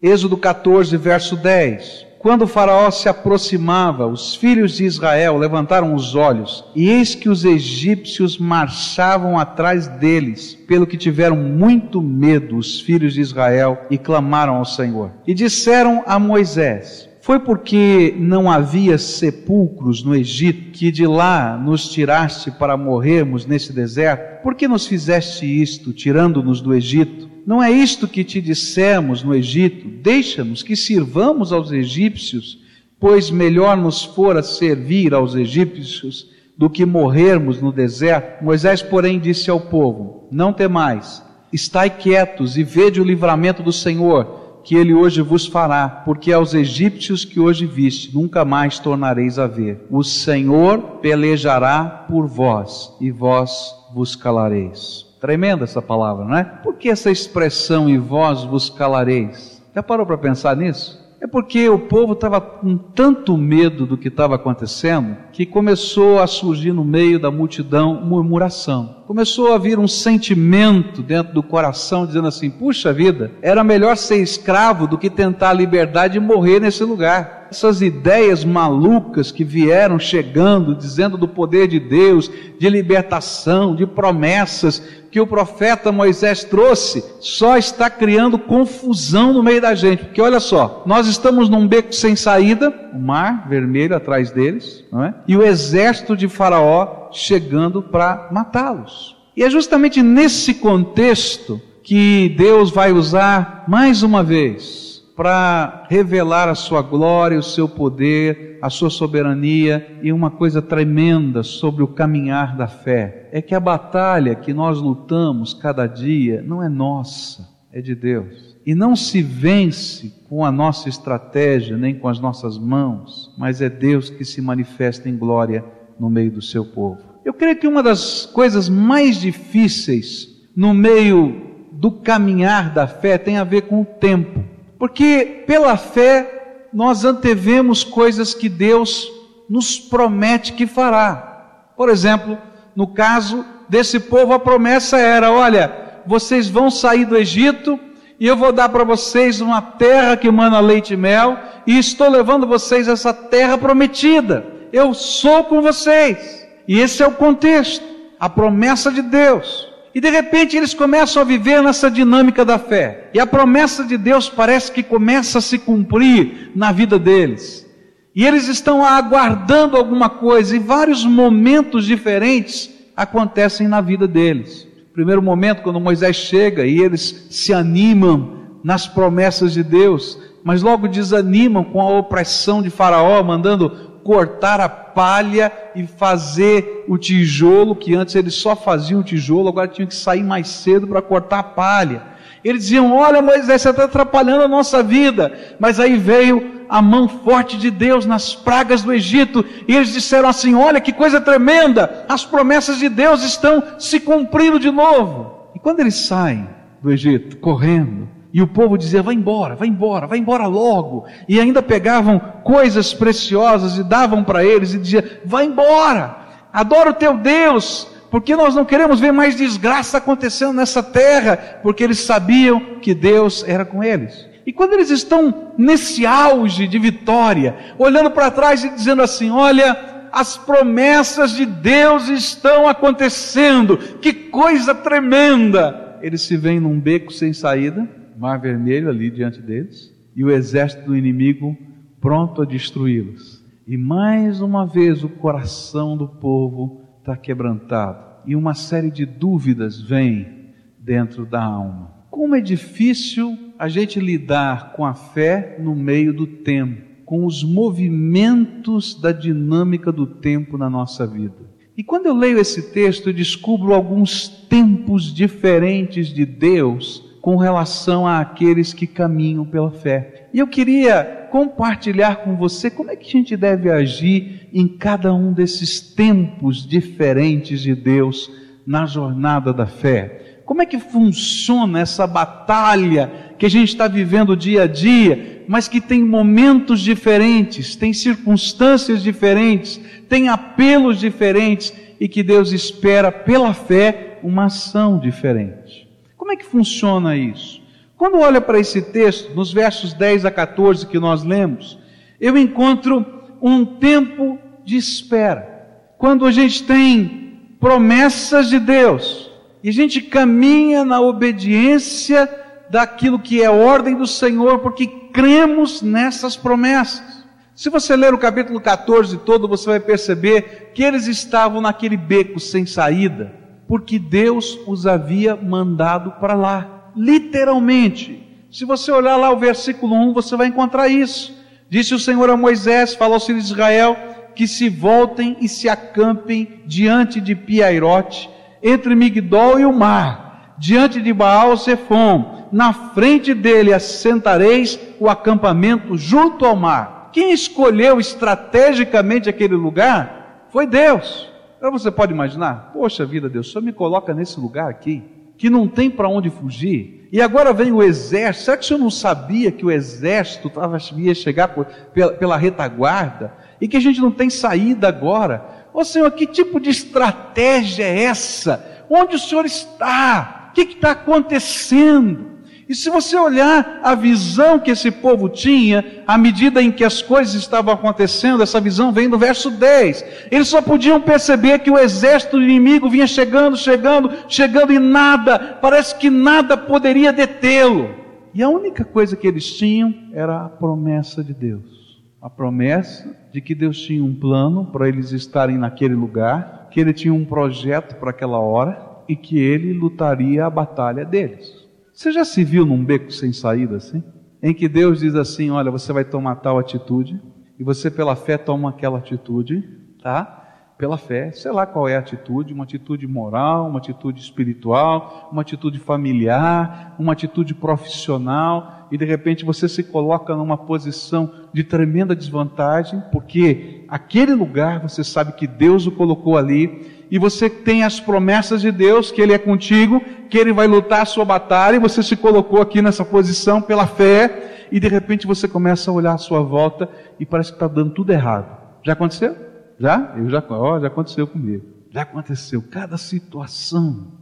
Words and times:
Êxodo 0.00 0.36
14, 0.36 0.96
verso 0.96 1.34
10. 1.34 2.06
Quando 2.20 2.42
o 2.42 2.46
Faraó 2.46 2.88
se 2.88 3.08
aproximava, 3.08 4.06
os 4.06 4.36
filhos 4.36 4.76
de 4.76 4.84
Israel 4.84 5.36
levantaram 5.36 5.92
os 5.92 6.14
olhos, 6.14 6.64
e 6.72 6.88
eis 6.88 7.16
que 7.16 7.28
os 7.28 7.44
egípcios 7.44 8.38
marchavam 8.38 9.36
atrás 9.36 9.88
deles, 9.88 10.54
pelo 10.68 10.86
que 10.86 10.96
tiveram 10.96 11.34
muito 11.34 12.00
medo 12.00 12.56
os 12.56 12.80
filhos 12.80 13.14
de 13.14 13.20
Israel 13.20 13.76
e 13.90 13.98
clamaram 13.98 14.54
ao 14.54 14.64
Senhor. 14.64 15.10
E 15.26 15.34
disseram 15.34 16.04
a 16.06 16.16
Moisés: 16.16 17.08
Foi 17.20 17.40
porque 17.40 18.14
não 18.16 18.48
havia 18.48 18.98
sepulcros 18.98 20.04
no 20.04 20.14
Egito 20.14 20.70
que 20.70 20.92
de 20.92 21.08
lá 21.08 21.56
nos 21.60 21.88
tiraste 21.88 22.52
para 22.52 22.76
morrermos 22.76 23.46
nesse 23.46 23.72
deserto? 23.72 24.44
Por 24.44 24.54
que 24.54 24.68
nos 24.68 24.86
fizeste 24.86 25.44
isto, 25.44 25.92
tirando-nos 25.92 26.60
do 26.60 26.72
Egito? 26.72 27.27
Não 27.48 27.62
é 27.62 27.70
isto 27.70 28.06
que 28.06 28.22
te 28.22 28.42
dissemos 28.42 29.22
no 29.22 29.34
Egito: 29.34 29.88
deixa-nos 30.02 30.62
que 30.62 30.76
sirvamos 30.76 31.50
aos 31.50 31.72
egípcios, 31.72 32.58
pois 33.00 33.30
melhor 33.30 33.74
nos 33.74 34.04
fora 34.04 34.42
servir 34.42 35.14
aos 35.14 35.34
egípcios 35.34 36.28
do 36.58 36.68
que 36.68 36.84
morrermos 36.84 37.58
no 37.58 37.72
deserto. 37.72 38.44
Moisés, 38.44 38.82
porém, 38.82 39.18
disse 39.18 39.48
ao 39.48 39.58
povo: 39.58 40.28
Não 40.30 40.52
temais, 40.52 41.24
estai 41.50 41.88
quietos 41.88 42.58
e 42.58 42.62
vede 42.62 43.00
o 43.00 43.04
livramento 43.04 43.62
do 43.62 43.72
Senhor, 43.72 44.60
que 44.62 44.74
ele 44.74 44.92
hoje 44.92 45.22
vos 45.22 45.46
fará, 45.46 45.88
porque 45.88 46.30
aos 46.30 46.52
egípcios 46.52 47.24
que 47.24 47.40
hoje 47.40 47.64
viste, 47.64 48.14
nunca 48.14 48.44
mais 48.44 48.78
tornareis 48.78 49.38
a 49.38 49.46
ver. 49.46 49.86
O 49.90 50.04
Senhor 50.04 50.98
pelejará 51.00 52.04
por 52.10 52.26
vós, 52.26 52.92
e 53.00 53.10
vós 53.10 53.74
vos 53.94 54.14
calareis. 54.14 55.07
Tremenda 55.20 55.64
essa 55.64 55.82
palavra, 55.82 56.24
não 56.24 56.36
é? 56.36 56.44
Por 56.44 56.74
que 56.74 56.88
essa 56.88 57.10
expressão 57.10 57.88
e 57.88 57.98
vós 57.98 58.44
vos 58.44 58.70
calareis? 58.70 59.62
Já 59.74 59.82
parou 59.82 60.06
para 60.06 60.16
pensar 60.16 60.56
nisso? 60.56 60.98
É 61.20 61.26
porque 61.26 61.68
o 61.68 61.78
povo 61.78 62.12
estava 62.12 62.40
com 62.40 62.76
tanto 62.76 63.36
medo 63.36 63.84
do 63.84 63.98
que 63.98 64.08
estava 64.08 64.36
acontecendo 64.36 65.16
que 65.38 65.46
começou 65.46 66.18
a 66.18 66.26
surgir 66.26 66.72
no 66.72 66.84
meio 66.84 67.16
da 67.16 67.30
multidão 67.30 67.94
murmuração. 68.04 68.96
Começou 69.06 69.54
a 69.54 69.58
vir 69.58 69.78
um 69.78 69.86
sentimento 69.86 71.00
dentro 71.00 71.32
do 71.32 71.44
coração 71.44 72.04
dizendo 72.04 72.26
assim: 72.26 72.50
puxa 72.50 72.92
vida, 72.92 73.30
era 73.40 73.62
melhor 73.62 73.96
ser 73.96 74.16
escravo 74.16 74.88
do 74.88 74.98
que 74.98 75.08
tentar 75.08 75.50
a 75.50 75.54
liberdade 75.54 76.16
e 76.16 76.20
morrer 76.20 76.58
nesse 76.58 76.82
lugar 76.82 77.38
essas 77.50 77.80
ideias 77.80 78.44
malucas 78.44 79.32
que 79.32 79.42
vieram 79.42 79.98
chegando, 79.98 80.74
dizendo 80.74 81.16
do 81.16 81.26
poder 81.26 81.66
de 81.66 81.80
Deus, 81.80 82.30
de 82.58 82.68
libertação, 82.68 83.74
de 83.74 83.86
promessas 83.86 84.82
que 85.10 85.18
o 85.18 85.26
profeta 85.26 85.90
Moisés 85.90 86.44
trouxe, 86.44 87.02
só 87.18 87.56
está 87.56 87.88
criando 87.88 88.38
confusão 88.38 89.32
no 89.32 89.42
meio 89.42 89.60
da 89.60 89.74
gente. 89.74 90.04
Porque 90.04 90.20
olha 90.20 90.38
só, 90.38 90.82
nós 90.84 91.06
estamos 91.06 91.48
num 91.48 91.66
beco 91.66 91.94
sem 91.94 92.14
saída, 92.14 92.72
o 92.92 92.98
mar 92.98 93.48
vermelho 93.48 93.96
atrás 93.96 94.30
deles, 94.30 94.84
não 94.92 95.02
é? 95.02 95.14
E 95.28 95.36
o 95.36 95.42
exército 95.42 96.16
de 96.16 96.26
Faraó 96.26 97.10
chegando 97.12 97.82
para 97.82 98.28
matá-los. 98.32 99.16
E 99.36 99.44
é 99.44 99.50
justamente 99.50 100.02
nesse 100.02 100.54
contexto 100.54 101.60
que 101.82 102.34
Deus 102.36 102.70
vai 102.70 102.92
usar 102.92 103.64
mais 103.68 104.02
uma 104.02 104.24
vez 104.24 104.88
para 105.14 105.84
revelar 105.90 106.48
a 106.48 106.54
sua 106.54 106.80
glória, 106.80 107.38
o 107.38 107.42
seu 107.42 107.68
poder, 107.68 108.58
a 108.62 108.70
sua 108.70 108.88
soberania 108.88 109.98
e 110.02 110.12
uma 110.12 110.30
coisa 110.30 110.62
tremenda 110.62 111.42
sobre 111.42 111.82
o 111.82 111.88
caminhar 111.88 112.56
da 112.56 112.66
fé. 112.66 113.28
É 113.32 113.42
que 113.42 113.54
a 113.54 113.60
batalha 113.60 114.34
que 114.34 114.52
nós 114.52 114.80
lutamos 114.80 115.52
cada 115.52 115.86
dia 115.86 116.42
não 116.46 116.62
é 116.62 116.68
nossa, 116.68 117.48
é 117.72 117.80
de 117.80 117.94
Deus. 117.94 118.56
E 118.68 118.74
não 118.74 118.94
se 118.94 119.22
vence 119.22 120.12
com 120.28 120.44
a 120.44 120.52
nossa 120.52 120.90
estratégia, 120.90 121.74
nem 121.74 121.94
com 121.94 122.06
as 122.06 122.20
nossas 122.20 122.58
mãos, 122.58 123.34
mas 123.38 123.62
é 123.62 123.70
Deus 123.70 124.10
que 124.10 124.26
se 124.26 124.42
manifesta 124.42 125.08
em 125.08 125.16
glória 125.16 125.64
no 125.98 126.10
meio 126.10 126.30
do 126.30 126.42
seu 126.42 126.66
povo. 126.66 127.00
Eu 127.24 127.32
creio 127.32 127.56
que 127.56 127.66
uma 127.66 127.82
das 127.82 128.26
coisas 128.26 128.68
mais 128.68 129.18
difíceis 129.18 130.28
no 130.54 130.74
meio 130.74 131.66
do 131.72 131.90
caminhar 131.90 132.74
da 132.74 132.86
fé 132.86 133.16
tem 133.16 133.38
a 133.38 133.42
ver 133.42 133.62
com 133.62 133.80
o 133.80 133.86
tempo. 133.86 134.44
Porque 134.78 135.44
pela 135.46 135.78
fé 135.78 136.66
nós 136.70 137.06
antevemos 137.06 137.82
coisas 137.82 138.34
que 138.34 138.50
Deus 138.50 139.10
nos 139.48 139.80
promete 139.80 140.52
que 140.52 140.66
fará. 140.66 141.70
Por 141.74 141.88
exemplo, 141.88 142.36
no 142.76 142.88
caso 142.88 143.46
desse 143.66 143.98
povo, 143.98 144.34
a 144.34 144.38
promessa 144.38 144.98
era: 144.98 145.32
olha, 145.32 146.02
vocês 146.06 146.48
vão 146.48 146.70
sair 146.70 147.06
do 147.06 147.16
Egito 147.16 147.87
e 148.20 148.26
eu 148.26 148.36
vou 148.36 148.52
dar 148.52 148.68
para 148.68 148.84
vocês 148.84 149.40
uma 149.40 149.62
terra 149.62 150.16
que 150.16 150.30
mana 150.30 150.58
leite 150.60 150.94
e 150.94 150.96
mel, 150.96 151.38
e 151.66 151.78
estou 151.78 152.08
levando 152.08 152.46
vocês 152.46 152.88
a 152.88 152.92
essa 152.92 153.12
terra 153.12 153.56
prometida. 153.56 154.44
Eu 154.72 154.92
sou 154.92 155.44
com 155.44 155.62
vocês. 155.62 156.46
E 156.66 156.78
esse 156.78 157.02
é 157.02 157.06
o 157.06 157.12
contexto, 157.12 157.84
a 158.18 158.28
promessa 158.28 158.90
de 158.90 159.02
Deus. 159.02 159.68
E 159.94 160.00
de 160.00 160.10
repente 160.10 160.56
eles 160.56 160.74
começam 160.74 161.22
a 161.22 161.24
viver 161.24 161.62
nessa 161.62 161.90
dinâmica 161.90 162.44
da 162.44 162.58
fé. 162.58 163.08
E 163.14 163.18
a 163.18 163.26
promessa 163.26 163.82
de 163.84 163.96
Deus 163.96 164.28
parece 164.28 164.70
que 164.70 164.82
começa 164.82 165.38
a 165.38 165.42
se 165.42 165.58
cumprir 165.58 166.52
na 166.54 166.70
vida 166.70 166.98
deles. 166.98 167.66
E 168.14 168.26
eles 168.26 168.48
estão 168.48 168.84
aguardando 168.84 169.76
alguma 169.76 170.10
coisa, 170.10 170.54
e 170.54 170.58
vários 170.58 171.04
momentos 171.04 171.86
diferentes 171.86 172.68
acontecem 172.96 173.68
na 173.68 173.80
vida 173.80 174.06
deles. 174.06 174.67
Primeiro 174.98 175.22
momento, 175.22 175.62
quando 175.62 175.78
Moisés 175.78 176.16
chega 176.16 176.66
e 176.66 176.80
eles 176.80 177.28
se 177.30 177.54
animam 177.54 178.58
nas 178.64 178.88
promessas 178.88 179.52
de 179.52 179.62
Deus, 179.62 180.18
mas 180.42 180.60
logo 180.60 180.88
desanimam 180.88 181.62
com 181.62 181.80
a 181.80 181.88
opressão 181.88 182.60
de 182.60 182.68
Faraó, 182.68 183.22
mandando 183.22 183.70
cortar 184.02 184.60
a 184.60 184.68
palha 184.68 185.52
e 185.76 185.86
fazer 185.86 186.84
o 186.88 186.98
tijolo, 186.98 187.76
que 187.76 187.94
antes 187.94 188.16
eles 188.16 188.34
só 188.34 188.56
faziam 188.56 188.98
o 188.98 189.04
tijolo, 189.04 189.48
agora 189.48 189.68
tinham 189.68 189.86
que 189.86 189.94
sair 189.94 190.24
mais 190.24 190.48
cedo 190.48 190.84
para 190.88 191.00
cortar 191.00 191.38
a 191.38 191.44
palha. 191.44 192.02
Eles 192.48 192.62
diziam: 192.62 192.96
Olha, 192.96 193.20
Moisés, 193.20 193.60
você 193.60 193.68
está 193.68 193.84
atrapalhando 193.84 194.44
a 194.44 194.48
nossa 194.48 194.82
vida. 194.82 195.32
Mas 195.60 195.78
aí 195.78 195.98
veio 195.98 196.64
a 196.66 196.80
mão 196.80 197.06
forte 197.06 197.58
de 197.58 197.70
Deus 197.70 198.06
nas 198.06 198.34
pragas 198.34 198.82
do 198.82 198.92
Egito, 198.92 199.44
e 199.66 199.76
eles 199.76 199.92
disseram 199.92 200.28
assim: 200.30 200.54
Olha 200.54 200.80
que 200.80 200.92
coisa 200.92 201.20
tremenda, 201.20 202.06
as 202.08 202.24
promessas 202.24 202.78
de 202.78 202.88
Deus 202.88 203.22
estão 203.22 203.62
se 203.78 204.00
cumprindo 204.00 204.58
de 204.58 204.70
novo. 204.70 205.50
E 205.54 205.58
quando 205.58 205.80
eles 205.80 205.94
saem 205.94 206.48
do 206.82 206.90
Egito, 206.90 207.36
correndo, 207.36 208.08
e 208.32 208.40
o 208.40 208.46
povo 208.46 208.78
dizia: 208.78 209.02
vai 209.02 209.14
embora, 209.14 209.54
vai 209.54 209.68
embora, 209.68 210.06
vai 210.06 210.18
embora 210.18 210.46
logo. 210.46 211.04
E 211.28 211.38
ainda 211.38 211.62
pegavam 211.62 212.18
coisas 212.42 212.94
preciosas 212.94 213.76
e 213.76 213.84
davam 213.84 214.24
para 214.24 214.42
eles 214.42 214.72
e 214.72 214.78
diziam: 214.78 215.04
vai 215.22 215.44
embora, 215.44 216.16
adora 216.50 216.90
o 216.90 216.94
teu 216.94 217.18
Deus, 217.18 217.90
porque 218.10 218.34
nós 218.34 218.54
não 218.54 218.64
queremos 218.64 219.00
ver 219.00 219.12
mais 219.12 219.36
desgraça 219.36 219.98
acontecendo 219.98 220.52
nessa 220.52 220.82
terra, 220.82 221.36
porque 221.62 221.84
eles 221.84 222.00
sabiam 222.00 222.78
que 222.80 222.94
Deus 222.94 223.44
era 223.46 223.64
com 223.64 223.82
eles. 223.82 224.26
E 224.46 224.52
quando 224.52 224.72
eles 224.72 224.90
estão 224.90 225.52
nesse 225.58 226.06
auge 226.06 226.66
de 226.66 226.78
vitória, 226.78 227.54
olhando 227.78 228.10
para 228.10 228.30
trás 228.30 228.64
e 228.64 228.70
dizendo 228.70 229.02
assim: 229.02 229.30
olha, 229.30 230.08
as 230.10 230.36
promessas 230.38 231.32
de 231.32 231.44
Deus 231.44 232.08
estão 232.08 232.66
acontecendo, 232.66 233.76
que 233.76 234.12
coisa 234.12 234.74
tremenda! 234.74 235.98
Eles 236.00 236.22
se 236.22 236.36
veem 236.36 236.60
num 236.60 236.80
beco 236.80 237.12
sem 237.12 237.32
saída 237.32 237.86
Mar 238.18 238.40
Vermelho 238.40 238.88
ali 238.88 239.10
diante 239.10 239.40
deles 239.40 239.94
e 240.14 240.24
o 240.24 240.30
exército 240.30 240.86
do 240.86 240.96
inimigo 240.96 241.56
pronto 242.00 242.42
a 242.42 242.44
destruí-los. 242.44 243.44
E 243.66 243.76
mais 243.76 244.40
uma 244.40 244.66
vez 244.66 245.04
o 245.04 245.08
coração 245.08 245.96
do 245.96 246.08
povo 246.08 246.87
está 247.08 247.16
quebrantado 247.16 248.04
e 248.26 248.36
uma 248.36 248.52
série 248.52 248.90
de 248.90 249.06
dúvidas 249.06 249.80
vem 249.80 250.52
dentro 250.78 251.24
da 251.24 251.42
alma. 251.42 251.90
Como 252.10 252.34
é 252.34 252.40
difícil 252.40 253.38
a 253.58 253.66
gente 253.66 253.98
lidar 253.98 254.72
com 254.72 254.84
a 254.84 254.92
fé 254.92 255.56
no 255.58 255.74
meio 255.74 256.12
do 256.12 256.26
tempo, 256.26 256.82
com 257.06 257.24
os 257.24 257.42
movimentos 257.42 259.00
da 259.00 259.10
dinâmica 259.10 259.90
do 259.90 260.06
tempo 260.06 260.58
na 260.58 260.68
nossa 260.68 261.06
vida. 261.06 261.48
E 261.74 261.82
quando 261.82 262.06
eu 262.06 262.14
leio 262.14 262.38
esse 262.38 262.72
texto, 262.72 263.08
eu 263.08 263.14
descubro 263.14 263.72
alguns 263.72 264.28
tempos 264.28 265.14
diferentes 265.14 266.08
de 266.08 266.26
Deus 266.26 267.16
com 267.22 267.36
relação 267.36 268.06
àqueles 268.06 268.74
que 268.74 268.86
caminham 268.86 269.46
pela 269.46 269.70
fé. 269.70 270.28
E 270.34 270.38
eu 270.38 270.46
queria 270.46 271.28
compartilhar 271.30 272.16
com 272.16 272.36
você 272.36 272.70
como 272.70 272.90
é 272.90 272.96
que 272.96 273.06
a 273.06 273.10
gente 273.10 273.36
deve 273.36 273.70
agir 273.70 274.37
em 274.52 274.68
cada 274.68 275.12
um 275.12 275.32
desses 275.32 275.80
tempos 275.80 276.66
diferentes 276.66 277.60
de 277.60 277.74
Deus 277.74 278.30
na 278.66 278.86
jornada 278.86 279.52
da 279.52 279.66
fé. 279.66 280.42
Como 280.44 280.62
é 280.62 280.66
que 280.66 280.78
funciona 280.78 281.80
essa 281.80 282.06
batalha 282.06 283.34
que 283.38 283.46
a 283.46 283.50
gente 283.50 283.68
está 283.68 283.86
vivendo 283.86 284.36
dia 284.36 284.62
a 284.62 284.66
dia, 284.66 285.44
mas 285.46 285.68
que 285.68 285.80
tem 285.80 286.02
momentos 286.02 286.80
diferentes, 286.80 287.76
tem 287.76 287.92
circunstâncias 287.92 289.02
diferentes, 289.02 289.80
tem 290.08 290.28
apelos 290.28 290.98
diferentes 290.98 291.72
e 292.00 292.08
que 292.08 292.22
Deus 292.22 292.52
espera 292.52 293.12
pela 293.12 293.52
fé 293.52 294.18
uma 294.22 294.46
ação 294.46 294.98
diferente. 294.98 295.88
Como 296.16 296.32
é 296.32 296.36
que 296.36 296.44
funciona 296.44 297.16
isso? 297.16 297.62
Quando 297.96 298.18
olha 298.18 298.40
para 298.40 298.58
esse 298.58 298.80
texto, 298.80 299.34
nos 299.34 299.52
versos 299.52 299.92
10 299.92 300.24
a 300.24 300.30
14 300.30 300.86
que 300.86 300.98
nós 300.98 301.24
lemos, 301.24 301.78
eu 302.20 302.36
encontro 302.36 303.17
um 303.40 303.64
tempo 303.64 304.38
de 304.64 304.76
espera. 304.76 305.66
Quando 305.96 306.24
a 306.26 306.30
gente 306.30 306.62
tem 306.64 307.40
promessas 307.58 308.48
de 308.48 308.58
Deus 308.58 309.30
e 309.62 309.68
a 309.68 309.72
gente 309.72 310.00
caminha 310.00 310.84
na 310.84 311.00
obediência 311.00 312.28
daquilo 312.70 313.18
que 313.18 313.42
é 313.42 313.50
ordem 313.50 313.96
do 313.96 314.06
Senhor, 314.06 314.58
porque 314.60 314.86
cremos 314.86 315.82
nessas 315.82 316.36
promessas. 316.36 317.18
Se 317.54 317.70
você 317.70 317.96
ler 317.96 318.14
o 318.14 318.18
capítulo 318.18 318.60
14 318.60 319.18
todo, 319.18 319.48
você 319.48 319.70
vai 319.70 319.80
perceber 319.80 320.70
que 320.74 320.82
eles 320.82 321.08
estavam 321.08 321.60
naquele 321.60 321.96
beco 321.96 322.38
sem 322.38 322.64
saída, 322.64 323.34
porque 323.66 323.98
Deus 323.98 324.56
os 324.66 324.86
havia 324.86 325.34
mandado 325.34 326.12
para 326.20 326.34
lá, 326.34 326.92
literalmente. 326.94 328.46
Se 328.50 328.64
você 328.64 328.92
olhar 328.92 329.16
lá 329.16 329.30
o 329.30 329.38
versículo 329.38 329.94
1, 329.94 330.12
você 330.12 330.36
vai 330.36 330.46
encontrar 330.46 330.88
isso. 330.88 331.36
Disse 331.70 331.94
o 331.94 331.98
Senhor 331.98 332.30
a 332.30 332.36
Moisés, 332.36 332.94
falou 332.94 333.14
aos 333.14 333.26
filhos 333.26 333.46
de 333.46 333.52
Israel, 333.52 333.96
que 334.34 334.48
se 334.48 334.68
voltem 334.68 335.36
e 335.40 335.48
se 335.48 335.68
acampem 335.68 336.62
diante 336.64 337.20
de 337.20 337.34
Piairote, 337.34 338.30
entre 338.62 338.94
Migdol 338.94 339.60
e 339.60 339.64
o 339.64 339.72
mar, 339.72 340.54
diante 340.58 341.00
de 341.00 341.12
Baal 341.12 341.56
Zephon, 341.56 342.48
na 342.50 342.72
frente 342.72 343.34
dele 343.34 343.72
assentareis 343.72 344.78
o 344.98 345.08
acampamento 345.08 345.96
junto 345.96 346.46
ao 346.46 346.56
mar. 346.56 347.10
Quem 347.12 347.32
escolheu 347.32 348.00
estrategicamente 348.00 349.28
aquele 349.28 349.54
lugar 349.54 350.46
foi 350.50 350.66
Deus. 350.66 351.30
Então 351.58 351.70
você 351.70 351.90
pode 351.90 352.12
imaginar, 352.12 352.70
poxa 352.72 353.04
vida, 353.04 353.28
Deus, 353.28 353.48
só 353.48 353.60
me 353.60 353.72
coloca 353.72 354.14
nesse 354.14 354.40
lugar 354.40 354.70
aqui, 354.70 355.02
que 355.36 355.50
não 355.50 355.68
tem 355.68 355.90
para 355.90 356.08
onde 356.08 356.30
fugir. 356.30 356.97
E 357.10 357.22
agora 357.22 357.52
vem 357.52 357.72
o 357.72 357.82
exército. 357.82 358.44
Será 358.44 358.56
que 358.56 358.64
o 358.64 358.66
senhor 358.66 358.78
não 358.78 358.90
sabia 358.90 359.50
que 359.50 359.64
o 359.64 359.70
exército 359.70 360.50
tava, 360.50 360.78
ia 360.96 361.14
chegar 361.14 361.48
por, 361.48 361.64
pela, 361.92 362.12
pela 362.12 362.36
retaguarda? 362.36 363.32
E 363.60 363.66
que 363.66 363.76
a 363.76 363.80
gente 363.80 364.00
não 364.00 364.10
tem 364.10 364.28
saída 364.28 364.88
agora? 364.88 365.66
Ô 365.72 365.84
Senhor, 365.84 366.10
que 366.10 366.26
tipo 366.26 366.60
de 366.60 366.70
estratégia 366.70 367.84
é 367.84 368.02
essa? 368.02 368.84
Onde 368.90 369.16
o 369.16 369.18
Senhor 369.18 369.44
está? 369.44 370.50
O 370.50 370.52
que 370.52 370.62
está 370.62 370.92
acontecendo? 370.92 372.37
E 372.68 372.74
se 372.74 372.90
você 372.90 373.16
olhar 373.16 373.80
a 373.82 373.94
visão 373.94 374.58
que 374.58 374.70
esse 374.70 374.90
povo 374.90 375.26
tinha, 375.30 376.02
à 376.06 376.18
medida 376.18 376.62
em 376.62 376.70
que 376.70 376.84
as 376.84 377.00
coisas 377.00 377.34
estavam 377.34 377.72
acontecendo, 377.72 378.42
essa 378.42 378.60
visão 378.60 378.92
vem 378.92 379.08
do 379.08 379.16
verso 379.16 379.50
10. 379.50 380.04
Eles 380.30 380.48
só 380.48 380.60
podiam 380.60 381.00
perceber 381.00 381.60
que 381.60 381.70
o 381.70 381.78
exército 381.78 382.40
inimigo 382.40 382.90
vinha 382.90 383.06
chegando, 383.06 383.56
chegando, 383.56 384.12
chegando 384.28 384.70
e 384.70 384.78
nada, 384.78 385.38
parece 385.62 385.96
que 385.96 386.10
nada 386.10 386.58
poderia 386.58 387.10
detê-lo. 387.10 387.88
E 388.34 388.42
a 388.42 388.50
única 388.50 388.84
coisa 388.84 389.16
que 389.16 389.26
eles 389.26 389.50
tinham 389.56 389.94
era 390.12 390.44
a 390.44 390.48
promessa 390.50 391.24
de 391.24 391.32
Deus. 391.32 392.02
A 392.20 392.28
promessa 392.28 393.16
de 393.32 393.40
que 393.40 393.54
Deus 393.54 393.80
tinha 393.80 394.04
um 394.04 394.14
plano 394.14 394.66
para 394.66 394.86
eles 394.88 395.12
estarem 395.12 395.56
naquele 395.56 395.94
lugar, 395.94 396.68
que 396.70 396.80
ele 396.80 396.92
tinha 396.92 397.14
um 397.14 397.24
projeto 397.24 397.96
para 397.96 398.10
aquela 398.10 398.38
hora 398.38 398.78
e 399.08 399.16
que 399.16 399.38
ele 399.38 399.72
lutaria 399.72 400.44
a 400.44 400.50
batalha 400.50 401.02
deles. 401.02 401.67
Você 401.98 402.12
já 402.12 402.24
se 402.24 402.44
viu 402.44 402.64
num 402.64 402.84
beco 402.84 403.10
sem 403.10 403.32
saída 403.32 403.74
assim? 403.74 404.04
Em 404.40 404.54
que 404.54 404.68
Deus 404.68 405.00
diz 405.00 405.16
assim: 405.16 405.50
olha, 405.50 405.68
você 405.68 405.92
vai 405.92 406.04
tomar 406.04 406.36
tal 406.36 406.56
atitude, 406.56 407.20
e 407.58 407.64
você 407.64 407.90
pela 407.90 408.14
fé 408.14 408.38
toma 408.38 408.70
aquela 408.70 408.98
atitude, 408.98 409.68
tá? 410.00 410.44
Pela 410.78 410.96
fé, 410.96 411.32
sei 411.32 411.50
lá 411.50 411.66
qual 411.66 411.88
é 411.88 411.96
a 411.96 411.98
atitude, 411.98 412.54
uma 412.54 412.62
atitude 412.62 413.04
moral, 413.04 413.68
uma 413.68 413.80
atitude 413.80 414.20
espiritual, 414.20 415.28
uma 415.32 415.42
atitude 415.42 415.80
familiar, 415.80 416.94
uma 417.00 417.14
atitude 417.14 417.52
profissional, 417.52 418.86
e 418.92 418.96
de 418.96 419.04
repente 419.04 419.44
você 419.44 419.68
se 419.68 419.82
coloca 419.82 420.36
numa 420.36 420.56
posição 420.56 421.48
de 421.52 421.64
tremenda 421.64 422.14
desvantagem, 422.14 423.02
porque 423.10 423.84
aquele 423.88 424.34
lugar 424.34 424.78
você 424.78 425.02
sabe 425.02 425.32
que 425.32 425.48
Deus 425.48 425.84
o 425.84 425.90
colocou 425.90 426.38
ali, 426.38 426.97
e 427.10 427.18
você 427.18 427.48
tem 427.48 427.84
as 427.84 427.98
promessas 427.98 428.60
de 428.60 428.70
Deus, 428.70 429.10
que 429.10 429.20
Ele 429.20 429.32
é 429.32 429.38
contigo, 429.38 430.00
que 430.28 430.36
Ele 430.36 430.52
vai 430.52 430.66
lutar 430.66 431.02
a 431.02 431.06
sua 431.06 431.24
batalha, 431.24 431.76
e 431.76 431.80
você 431.80 432.02
se 432.02 432.16
colocou 432.16 432.60
aqui 432.60 432.82
nessa 432.82 433.04
posição 433.04 433.62
pela 433.62 433.86
fé, 433.86 434.66
e 434.70 434.78
de 434.78 434.88
repente 434.88 435.26
você 435.26 435.48
começa 435.48 435.90
a 435.90 435.94
olhar 435.94 436.12
à 436.12 436.18
sua 436.18 436.42
volta 436.42 436.88
e 437.18 437.24
parece 437.24 437.50
que 437.50 437.56
está 437.56 437.66
dando 437.66 437.92
tudo 437.92 438.12
errado. 438.12 438.58
Já 438.82 438.92
aconteceu? 438.92 439.34
Já? 439.78 440.14
Eu 440.16 440.28
já, 440.28 440.44
ó, 440.50 440.78
já 440.78 440.88
aconteceu 440.88 441.26
comigo. 441.26 441.64
Já 441.90 442.02
aconteceu. 442.02 442.62
Cada 442.70 442.98
situação. 442.98 444.12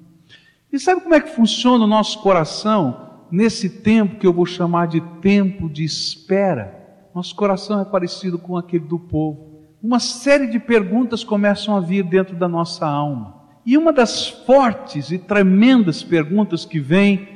E 0.73 0.79
sabe 0.79 1.01
como 1.01 1.15
é 1.15 1.21
que 1.21 1.35
funciona 1.35 1.85
o 1.85 1.89
nosso 1.89 2.21
coração 2.21 3.25
nesse 3.31 3.69
tempo 3.69 4.21
que 4.21 4.27
eu 4.27 4.33
vou 4.33 4.47
chamar 4.47 4.87
de 4.87 5.01
tempo 5.21 5.69
de 5.69 5.83
espera? 5.83 7.09
Nosso 7.13 7.35
coração 7.35 7.81
é 7.81 7.85
parecido 7.85 8.39
com 8.39 8.57
aquele 8.57 8.85
do 8.85 8.99
povo 8.99 9.56
uma 9.87 10.01
série 10.01 10.49
de 10.49 10.59
perguntas 10.59 11.23
começam 11.23 11.77
a 11.77 11.81
vir 11.81 12.03
dentro 12.03 12.35
da 12.35 12.49
nossa 12.49 12.85
alma. 12.85 13.37
E 13.65 13.79
uma 13.79 13.93
das 13.93 14.27
fortes 14.27 15.13
e 15.13 15.19
tremendas 15.19 16.03
perguntas 16.03 16.65
que 16.65 16.81
vem 16.81 17.29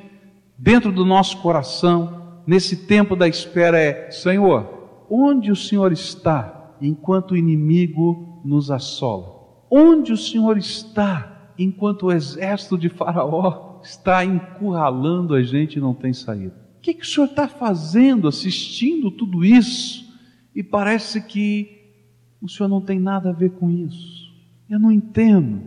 dentro 0.58 0.91
do 0.91 1.05
nosso 1.05 1.41
coração 1.41 2.43
nesse 2.44 2.88
tempo 2.88 3.14
da 3.14 3.29
espera 3.29 3.79
é: 3.79 4.11
Senhor, 4.11 5.05
onde 5.08 5.52
o 5.52 5.56
Senhor 5.56 5.93
está 5.93 6.75
enquanto 6.81 7.32
o 7.32 7.37
inimigo 7.37 8.43
nos 8.44 8.69
assola? 8.69 9.64
Onde 9.70 10.12
o 10.12 10.17
Senhor 10.17 10.58
está 10.58 11.52
enquanto 11.56 12.06
o 12.06 12.12
exército 12.12 12.76
de 12.76 12.88
Faraó 12.88 13.79
está 13.81 14.25
encurralando 14.25 15.35
a 15.35 15.43
gente 15.43 15.76
e 15.76 15.81
não 15.81 15.94
tem 15.94 16.12
saída? 16.12 16.56
O 16.79 16.81
que, 16.81 16.94
que 16.94 17.05
o 17.05 17.08
Senhor 17.08 17.26
está 17.26 17.47
fazendo 17.47 18.26
assistindo 18.26 19.08
tudo 19.08 19.44
isso? 19.44 20.05
E 20.52 20.64
parece 20.64 21.20
que 21.20 21.80
o 22.40 22.48
senhor 22.48 22.69
não 22.69 22.81
tem 22.81 22.98
nada 22.98 23.31
a 23.31 23.32
ver 23.32 23.50
com 23.50 23.70
isso. 23.70 24.31
Eu 24.69 24.78
não 24.78 24.90
entendo 24.90 25.62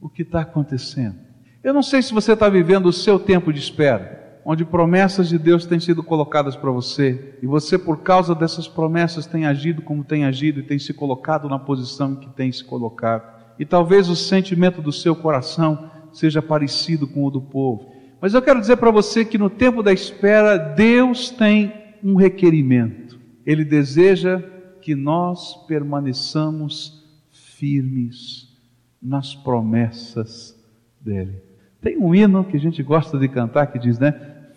o 0.00 0.08
que 0.08 0.22
está 0.22 0.40
acontecendo. 0.40 1.16
Eu 1.62 1.74
não 1.74 1.82
sei 1.82 2.02
se 2.02 2.12
você 2.12 2.32
está 2.32 2.48
vivendo 2.48 2.86
o 2.86 2.92
seu 2.92 3.18
tempo 3.18 3.52
de 3.52 3.58
espera, 3.58 4.40
onde 4.44 4.64
promessas 4.64 5.28
de 5.28 5.38
Deus 5.38 5.66
têm 5.66 5.78
sido 5.78 6.02
colocadas 6.02 6.56
para 6.56 6.70
você, 6.70 7.38
e 7.42 7.46
você, 7.46 7.78
por 7.78 7.98
causa 7.98 8.34
dessas 8.34 8.66
promessas, 8.66 9.26
tem 9.26 9.46
agido 9.46 9.82
como 9.82 10.04
tem 10.04 10.24
agido 10.24 10.60
e 10.60 10.62
tem 10.62 10.78
se 10.78 10.94
colocado 10.94 11.48
na 11.48 11.58
posição 11.58 12.16
que 12.16 12.28
tem 12.30 12.50
se 12.50 12.64
colocado. 12.64 13.40
E 13.58 13.64
talvez 13.66 14.08
o 14.08 14.16
sentimento 14.16 14.80
do 14.80 14.90
seu 14.90 15.14
coração 15.14 15.90
seja 16.12 16.40
parecido 16.40 17.06
com 17.06 17.24
o 17.24 17.30
do 17.30 17.42
povo. 17.42 17.92
Mas 18.20 18.34
eu 18.34 18.42
quero 18.42 18.60
dizer 18.60 18.76
para 18.76 18.90
você 18.90 19.24
que 19.24 19.38
no 19.38 19.50
tempo 19.50 19.82
da 19.82 19.92
espera, 19.92 20.56
Deus 20.56 21.30
tem 21.30 21.72
um 22.02 22.14
requerimento. 22.14 23.18
Ele 23.44 23.64
deseja 23.64 24.42
que 24.80 24.94
nós 24.94 25.54
permaneçamos 25.66 27.04
firmes 27.30 28.48
nas 29.00 29.34
promessas 29.34 30.58
dele. 31.00 31.42
Tem 31.80 31.96
um 31.96 32.14
hino 32.14 32.44
que 32.44 32.56
a 32.56 32.60
gente 32.60 32.82
gosta 32.82 33.18
de 33.18 33.28
cantar 33.28 33.66
que 33.66 33.78
diz, 33.78 33.98
né? 33.98 34.12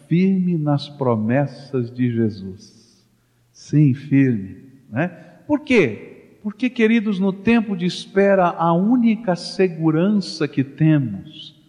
Firme 0.07 0.57
nas 0.57 0.89
promessas 0.89 1.91
de 1.91 2.11
Jesus. 2.11 3.05
Sim, 3.51 3.93
firme, 3.93 4.57
né? 4.89 5.07
Por 5.47 5.61
quê? 5.61 6.37
Porque, 6.41 6.69
queridos, 6.69 7.19
no 7.19 7.31
tempo 7.31 7.75
de 7.75 7.85
espera, 7.85 8.49
a 8.49 8.73
única 8.73 9.35
segurança 9.35 10.47
que 10.47 10.63
temos 10.63 11.61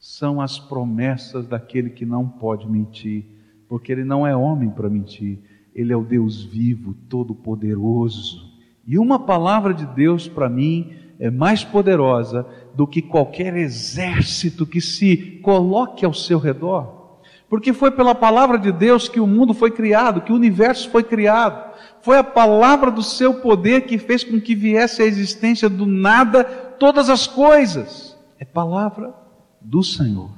são 0.00 0.40
as 0.40 0.58
promessas 0.58 1.46
daquele 1.46 1.90
que 1.90 2.06
não 2.06 2.26
pode 2.26 2.68
mentir, 2.68 3.24
porque 3.68 3.92
ele 3.92 4.04
não 4.04 4.26
é 4.26 4.34
homem 4.34 4.70
para 4.70 4.88
mentir. 4.88 5.38
Ele 5.74 5.92
é 5.92 5.96
o 5.96 6.04
Deus 6.04 6.42
vivo, 6.42 6.94
todo-poderoso. 7.08 8.50
E 8.86 8.98
uma 8.98 9.18
palavra 9.18 9.72
de 9.72 9.86
Deus 9.86 10.28
para 10.28 10.48
mim 10.48 10.92
é 11.18 11.30
mais 11.30 11.62
poderosa 11.62 12.46
do 12.74 12.86
que 12.86 13.00
qualquer 13.00 13.56
exército 13.56 14.66
que 14.66 14.80
se 14.80 15.40
coloque 15.42 16.04
ao 16.04 16.12
seu 16.12 16.38
redor. 16.38 17.20
Porque 17.48 17.72
foi 17.72 17.90
pela 17.90 18.14
palavra 18.14 18.58
de 18.58 18.72
Deus 18.72 19.08
que 19.08 19.20
o 19.20 19.26
mundo 19.26 19.52
foi 19.52 19.70
criado, 19.70 20.22
que 20.22 20.32
o 20.32 20.36
universo 20.36 20.88
foi 20.90 21.02
criado. 21.02 21.72
Foi 22.00 22.18
a 22.18 22.24
palavra 22.24 22.90
do 22.90 23.02
seu 23.02 23.34
poder 23.34 23.82
que 23.82 23.98
fez 23.98 24.24
com 24.24 24.40
que 24.40 24.54
viesse 24.54 25.02
a 25.02 25.06
existência 25.06 25.68
do 25.68 25.86
nada 25.86 26.44
todas 26.44 27.08
as 27.10 27.26
coisas. 27.26 28.18
É 28.38 28.44
palavra 28.44 29.14
do 29.60 29.82
Senhor. 29.82 30.30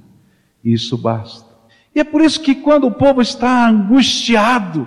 Isso 0.63 0.99
basta. 0.99 1.49
E 1.95 2.01
é 2.01 2.05
por 2.05 2.21
isso 2.21 2.41
que 2.41 2.57
quando 2.57 2.89
o 2.89 2.93
povo 2.93 3.23
está 3.23 3.69
angustiado, 3.69 4.87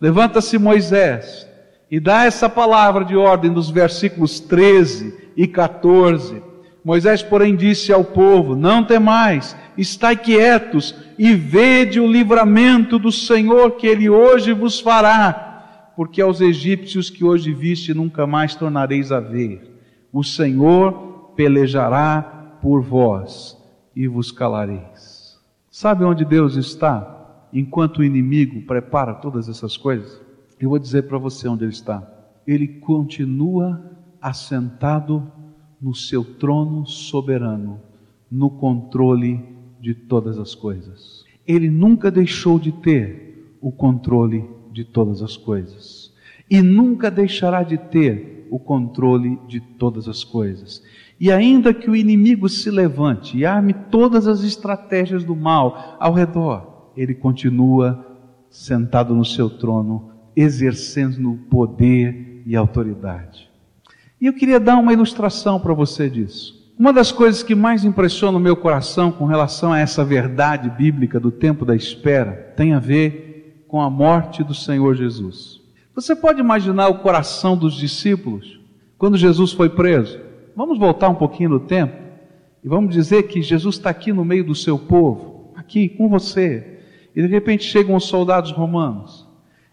Levanta-se 0.00 0.58
Moisés 0.58 1.46
e 1.90 2.00
dá 2.00 2.24
essa 2.24 2.48
palavra 2.48 3.04
de 3.04 3.16
ordem 3.16 3.52
dos 3.52 3.68
versículos 3.68 4.40
13 4.40 5.32
e 5.36 5.46
14. 5.46 6.42
Moisés, 6.82 7.22
porém, 7.22 7.54
disse 7.54 7.92
ao 7.92 8.02
povo: 8.02 8.56
Não 8.56 8.82
temais, 8.82 9.54
estai 9.76 10.16
quietos 10.16 10.94
e 11.18 11.34
vede 11.34 12.00
o 12.00 12.10
livramento 12.10 12.98
do 12.98 13.12
Senhor 13.12 13.72
que 13.72 13.86
ele 13.86 14.08
hoje 14.08 14.54
vos 14.54 14.80
fará, 14.80 15.92
porque 15.94 16.22
aos 16.22 16.40
egípcios 16.40 17.10
que 17.10 17.22
hoje 17.22 17.52
viste 17.52 17.92
nunca 17.92 18.26
mais 18.26 18.54
tornareis 18.54 19.12
a 19.12 19.20
ver. 19.20 19.70
O 20.10 20.24
Senhor 20.24 21.32
pelejará 21.36 22.58
por 22.62 22.80
vós 22.80 23.56
e 23.94 24.08
vos 24.08 24.32
calareis. 24.32 25.38
Sabe 25.70 26.04
onde 26.04 26.24
Deus 26.24 26.56
está? 26.56 27.19
Enquanto 27.52 27.98
o 27.98 28.04
inimigo 28.04 28.62
prepara 28.62 29.14
todas 29.14 29.48
essas 29.48 29.76
coisas? 29.76 30.20
Eu 30.58 30.68
vou 30.68 30.78
dizer 30.78 31.02
para 31.04 31.18
você 31.18 31.48
onde 31.48 31.64
ele 31.64 31.72
está. 31.72 32.06
Ele 32.46 32.66
continua 32.66 33.82
assentado 34.20 35.30
no 35.80 35.94
seu 35.94 36.22
trono 36.22 36.86
soberano, 36.86 37.80
no 38.30 38.50
controle 38.50 39.42
de 39.80 39.94
todas 39.94 40.38
as 40.38 40.54
coisas. 40.54 41.24
Ele 41.46 41.70
nunca 41.70 42.10
deixou 42.10 42.58
de 42.58 42.70
ter 42.70 43.56
o 43.60 43.72
controle 43.72 44.44
de 44.72 44.84
todas 44.84 45.22
as 45.22 45.36
coisas 45.36 46.10
e 46.50 46.60
nunca 46.60 47.10
deixará 47.10 47.62
de 47.62 47.78
ter 47.78 48.46
o 48.50 48.58
controle 48.58 49.38
de 49.46 49.60
todas 49.60 50.08
as 50.08 50.24
coisas. 50.24 50.82
E 51.18 51.30
ainda 51.30 51.72
que 51.72 51.88
o 51.88 51.94
inimigo 51.94 52.48
se 52.48 52.70
levante 52.70 53.38
e 53.38 53.46
arme 53.46 53.72
todas 53.72 54.26
as 54.26 54.42
estratégias 54.42 55.22
do 55.22 55.36
mal 55.36 55.96
ao 56.00 56.12
redor, 56.12 56.69
ele 56.96 57.14
continua 57.14 58.06
sentado 58.50 59.14
no 59.14 59.24
seu 59.24 59.48
trono, 59.48 60.10
exercendo 60.34 61.38
poder 61.50 62.42
e 62.44 62.56
autoridade. 62.56 63.48
E 64.20 64.26
eu 64.26 64.32
queria 64.32 64.60
dar 64.60 64.76
uma 64.76 64.92
ilustração 64.92 65.58
para 65.60 65.72
você 65.72 66.10
disso. 66.10 66.60
Uma 66.78 66.92
das 66.92 67.12
coisas 67.12 67.42
que 67.42 67.54
mais 67.54 67.84
impressiona 67.84 68.38
o 68.38 68.40
meu 68.40 68.56
coração 68.56 69.12
com 69.12 69.26
relação 69.26 69.72
a 69.72 69.78
essa 69.78 70.04
verdade 70.04 70.70
bíblica 70.70 71.20
do 71.20 71.30
tempo 71.30 71.64
da 71.64 71.76
espera 71.76 72.32
tem 72.56 72.72
a 72.72 72.78
ver 72.78 73.64
com 73.68 73.80
a 73.80 73.90
morte 73.90 74.42
do 74.42 74.54
Senhor 74.54 74.94
Jesus. 74.94 75.60
Você 75.94 76.16
pode 76.16 76.40
imaginar 76.40 76.88
o 76.88 77.00
coração 77.00 77.56
dos 77.56 77.74
discípulos 77.74 78.60
quando 78.96 79.16
Jesus 79.16 79.52
foi 79.52 79.68
preso? 79.68 80.18
Vamos 80.56 80.78
voltar 80.78 81.08
um 81.08 81.14
pouquinho 81.14 81.50
no 81.50 81.60
tempo 81.60 81.96
e 82.64 82.68
vamos 82.68 82.94
dizer 82.94 83.24
que 83.24 83.42
Jesus 83.42 83.76
está 83.76 83.90
aqui 83.90 84.12
no 84.12 84.24
meio 84.24 84.44
do 84.44 84.54
seu 84.54 84.78
povo, 84.78 85.52
aqui 85.56 85.88
com 85.88 86.08
você, 86.08 86.79
e 87.14 87.22
de 87.22 87.28
repente 87.28 87.64
chegam 87.64 87.96
os 87.96 88.04
soldados 88.04 88.52
romanos 88.52 89.28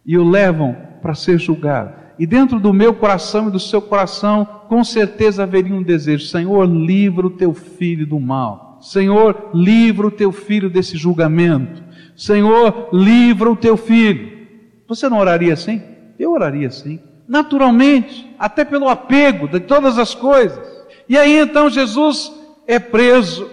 e 0.06 0.18
o 0.18 0.28
levam 0.28 0.76
para 1.02 1.14
ser 1.14 1.38
julgado. 1.38 1.94
E 2.20 2.26
dentro 2.26 2.60
do 2.60 2.74
meu 2.74 2.94
coração 2.94 3.48
e 3.48 3.52
do 3.52 3.60
seu 3.60 3.82
coração, 3.82 4.46
com 4.68 4.84
certeza 4.84 5.44
haveria 5.44 5.76
um 5.76 5.84
desejo: 5.84 6.26
Senhor, 6.26 6.66
livra 6.66 7.28
o 7.28 7.32
teu 7.32 7.54
filho 7.54 8.08
do 8.08 8.20
mal. 8.20 8.80
Senhor, 8.82 9.50
livra 9.54 10.08
o 10.08 10.12
teu 10.12 10.32
filho 10.32 10.70
desse 10.70 10.98
julgamento. 10.98 11.84
Senhor, 12.16 12.90
livra 12.92 13.52
o 13.52 13.56
teu 13.56 13.78
filho. 13.78 14.38
Você 14.88 15.10
não 15.10 15.20
oraria 15.20 15.54
assim? 15.54 15.82
Eu 16.18 16.32
oraria 16.32 16.68
assim. 16.68 17.00
Naturalmente, 17.28 18.34
até 18.40 18.64
pelo 18.64 18.88
apego 18.88 19.48
de 19.48 19.60
todas 19.60 20.00
as 20.00 20.16
coisas. 20.16 20.66
E 21.08 21.18
aí 21.18 21.38
então 21.38 21.70
Jesus 21.70 22.32
é 22.66 22.80
preso, 22.80 23.50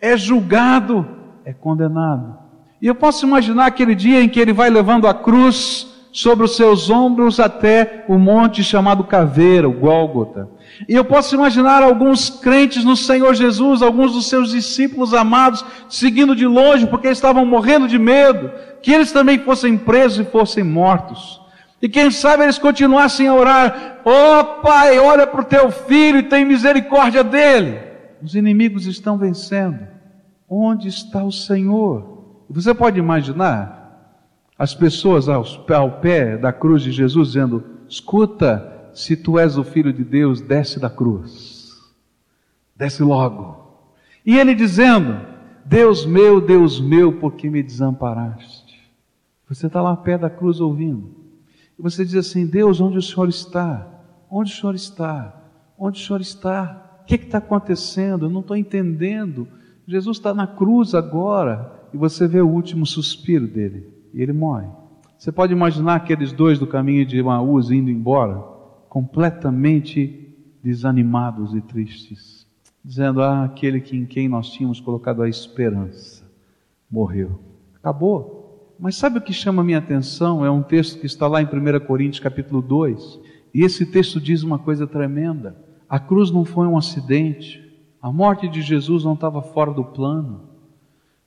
é 0.00 0.16
julgado, 0.16 1.06
é 1.44 1.52
condenado. 1.52 2.41
E 2.82 2.86
eu 2.88 2.96
posso 2.96 3.24
imaginar 3.24 3.66
aquele 3.66 3.94
dia 3.94 4.20
em 4.20 4.28
que 4.28 4.40
ele 4.40 4.52
vai 4.52 4.68
levando 4.68 5.06
a 5.06 5.14
cruz 5.14 5.86
sobre 6.10 6.44
os 6.44 6.56
seus 6.56 6.90
ombros 6.90 7.38
até 7.38 8.04
o 8.08 8.18
monte 8.18 8.64
chamado 8.64 9.04
Caveira, 9.04 9.68
o 9.68 9.72
Gólgota. 9.72 10.48
E 10.88 10.94
eu 10.94 11.04
posso 11.04 11.32
imaginar 11.36 11.80
alguns 11.80 12.28
crentes 12.28 12.84
no 12.84 12.96
Senhor 12.96 13.34
Jesus, 13.34 13.82
alguns 13.82 14.12
dos 14.12 14.26
seus 14.28 14.50
discípulos 14.50 15.14
amados, 15.14 15.64
seguindo 15.88 16.34
de 16.34 16.44
longe, 16.44 16.88
porque 16.88 17.06
estavam 17.06 17.46
morrendo 17.46 17.86
de 17.86 18.00
medo, 18.00 18.50
que 18.82 18.90
eles 18.90 19.12
também 19.12 19.38
fossem 19.38 19.78
presos 19.78 20.26
e 20.26 20.30
fossem 20.30 20.64
mortos. 20.64 21.40
E 21.80 21.88
quem 21.88 22.10
sabe 22.10 22.42
eles 22.42 22.58
continuassem 22.58 23.28
a 23.28 23.34
orar: 23.34 24.00
Ó 24.04 24.40
oh, 24.40 24.44
Pai, 24.60 24.98
olha 24.98 25.24
para 25.24 25.40
o 25.40 25.44
teu 25.44 25.70
filho 25.70 26.18
e 26.18 26.24
tem 26.24 26.44
misericórdia 26.44 27.22
dele. 27.22 27.78
Os 28.20 28.34
inimigos 28.34 28.86
estão 28.86 29.16
vencendo. 29.16 29.86
Onde 30.48 30.88
está 30.88 31.22
o 31.22 31.30
Senhor? 31.30 32.11
Você 32.52 32.74
pode 32.74 32.98
imaginar 32.98 34.20
as 34.58 34.74
pessoas 34.74 35.26
ao 35.26 35.92
pé 36.02 36.36
da 36.36 36.52
cruz 36.52 36.82
de 36.82 36.92
Jesus 36.92 37.28
dizendo: 37.28 37.64
Escuta, 37.88 38.90
se 38.92 39.16
tu 39.16 39.38
és 39.38 39.56
o 39.56 39.64
filho 39.64 39.90
de 39.90 40.04
Deus, 40.04 40.42
desce 40.42 40.78
da 40.78 40.90
cruz. 40.90 41.80
Desce 42.76 43.02
logo. 43.02 43.88
E 44.24 44.36
ele 44.36 44.54
dizendo: 44.54 45.18
Deus 45.64 46.04
meu, 46.04 46.42
Deus 46.42 46.78
meu, 46.78 47.14
por 47.14 47.32
que 47.32 47.48
me 47.48 47.62
desamparaste? 47.62 48.78
Você 49.48 49.66
está 49.66 49.80
lá 49.80 49.90
ao 49.90 49.96
pé 49.98 50.18
da 50.18 50.28
cruz 50.28 50.60
ouvindo. 50.60 51.10
E 51.78 51.82
você 51.82 52.04
diz 52.04 52.16
assim: 52.16 52.44
Deus, 52.44 52.82
onde 52.82 52.98
o 52.98 53.02
Senhor 53.02 53.30
está? 53.30 53.88
Onde 54.30 54.52
o 54.52 54.54
Senhor 54.54 54.74
está? 54.74 55.42
Onde 55.78 56.02
o 56.02 56.06
Senhor 56.06 56.20
está? 56.20 56.98
O 57.00 57.04
que 57.06 57.14
está 57.14 57.38
acontecendo? 57.38 58.26
Eu 58.26 58.30
não 58.30 58.40
estou 58.42 58.58
entendendo. 58.58 59.48
Jesus 59.88 60.18
está 60.18 60.34
na 60.34 60.46
cruz 60.46 60.94
agora 60.94 61.81
e 61.92 61.96
você 61.96 62.26
vê 62.26 62.40
o 62.40 62.48
último 62.48 62.86
suspiro 62.86 63.46
dele 63.46 63.88
e 64.12 64.22
ele 64.22 64.32
morre. 64.32 64.68
Você 65.18 65.30
pode 65.30 65.52
imaginar 65.52 65.94
aqueles 65.96 66.32
dois 66.32 66.58
do 66.58 66.66
caminho 66.66 67.06
de 67.06 67.22
Maús 67.22 67.70
indo 67.70 67.90
embora, 67.90 68.42
completamente 68.88 70.34
desanimados 70.62 71.54
e 71.54 71.60
tristes, 71.60 72.46
dizendo: 72.84 73.22
Ah, 73.22 73.44
aquele 73.44 73.80
que 73.80 73.96
em 73.96 74.04
quem 74.04 74.28
nós 74.28 74.50
tínhamos 74.50 74.80
colocado 74.80 75.22
a 75.22 75.28
esperança 75.28 76.24
morreu. 76.90 77.38
Acabou. 77.76 78.74
Mas 78.78 78.96
sabe 78.96 79.18
o 79.18 79.22
que 79.22 79.32
chama 79.32 79.62
minha 79.62 79.78
atenção? 79.78 80.44
É 80.44 80.50
um 80.50 80.62
texto 80.62 80.98
que 80.98 81.06
está 81.06 81.28
lá 81.28 81.40
em 81.40 81.46
1 81.46 81.86
Coríntios 81.86 82.18
capítulo 82.18 82.60
2. 82.60 83.20
E 83.54 83.62
esse 83.62 83.86
texto 83.86 84.20
diz 84.20 84.42
uma 84.42 84.58
coisa 84.58 84.86
tremenda. 84.86 85.56
A 85.88 86.00
cruz 86.00 86.30
não 86.30 86.44
foi 86.44 86.66
um 86.66 86.76
acidente. 86.76 87.62
A 88.00 88.10
morte 88.10 88.48
de 88.48 88.60
Jesus 88.60 89.04
não 89.04 89.14
estava 89.14 89.40
fora 89.40 89.72
do 89.72 89.84
plano. 89.84 90.51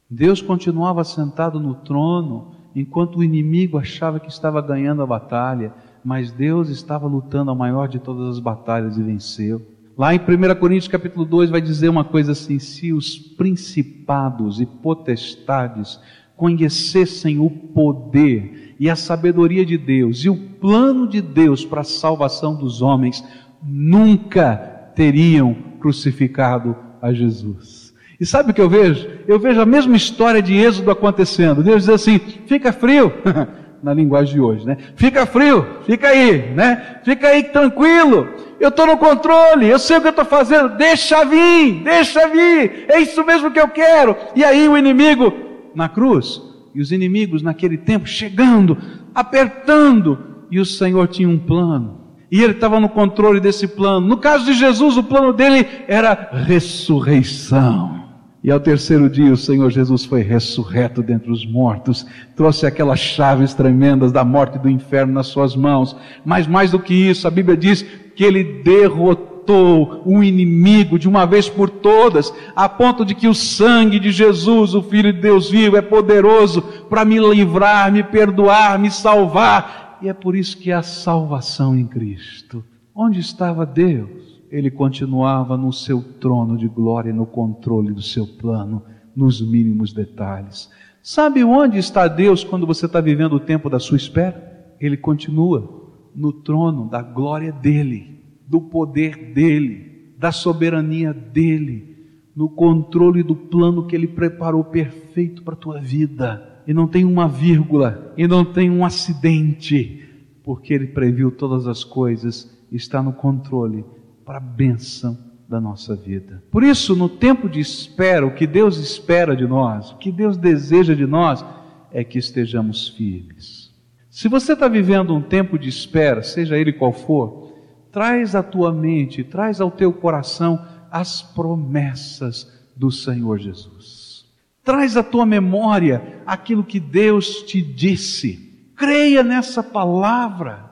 Deus 0.10 0.42
continuava 0.42 1.04
sentado 1.04 1.60
no 1.60 1.76
trono 1.76 2.52
enquanto 2.76 3.18
o 3.18 3.24
inimigo 3.24 3.78
achava 3.78 4.20
que 4.20 4.30
estava 4.30 4.62
ganhando 4.62 5.02
a 5.02 5.08
batalha, 5.08 5.74
mas 6.04 6.32
Deus 6.32 6.70
estava 6.70 7.08
lutando 7.08 7.50
a 7.50 7.56
maior 7.56 7.88
de 7.88 8.00
todas 8.00 8.36
as 8.36 8.40
batalhas 8.40 8.98
e 8.98 9.04
venceu. 9.04 9.62
Lá 9.98 10.14
em 10.14 10.20
1 10.20 10.60
Coríntios 10.60 10.90
capítulo 10.90 11.26
2 11.26 11.50
vai 11.50 11.62
dizer 11.62 11.90
uma 11.90 12.04
coisa 12.04 12.34
assim: 12.34 12.60
se 12.60 12.92
os 12.92 13.18
principados 13.18 14.60
e 14.60 14.66
potestades 14.66 16.00
conhecessem 16.36 17.40
o 17.40 17.50
poder 17.50 18.76
e 18.78 18.90
a 18.90 18.96
sabedoria 18.96 19.66
de 19.66 19.78
Deus 19.78 20.20
e 20.20 20.30
o 20.30 20.36
plano 20.36 21.08
de 21.08 21.22
Deus 21.22 21.66
para 21.66 21.82
a 21.82 21.86
salvação 21.86 22.56
dos 22.56 22.82
homens, 22.82 23.24
nunca 23.64 24.58
teriam 24.94 25.56
crucificado 25.80 26.76
a 27.02 27.14
Jesus. 27.14 27.85
E 28.20 28.26
sabe 28.26 28.52
o 28.52 28.54
que 28.54 28.62
eu 28.62 28.70
vejo? 28.70 29.08
Eu 29.28 29.40
vejo 29.40 29.60
a 29.60 29.66
mesma 29.66 29.96
história 29.96 30.42
de 30.42 30.56
Êxodo 30.56 30.92
acontecendo. 30.92 31.64
Deus 31.64 31.84
diz 31.84 31.90
assim: 31.90 32.20
fica 32.20 32.72
frio, 32.72 33.12
na 33.84 33.94
linguagem 33.94 34.36
de 34.36 34.42
hoje, 34.42 34.66
né? 34.66 34.78
Fica 34.96 35.26
frio, 35.26 35.66
fica 35.86 36.08
aí, 36.08 36.54
né? 36.54 37.00
Fica 37.04 37.28
aí 37.28 37.44
tranquilo. 37.44 38.28
Eu 38.60 38.70
estou 38.70 38.88
no 38.88 38.98
controle, 38.98 39.68
eu 39.68 39.78
sei 39.78 39.98
o 39.98 40.02
que 40.02 40.08
eu 40.08 40.12
estou 40.12 40.26
fazendo. 40.26 40.70
Deixa 40.70 41.24
vir, 41.26 41.84
deixa 41.84 42.28
vir. 42.30 42.86
É 42.88 43.00
isso 43.00 43.24
mesmo 43.26 43.52
que 43.52 43.60
eu 43.60 43.68
quero. 43.68 44.16
E 44.36 44.44
aí 44.44 44.68
o 44.68 44.78
inimigo 44.78 45.34
na 45.76 45.90
cruz 45.90 46.42
e 46.74 46.82
os 46.82 46.92
inimigos 46.92 47.42
naquele 47.42 47.78
tempo 47.78 48.08
chegando, 48.08 48.78
apertando, 49.14 50.18
e 50.50 50.60
o 50.60 50.66
Senhor 50.66 51.08
tinha 51.08 51.28
um 51.28 51.38
plano. 51.38 52.02
E 52.32 52.42
ele 52.42 52.54
estava 52.54 52.80
no 52.80 52.90
controle 52.90 53.40
desse 53.40 53.68
plano. 53.68 54.08
No 54.08 54.18
caso 54.18 54.46
de 54.46 54.54
Jesus, 54.54 54.98
o 54.98 55.04
plano 55.04 55.32
dele 55.32 55.68
era 55.88 56.30
ressurreição. 56.32 58.05
E 58.46 58.52
ao 58.52 58.60
terceiro 58.60 59.10
dia 59.10 59.34
o 59.34 59.38
Senhor 59.38 59.72
Jesus 59.72 60.06
foi 60.06 60.22
ressurreto 60.22 61.02
dentre 61.02 61.32
os 61.32 61.44
mortos, 61.44 62.06
trouxe 62.36 62.68
aquelas 62.68 63.00
chaves 63.00 63.56
tremendas 63.56 64.12
da 64.12 64.24
morte 64.24 64.58
e 64.58 64.60
do 64.60 64.70
inferno 64.70 65.14
nas 65.14 65.26
suas 65.26 65.56
mãos. 65.56 65.96
Mas 66.24 66.46
mais 66.46 66.70
do 66.70 66.78
que 66.78 66.94
isso, 66.94 67.28
a 67.28 67.32
Bíblia 67.32 67.58
diz 67.58 67.82
que 68.16 68.24
ele 68.24 68.62
derrotou 68.62 70.04
o 70.06 70.24
inimigo 70.24 71.00
de 71.00 71.10
uma 71.10 71.26
vez 71.26 71.50
por 71.50 71.72
todas, 71.72 72.32
a 72.56 72.70
ponto 72.70 73.04
de 73.04 73.16
que 73.16 73.28
o 73.28 73.34
sangue 73.34 74.00
de 74.00 74.12
Jesus, 74.12 74.76
o 74.76 74.84
Filho 74.84 75.12
de 75.12 75.22
Deus 75.22 75.50
vivo, 75.50 75.76
é 75.76 75.82
poderoso 75.82 76.62
para 76.88 77.04
me 77.04 77.18
livrar, 77.18 77.92
me 77.92 78.04
perdoar, 78.04 78.78
me 78.78 78.92
salvar. 78.92 79.98
E 80.04 80.08
é 80.08 80.14
por 80.14 80.36
isso 80.36 80.56
que 80.56 80.72
há 80.72 80.84
salvação 80.84 81.76
em 81.76 81.88
Cristo. 81.88 82.64
Onde 82.94 83.20
estava 83.20 83.66
Deus? 83.66 84.25
Ele 84.52 84.70
continuava 84.70 85.58
no 85.58 85.72
seu 85.74 86.02
trono 86.02 86.58
de 86.58 86.68
glória, 86.68 87.14
no 87.14 87.26
controle 87.26 87.92
do 87.92 88.02
seu 88.02 88.28
plano, 88.28 88.84
nos 89.16 89.42
mínimos 89.42 89.94
detalhes. 89.94 90.70
Sabe 91.02 91.44
onde 91.44 91.78
está 91.78 92.08
Deus 92.08 92.44
quando 92.44 92.66
você 92.66 92.86
está 92.86 93.00
vivendo 93.00 93.34
o 93.34 93.40
tempo 93.40 93.70
da 93.70 93.80
sua 93.80 93.98
espera? 93.98 94.74
Ele 94.80 94.98
continua 94.98 95.92
no 96.16 96.32
trono 96.32 96.90
da 96.90 97.02
glória 97.02 97.52
dele 97.52 98.16
do 98.48 98.62
poder 98.62 99.34
dele, 99.34 100.14
da 100.18 100.32
soberania 100.32 101.14
dele, 101.14 101.96
no 102.36 102.50
controle 102.50 103.24
do 103.24 103.36
plano 103.36 103.88
que 103.88 103.96
ele 103.96 104.08
preparou 104.08 104.64
perfeito 104.64 105.44
para 105.44 105.54
a 105.54 105.58
tua 105.58 105.80
vida. 105.80 106.64
E 106.68 106.74
não 106.74 106.88
tem 106.88 107.06
uma 107.06 107.28
vírgula, 107.28 108.14
e 108.18 108.28
não 108.28 108.44
tem 108.44 108.70
um 108.70 108.86
acidente, 108.86 110.04
porque 110.44 110.74
ele 110.74 110.88
previu 110.88 111.32
todas 111.32 111.68
as 111.68 111.84
coisas, 111.84 112.52
está 112.72 113.02
no 113.02 113.14
controle 113.14 113.86
para 114.26 114.38
a 114.38 114.42
bênção 114.42 115.18
da 115.48 115.62
nossa 115.62 115.96
vida. 115.96 116.44
Por 116.52 116.64
isso, 116.64 116.96
no 116.96 117.08
tempo 117.08 117.48
de 117.48 117.60
espera, 117.60 118.26
o 118.26 118.34
que 118.34 118.48
Deus 118.48 118.78
espera 118.78 119.36
de 119.36 119.46
nós, 119.46 119.92
o 119.92 119.98
que 119.98 120.12
Deus 120.12 120.36
deseja 120.38 120.96
de 120.96 121.06
nós, 121.06 121.46
é 121.92 122.04
que 122.04 122.18
estejamos 122.18 122.90
firmes. 122.90 123.74
Se 124.10 124.28
você 124.28 124.54
está 124.54 124.68
vivendo 124.68 125.14
um 125.14 125.22
tempo 125.22 125.60
de 125.60 125.70
espera, 125.70 126.24
seja 126.24 126.58
ele 126.58 126.74
qual 126.74 126.92
for, 126.92 127.54
traz 127.92 128.36
à 128.36 128.42
tua 128.42 128.72
mente, 128.72 129.24
traz 129.24 129.62
ao 129.62 129.70
teu 129.70 129.94
coração 129.94 130.66
as 130.92 131.22
promessas 131.22 132.52
do 132.76 132.92
Senhor 132.92 133.38
Jesus. 133.38 134.26
Traz 134.64 134.98
à 134.98 135.04
tua 135.04 135.26
memória 135.26 136.22
aquilo 136.26 136.64
que 136.64 136.80
Deus 136.80 137.44
te 137.44 137.62
disse. 137.62 138.72
Creia 138.76 139.24
nessa 139.24 139.62
palavra. 139.62 140.72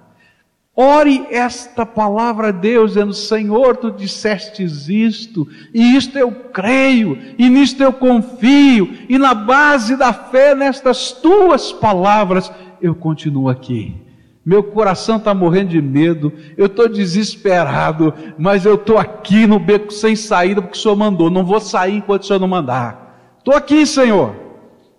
Ore 0.75 1.27
esta 1.29 1.85
palavra 1.85 2.47
a 2.47 2.51
Deus, 2.51 2.93
dizendo: 2.93 3.13
Senhor, 3.13 3.77
tu 3.77 3.91
dissestes 3.91 4.89
isto, 4.89 5.47
e 5.71 5.95
isto 5.95 6.17
eu 6.17 6.31
creio, 6.31 7.15
e 7.37 7.47
nisto 7.47 7.83
eu 7.83 7.93
confio, 7.93 8.91
e 9.07 9.19
na 9.19 9.35
base 9.35 9.95
da 9.95 10.11
fé 10.11 10.55
nestas 10.55 11.11
tuas 11.11 11.71
palavras 11.71 12.51
eu 12.81 12.95
continuo 12.95 13.49
aqui. 13.49 13.95
Meu 14.43 14.63
coração 14.63 15.17
está 15.17 15.31
morrendo 15.31 15.69
de 15.69 15.81
medo, 15.81 16.33
eu 16.57 16.65
estou 16.65 16.89
desesperado, 16.89 18.11
mas 18.37 18.65
eu 18.65 18.73
estou 18.73 18.97
aqui 18.97 19.45
no 19.45 19.59
beco 19.59 19.93
sem 19.93 20.15
saída 20.15 20.59
porque 20.59 20.77
o 20.77 20.81
Senhor 20.81 20.95
mandou. 20.95 21.29
Não 21.29 21.45
vou 21.45 21.61
sair 21.61 21.97
enquanto 21.97 22.23
o 22.23 22.25
Senhor 22.25 22.39
não 22.39 22.47
mandar. 22.47 23.35
Estou 23.37 23.53
aqui, 23.53 23.85
Senhor, 23.85 24.35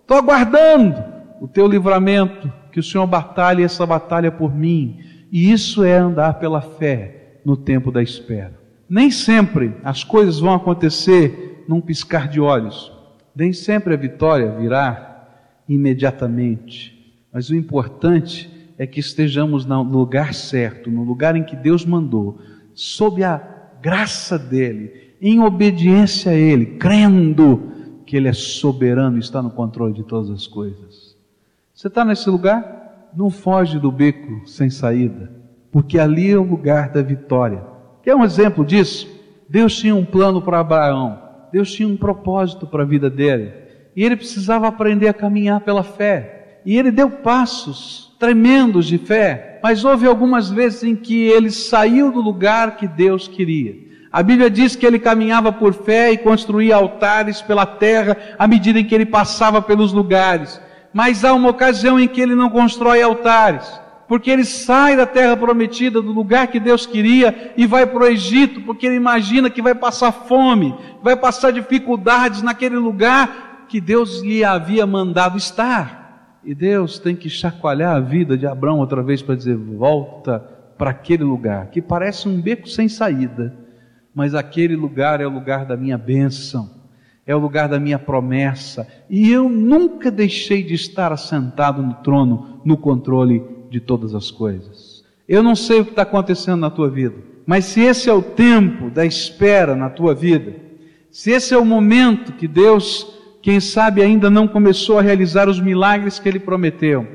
estou 0.01 0.17
aguardando 0.17 1.03
o 1.41 1.49
teu 1.49 1.67
livramento, 1.67 2.51
que 2.71 2.79
o 2.79 2.83
Senhor 2.83 3.05
batalhe 3.05 3.61
essa 3.61 3.85
batalha 3.85 4.31
por 4.31 4.55
mim 4.55 4.99
e 5.31 5.51
isso 5.51 5.83
é 5.83 5.97
andar 5.97 6.35
pela 6.35 6.61
fé 6.61 7.39
no 7.45 7.57
tempo 7.57 7.91
da 7.91 8.01
espera. 8.01 8.59
Nem 8.89 9.09
sempre 9.09 9.73
as 9.83 10.03
coisas 10.03 10.39
vão 10.39 10.53
acontecer 10.53 11.63
num 11.67 11.81
piscar 11.81 12.27
de 12.27 12.39
olhos. 12.39 12.91
Nem 13.35 13.51
sempre 13.51 13.93
a 13.93 13.97
vitória 13.97 14.51
virá 14.51 15.27
imediatamente. 15.67 16.93
Mas 17.33 17.49
o 17.49 17.55
importante 17.55 18.49
é 18.77 18.85
que 18.85 18.99
estejamos 18.99 19.65
no 19.65 19.83
lugar 19.83 20.33
certo, 20.33 20.89
no 20.91 21.03
lugar 21.03 21.35
em 21.35 21.43
que 21.43 21.55
Deus 21.55 21.85
mandou, 21.85 22.39
sob 22.73 23.23
a 23.23 23.41
graça 23.81 24.37
dEle, 24.37 25.15
em 25.21 25.39
obediência 25.39 26.31
a 26.31 26.35
Ele, 26.35 26.77
crendo 26.77 27.71
que 28.05 28.15
Ele 28.15 28.27
é 28.27 28.33
soberano 28.33 29.17
e 29.17 29.19
está 29.19 29.41
no 29.41 29.49
controle 29.49 29.93
de 29.93 30.03
todas 30.03 30.29
as 30.29 30.45
coisas. 30.45 31.15
Você 31.73 31.87
está 31.87 32.05
nesse 32.05 32.29
lugar? 32.29 32.84
Não 33.15 33.29
foge 33.29 33.79
do 33.79 33.91
beco 33.91 34.47
sem 34.47 34.69
saída, 34.69 35.31
porque 35.71 35.97
ali 35.97 36.31
é 36.31 36.37
o 36.37 36.43
lugar 36.43 36.89
da 36.89 37.01
vitória. 37.01 37.63
Quer 38.03 38.15
um 38.15 38.23
exemplo 38.23 38.65
disso? 38.65 39.07
Deus 39.49 39.77
tinha 39.77 39.95
um 39.95 40.03
plano 40.03 40.41
para 40.41 40.59
Abraão, 40.59 41.19
Deus 41.51 41.71
tinha 41.71 41.87
um 41.87 41.95
propósito 41.95 42.67
para 42.67 42.83
a 42.83 42.85
vida 42.85 43.09
dele, 43.09 43.53
e 43.95 44.03
ele 44.03 44.17
precisava 44.17 44.67
aprender 44.67 45.07
a 45.07 45.13
caminhar 45.13 45.61
pela 45.61 45.83
fé. 45.83 46.59
E 46.65 46.77
ele 46.77 46.91
deu 46.91 47.09
passos 47.09 48.15
tremendos 48.19 48.87
de 48.87 48.97
fé, 48.97 49.59
mas 49.61 49.85
houve 49.85 50.07
algumas 50.07 50.49
vezes 50.49 50.83
em 50.83 50.95
que 50.95 51.27
ele 51.27 51.51
saiu 51.51 52.11
do 52.11 52.19
lugar 52.19 52.75
que 52.75 52.87
Deus 52.87 53.27
queria. 53.27 53.85
A 54.11 54.23
Bíblia 54.23 54.49
diz 54.49 54.75
que 54.75 54.85
ele 54.85 54.97
caminhava 54.97 55.51
por 55.51 55.73
fé 55.73 56.11
e 56.11 56.17
construía 56.17 56.75
altares 56.75 57.41
pela 57.41 57.65
terra 57.65 58.17
à 58.39 58.47
medida 58.47 58.79
em 58.79 58.85
que 58.85 58.95
ele 58.95 59.05
passava 59.05 59.61
pelos 59.61 59.91
lugares 59.91 60.59
mas 60.95 61.25
há 61.25 61.33
uma 61.33 61.49
ocasião 61.49 61.99
em 61.99 62.07
que 62.07 62.21
ele 62.21 62.35
não 62.35 62.49
constrói 62.49 63.01
altares, 63.01 63.69
porque 64.07 64.31
ele 64.31 64.45
sai 64.45 64.95
da 64.95 65.05
terra 65.05 65.35
prometida, 65.35 66.01
do 66.01 66.13
lugar 66.13 66.47
que 66.47 66.57
Deus 66.57 66.85
queria, 66.85 67.51
e 67.57 67.67
vai 67.67 67.85
para 67.85 68.03
o 68.03 68.07
Egito, 68.07 68.61
porque 68.61 68.85
ele 68.85 68.95
imagina 68.95 69.49
que 69.49 69.61
vai 69.61 69.75
passar 69.75 70.13
fome, 70.13 70.73
vai 71.03 71.17
passar 71.17 71.51
dificuldades 71.51 72.41
naquele 72.41 72.77
lugar 72.77 73.65
que 73.67 73.81
Deus 73.81 74.21
lhe 74.21 74.41
havia 74.41 74.87
mandado 74.87 75.37
estar. 75.37 76.39
E 76.45 76.55
Deus 76.55 76.97
tem 76.97 77.13
que 77.13 77.29
chacoalhar 77.29 77.93
a 77.93 77.99
vida 77.99 78.37
de 78.37 78.47
Abraão 78.47 78.79
outra 78.79 79.03
vez 79.03 79.21
para 79.21 79.35
dizer: 79.35 79.57
volta 79.57 80.39
para 80.77 80.91
aquele 80.91 81.25
lugar, 81.25 81.71
que 81.71 81.81
parece 81.81 82.29
um 82.29 82.39
beco 82.39 82.69
sem 82.69 82.87
saída, 82.87 83.53
mas 84.13 84.33
aquele 84.33 84.77
lugar 84.77 85.19
é 85.19 85.27
o 85.27 85.29
lugar 85.29 85.65
da 85.65 85.75
minha 85.75 85.97
bênção 85.97 86.74
é 87.25 87.35
o 87.35 87.39
lugar 87.39 87.67
da 87.67 87.79
minha 87.79 87.97
promessa, 87.97 88.87
e 89.09 89.31
eu 89.31 89.49
nunca 89.49 90.11
deixei 90.11 90.61
de 90.61 90.75
estar 90.75 91.11
assentado 91.11 91.81
no 91.81 91.95
trono, 91.95 92.61
no 92.63 92.77
controle 92.77 93.43
de 93.69 93.79
todas 93.79 94.13
as 94.13 94.29
coisas. 94.29 95.03
Eu 95.27 95.41
não 95.41 95.55
sei 95.55 95.79
o 95.79 95.85
que 95.85 95.91
está 95.91 96.03
acontecendo 96.03 96.59
na 96.59 96.69
tua 96.69 96.89
vida, 96.89 97.15
mas 97.45 97.65
se 97.65 97.81
esse 97.81 98.09
é 98.09 98.13
o 98.13 98.21
tempo 98.21 98.91
da 98.91 99.05
espera 99.05 99.75
na 99.75 99.89
tua 99.89 100.13
vida, 100.13 100.55
se 101.09 101.31
esse 101.31 101.53
é 101.53 101.57
o 101.57 101.65
momento 101.65 102.33
que 102.33 102.47
Deus, 102.47 103.07
quem 103.41 103.59
sabe, 103.59 104.03
ainda 104.03 104.29
não 104.29 104.47
começou 104.47 104.99
a 104.99 105.01
realizar 105.01 105.49
os 105.49 105.59
milagres 105.59 106.19
que 106.19 106.29
Ele 106.29 106.39
prometeu, 106.39 107.07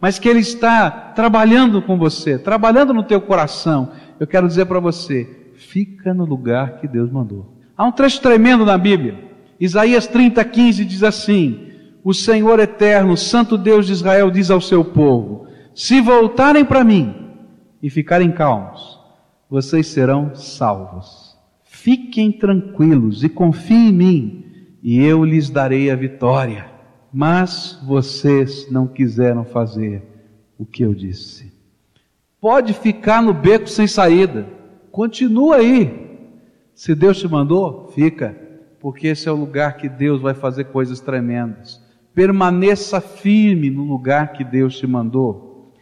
mas 0.00 0.18
que 0.18 0.28
Ele 0.28 0.40
está 0.40 0.90
trabalhando 0.90 1.80
com 1.80 1.96
você, 1.96 2.38
trabalhando 2.38 2.92
no 2.92 3.04
teu 3.04 3.20
coração, 3.20 3.92
eu 4.18 4.26
quero 4.26 4.48
dizer 4.48 4.66
para 4.66 4.80
você, 4.80 5.28
fica 5.54 6.12
no 6.12 6.24
lugar 6.24 6.80
que 6.80 6.88
Deus 6.88 7.10
mandou. 7.10 7.54
Há 7.76 7.84
um 7.84 7.92
trecho 7.92 8.20
tremendo 8.20 8.64
na 8.64 8.78
Bíblia, 8.78 9.23
Isaías 9.58 10.06
30, 10.06 10.44
15 10.44 10.84
diz 10.84 11.02
assim: 11.02 11.68
O 12.02 12.12
Senhor 12.12 12.58
eterno, 12.58 13.16
Santo 13.16 13.56
Deus 13.56 13.86
de 13.86 13.92
Israel, 13.92 14.30
diz 14.30 14.50
ao 14.50 14.60
seu 14.60 14.84
povo: 14.84 15.46
Se 15.74 16.00
voltarem 16.00 16.64
para 16.64 16.84
mim 16.84 17.14
e 17.82 17.88
ficarem 17.88 18.32
calmos, 18.32 18.98
vocês 19.48 19.86
serão 19.86 20.34
salvos. 20.34 21.36
Fiquem 21.62 22.32
tranquilos 22.32 23.22
e 23.22 23.28
confiem 23.28 23.88
em 23.88 23.92
mim, 23.92 24.44
e 24.82 25.00
eu 25.00 25.24
lhes 25.24 25.50
darei 25.50 25.90
a 25.90 25.96
vitória. 25.96 26.72
Mas 27.12 27.78
vocês 27.86 28.70
não 28.70 28.88
quiseram 28.88 29.44
fazer 29.44 30.02
o 30.58 30.66
que 30.66 30.82
eu 30.82 30.94
disse. 30.94 31.52
Pode 32.40 32.72
ficar 32.72 33.22
no 33.22 33.32
beco 33.32 33.68
sem 33.68 33.86
saída, 33.86 34.46
continua 34.90 35.56
aí. 35.56 36.18
Se 36.74 36.94
Deus 36.94 37.20
te 37.20 37.28
mandou, 37.28 37.92
fica 37.94 38.43
porque 38.84 39.06
esse 39.06 39.26
é 39.26 39.32
o 39.32 39.34
lugar 39.34 39.78
que 39.78 39.88
Deus 39.88 40.20
vai 40.20 40.34
fazer 40.34 40.64
coisas 40.64 41.00
tremendas. 41.00 41.82
Permaneça 42.14 43.00
firme 43.00 43.70
no 43.70 43.82
lugar 43.82 44.34
que 44.34 44.44
Deus 44.44 44.76
te 44.76 44.86
mandou. 44.86 45.72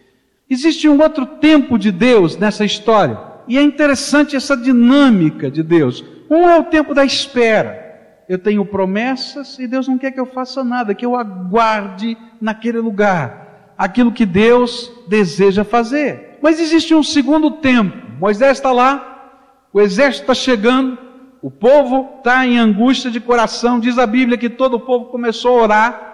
Existe 0.48 0.88
um 0.88 1.02
outro 1.02 1.26
tempo 1.26 1.76
de 1.76 1.90
Deus 1.90 2.36
nessa 2.36 2.64
história, 2.64 3.18
e 3.48 3.58
é 3.58 3.60
interessante 3.60 4.36
essa 4.36 4.56
dinâmica 4.56 5.50
de 5.50 5.64
Deus. 5.64 6.04
Um 6.30 6.48
é 6.48 6.56
o 6.56 6.62
tempo 6.62 6.94
da 6.94 7.04
espera. 7.04 8.22
Eu 8.28 8.38
tenho 8.38 8.64
promessas 8.64 9.58
e 9.58 9.66
Deus 9.66 9.88
não 9.88 9.98
quer 9.98 10.12
que 10.12 10.20
eu 10.20 10.26
faça 10.26 10.62
nada, 10.62 10.94
que 10.94 11.04
eu 11.04 11.16
aguarde 11.16 12.16
naquele 12.40 12.78
lugar 12.78 13.74
aquilo 13.76 14.12
que 14.12 14.24
Deus 14.24 14.92
deseja 15.08 15.64
fazer. 15.64 16.38
Mas 16.40 16.60
existe 16.60 16.94
um 16.94 17.02
segundo 17.02 17.50
tempo. 17.50 17.96
Moisés 18.20 18.58
está 18.58 18.70
lá, 18.70 19.40
o 19.72 19.80
exército 19.80 20.22
está 20.22 20.34
chegando, 20.34 20.96
o 21.42 21.50
povo 21.50 22.18
está 22.18 22.46
em 22.46 22.57
angústia 22.57 23.11
de 23.11 23.20
coração. 23.20 23.81
Diz 23.81 23.98
a 23.98 24.07
Bíblia 24.07 24.38
que 24.38 24.48
todo 24.48 24.74
o 24.74 24.81
povo 24.81 25.07
começou 25.07 25.59
a 25.59 25.62
orar. 25.62 26.12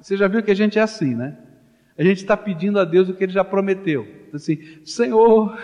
Você 0.00 0.16
já 0.16 0.26
viu 0.26 0.42
que 0.42 0.50
a 0.50 0.56
gente 0.56 0.78
é 0.78 0.82
assim, 0.82 1.14
né? 1.14 1.36
A 1.96 2.02
gente 2.02 2.18
está 2.18 2.36
pedindo 2.36 2.80
a 2.80 2.84
Deus 2.84 3.08
o 3.08 3.14
que 3.14 3.22
Ele 3.22 3.32
já 3.32 3.44
prometeu. 3.44 4.04
Assim, 4.34 4.58
Senhor, 4.84 5.56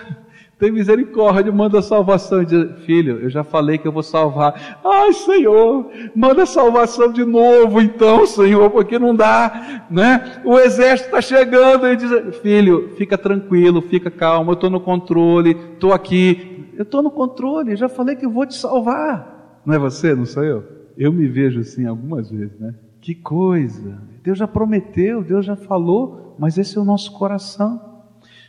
tem 0.60 0.70
misericórdia, 0.70 1.50
manda 1.50 1.82
salvação. 1.82 2.44
Diz, 2.44 2.84
Filho, 2.86 3.18
eu 3.20 3.28
já 3.28 3.42
falei 3.42 3.78
que 3.78 3.88
eu 3.88 3.90
vou 3.90 4.04
salvar. 4.04 4.78
Ai, 4.84 5.12
Senhor, 5.12 5.90
manda 6.14 6.46
salvação 6.46 7.12
de 7.12 7.24
novo, 7.24 7.80
então, 7.80 8.24
Senhor, 8.26 8.70
porque 8.70 8.96
não 8.96 9.12
dá, 9.12 9.86
né? 9.90 10.40
O 10.44 10.56
exército 10.56 11.08
está 11.08 11.20
chegando. 11.20 11.84
Ele 11.84 11.96
diz, 11.96 12.36
Filho, 12.42 12.94
fica 12.96 13.18
tranquilo, 13.18 13.82
fica 13.82 14.08
calmo, 14.08 14.52
eu 14.52 14.54
estou 14.54 14.70
no 14.70 14.80
controle, 14.80 15.50
estou 15.72 15.92
aqui, 15.92 16.59
eu 16.80 16.84
estou 16.84 17.02
no 17.02 17.10
controle, 17.10 17.72
eu 17.72 17.76
já 17.76 17.90
falei 17.90 18.16
que 18.16 18.24
eu 18.24 18.30
vou 18.30 18.46
te 18.46 18.54
salvar. 18.54 19.60
Não 19.66 19.74
é 19.74 19.78
você, 19.78 20.14
não 20.14 20.24
sou 20.24 20.42
eu? 20.42 20.64
Eu 20.96 21.12
me 21.12 21.28
vejo 21.28 21.60
assim 21.60 21.84
algumas 21.84 22.30
vezes, 22.30 22.58
né? 22.58 22.74
Que 23.02 23.14
coisa! 23.14 23.98
Deus 24.24 24.38
já 24.38 24.48
prometeu, 24.48 25.22
Deus 25.22 25.44
já 25.44 25.54
falou, 25.54 26.34
mas 26.38 26.56
esse 26.56 26.78
é 26.78 26.80
o 26.80 26.84
nosso 26.84 27.12
coração. 27.12 28.02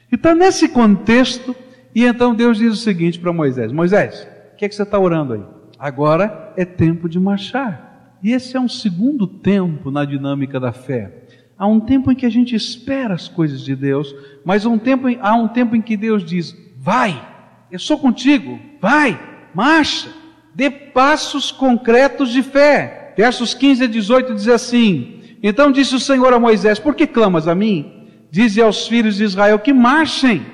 E 0.10 0.16
está 0.16 0.34
nesse 0.34 0.70
contexto, 0.70 1.54
e 1.94 2.06
então 2.06 2.34
Deus 2.34 2.58
diz 2.58 2.72
o 2.72 2.78
seguinte 2.78 3.20
para 3.20 3.34
Moisés: 3.34 3.74
Moisés, 3.74 4.26
o 4.54 4.56
que, 4.56 4.64
é 4.64 4.70
que 4.70 4.76
você 4.76 4.84
está 4.84 4.98
orando 4.98 5.34
aí? 5.34 5.44
Agora 5.78 6.54
é 6.56 6.64
tempo 6.64 7.10
de 7.10 7.20
marchar. 7.20 8.16
E 8.24 8.32
esse 8.32 8.56
é 8.56 8.60
um 8.62 8.70
segundo 8.70 9.28
tempo 9.28 9.92
na 9.92 10.06
dinâmica 10.06 10.58
da 10.58 10.72
fé. 10.72 11.26
Há 11.58 11.68
um 11.68 11.82
tempo 11.82 12.10
em 12.10 12.16
que 12.16 12.26
a 12.26 12.32
gente 12.32 12.56
espera 12.56 13.14
as 13.14 13.28
coisas 13.28 13.60
de 13.60 13.76
Deus, 13.76 14.16
mas 14.46 14.66
um 14.66 14.78
tempo, 14.78 15.08
há 15.20 15.36
um 15.36 15.50
tempo 15.50 15.76
em 15.76 15.82
que 15.82 15.98
Deus 15.98 16.24
diz: 16.24 16.56
vai, 16.78 17.31
eu 17.72 17.80
sou 17.80 17.98
contigo, 17.98 18.60
vai, 18.82 19.20
marcha, 19.54 20.10
dê 20.54 20.70
passos 20.70 21.52
concretos 21.52 22.32
de 22.32 22.44
fé. 22.44 23.14
Versos 23.16 23.54
15 23.54 23.86
a 23.86 23.88
18 23.88 24.36
diz 24.36 24.48
assim: 24.48 25.22
Então 25.42 25.72
disse 25.72 25.96
o 25.96 26.00
Senhor 26.00 26.34
a 26.34 26.40
Moisés: 26.40 26.80
Por 26.80 26.96
que 26.96 27.08
clamas 27.08 27.48
a 27.48 27.56
mim? 27.56 28.10
Dize 28.30 28.62
aos 28.62 28.88
filhos 28.88 29.16
de 29.18 29.24
Israel 29.24 29.60
que 29.60 29.74
marchem. 29.74 30.46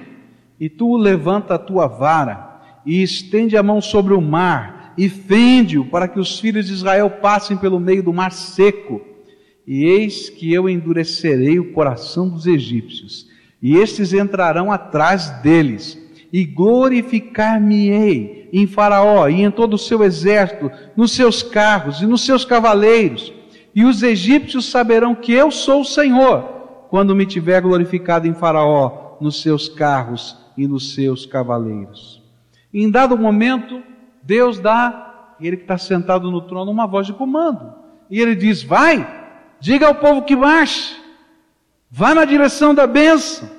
E 0.59 0.69
tu 0.69 0.95
levanta 0.97 1.55
a 1.55 1.59
tua 1.59 1.87
vara 1.87 2.61
e 2.85 3.01
estende 3.03 3.55
a 3.57 3.63
mão 3.63 3.81
sobre 3.81 4.13
o 4.13 4.21
mar 4.21 4.93
e 4.97 5.07
fende-o 5.07 5.85
para 5.85 6.07
que 6.07 6.19
os 6.19 6.39
filhos 6.39 6.67
de 6.67 6.73
Israel 6.73 7.09
passem 7.09 7.55
pelo 7.55 7.79
meio 7.79 8.01
do 8.01 8.11
mar 8.11 8.31
seco. 8.31 9.01
E 9.65 9.83
eis 9.83 10.29
que 10.29 10.51
eu 10.51 10.67
endurecerei 10.67 11.59
o 11.59 11.73
coração 11.73 12.27
dos 12.27 12.47
egípcios, 12.47 13.27
e 13.61 13.75
estes 13.75 14.13
entrarão 14.13 14.71
atrás 14.71 15.29
deles, 15.41 15.97
e 16.31 16.45
glorificar-me-ei 16.45 18.49
em 18.51 18.67
Faraó 18.67 19.27
e 19.27 19.43
em 19.43 19.51
todo 19.51 19.75
o 19.75 19.77
seu 19.77 20.03
exército, 20.03 20.71
nos 20.95 21.11
seus 21.11 21.43
carros 21.43 22.01
e 22.01 22.05
nos 22.05 22.25
seus 22.25 22.45
cavaleiros, 22.45 23.33
e 23.73 23.83
os 23.83 24.03
egípcios 24.03 24.65
saberão 24.65 25.13
que 25.13 25.31
eu 25.31 25.51
sou 25.51 25.81
o 25.81 25.85
Senhor, 25.85 26.41
quando 26.89 27.15
me 27.15 27.25
tiver 27.25 27.61
glorificado 27.61 28.27
em 28.27 28.33
Faraó, 28.33 29.17
nos 29.21 29.41
seus 29.41 29.69
carros 29.69 30.37
e 30.57 30.67
nos 30.67 30.93
seus 30.93 31.25
cavaleiros. 31.25 32.21
Em 32.73 32.89
dado 32.89 33.17
momento, 33.17 33.81
Deus 34.23 34.59
dá, 34.59 35.35
ele 35.39 35.57
que 35.57 35.63
está 35.63 35.77
sentado 35.77 36.31
no 36.31 36.41
trono, 36.41 36.71
uma 36.71 36.87
voz 36.87 37.07
de 37.07 37.13
comando. 37.13 37.73
E 38.09 38.19
ele 38.19 38.35
diz: 38.35 38.63
Vai, 38.63 39.05
diga 39.59 39.87
ao 39.87 39.95
povo 39.95 40.23
que 40.23 40.35
marche, 40.35 40.95
vá 41.89 42.13
na 42.13 42.25
direção 42.25 42.73
da 42.73 42.87
bênção. 42.87 43.49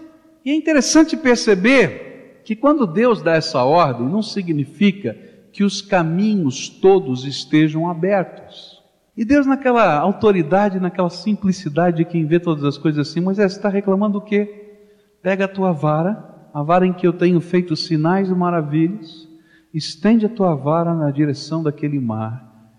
E 0.44 0.50
é 0.50 0.54
interessante 0.54 1.16
perceber 1.16 2.07
que 2.48 2.56
quando 2.56 2.86
Deus 2.86 3.20
dá 3.20 3.34
essa 3.34 3.62
ordem, 3.62 4.08
não 4.08 4.22
significa 4.22 5.14
que 5.52 5.62
os 5.62 5.82
caminhos 5.82 6.66
todos 6.66 7.26
estejam 7.26 7.90
abertos. 7.90 8.82
E 9.14 9.22
Deus, 9.22 9.46
naquela 9.46 9.98
autoridade, 9.98 10.80
naquela 10.80 11.10
simplicidade 11.10 11.98
de 11.98 12.06
quem 12.06 12.24
vê 12.24 12.40
todas 12.40 12.64
as 12.64 12.78
coisas 12.78 13.06
assim, 13.06 13.20
Moisés 13.20 13.52
está 13.52 13.68
reclamando 13.68 14.16
o 14.16 14.22
quê? 14.22 14.78
Pega 15.20 15.44
a 15.44 15.48
tua 15.48 15.72
vara, 15.72 16.48
a 16.54 16.62
vara 16.62 16.86
em 16.86 16.92
que 16.94 17.06
eu 17.06 17.12
tenho 17.12 17.38
feito 17.38 17.76
sinais 17.76 18.30
e 18.30 18.34
maravilhas, 18.34 19.28
estende 19.74 20.24
a 20.24 20.30
tua 20.30 20.54
vara 20.54 20.94
na 20.94 21.10
direção 21.10 21.62
daquele 21.62 22.00
mar 22.00 22.72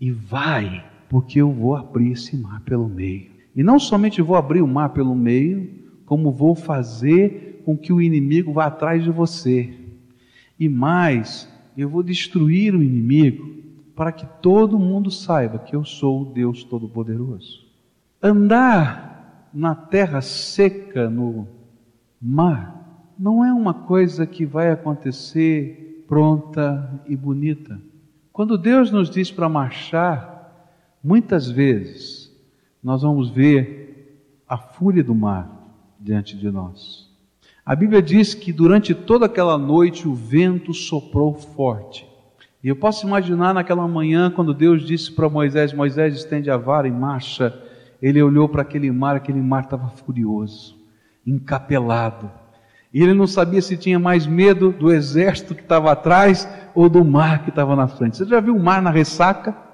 e 0.00 0.12
vai 0.12 0.84
porque 1.08 1.40
eu 1.40 1.50
vou 1.50 1.74
abrir 1.74 2.12
esse 2.12 2.36
mar 2.36 2.60
pelo 2.60 2.88
meio. 2.88 3.28
E 3.56 3.64
não 3.64 3.80
somente 3.80 4.22
vou 4.22 4.36
abrir 4.36 4.62
o 4.62 4.68
mar 4.68 4.90
pelo 4.90 5.16
meio, 5.16 5.68
como 6.04 6.30
vou 6.30 6.54
fazer 6.54 7.45
com 7.66 7.76
que 7.76 7.92
o 7.92 8.00
inimigo 8.00 8.52
vá 8.52 8.66
atrás 8.66 9.02
de 9.02 9.10
você. 9.10 9.74
E 10.58 10.68
mais, 10.68 11.46
eu 11.76 11.88
vou 11.88 12.02
destruir 12.02 12.74
o 12.74 12.82
inimigo 12.82 13.56
para 13.96 14.12
que 14.12 14.24
todo 14.40 14.78
mundo 14.78 15.10
saiba 15.10 15.58
que 15.58 15.74
eu 15.74 15.84
sou 15.84 16.22
o 16.22 16.32
Deus 16.32 16.62
Todo-Poderoso. 16.62 17.66
Andar 18.22 19.50
na 19.52 19.74
terra 19.74 20.20
seca, 20.20 21.10
no 21.10 21.48
mar, 22.22 23.12
não 23.18 23.44
é 23.44 23.52
uma 23.52 23.74
coisa 23.74 24.26
que 24.26 24.46
vai 24.46 24.70
acontecer 24.70 26.04
pronta 26.06 27.02
e 27.08 27.16
bonita. 27.16 27.80
Quando 28.32 28.56
Deus 28.56 28.92
nos 28.92 29.10
diz 29.10 29.30
para 29.30 29.48
marchar, 29.48 30.36
Muitas 31.06 31.48
vezes 31.48 32.36
nós 32.82 33.02
vamos 33.02 33.30
ver 33.30 34.42
a 34.48 34.58
fúria 34.58 35.04
do 35.04 35.14
mar 35.14 35.72
diante 36.00 36.36
de 36.36 36.50
nós. 36.50 37.05
A 37.66 37.74
Bíblia 37.74 38.00
diz 38.00 38.32
que 38.32 38.52
durante 38.52 38.94
toda 38.94 39.26
aquela 39.26 39.58
noite 39.58 40.06
o 40.06 40.14
vento 40.14 40.72
soprou 40.72 41.34
forte. 41.34 42.06
E 42.62 42.68
eu 42.68 42.76
posso 42.76 43.04
imaginar 43.04 43.52
naquela 43.52 43.88
manhã, 43.88 44.30
quando 44.30 44.54
Deus 44.54 44.86
disse 44.86 45.10
para 45.10 45.28
Moisés: 45.28 45.72
Moisés, 45.72 46.14
estende 46.14 46.48
a 46.48 46.56
vara 46.56 46.86
em 46.86 46.92
marcha. 46.92 47.52
Ele 48.00 48.22
olhou 48.22 48.48
para 48.48 48.62
aquele 48.62 48.88
mar, 48.92 49.16
aquele 49.16 49.40
mar 49.40 49.64
estava 49.64 49.88
furioso, 49.88 50.76
encapelado. 51.26 52.30
E 52.94 53.02
ele 53.02 53.14
não 53.14 53.26
sabia 53.26 53.60
se 53.60 53.76
tinha 53.76 53.98
mais 53.98 54.28
medo 54.28 54.70
do 54.70 54.92
exército 54.92 55.52
que 55.52 55.62
estava 55.62 55.90
atrás 55.90 56.48
ou 56.72 56.88
do 56.88 57.04
mar 57.04 57.42
que 57.42 57.50
estava 57.50 57.74
na 57.74 57.88
frente. 57.88 58.16
Você 58.16 58.26
já 58.26 58.38
viu 58.38 58.54
o 58.54 58.62
mar 58.62 58.80
na 58.80 58.90
ressaca? 58.90 59.66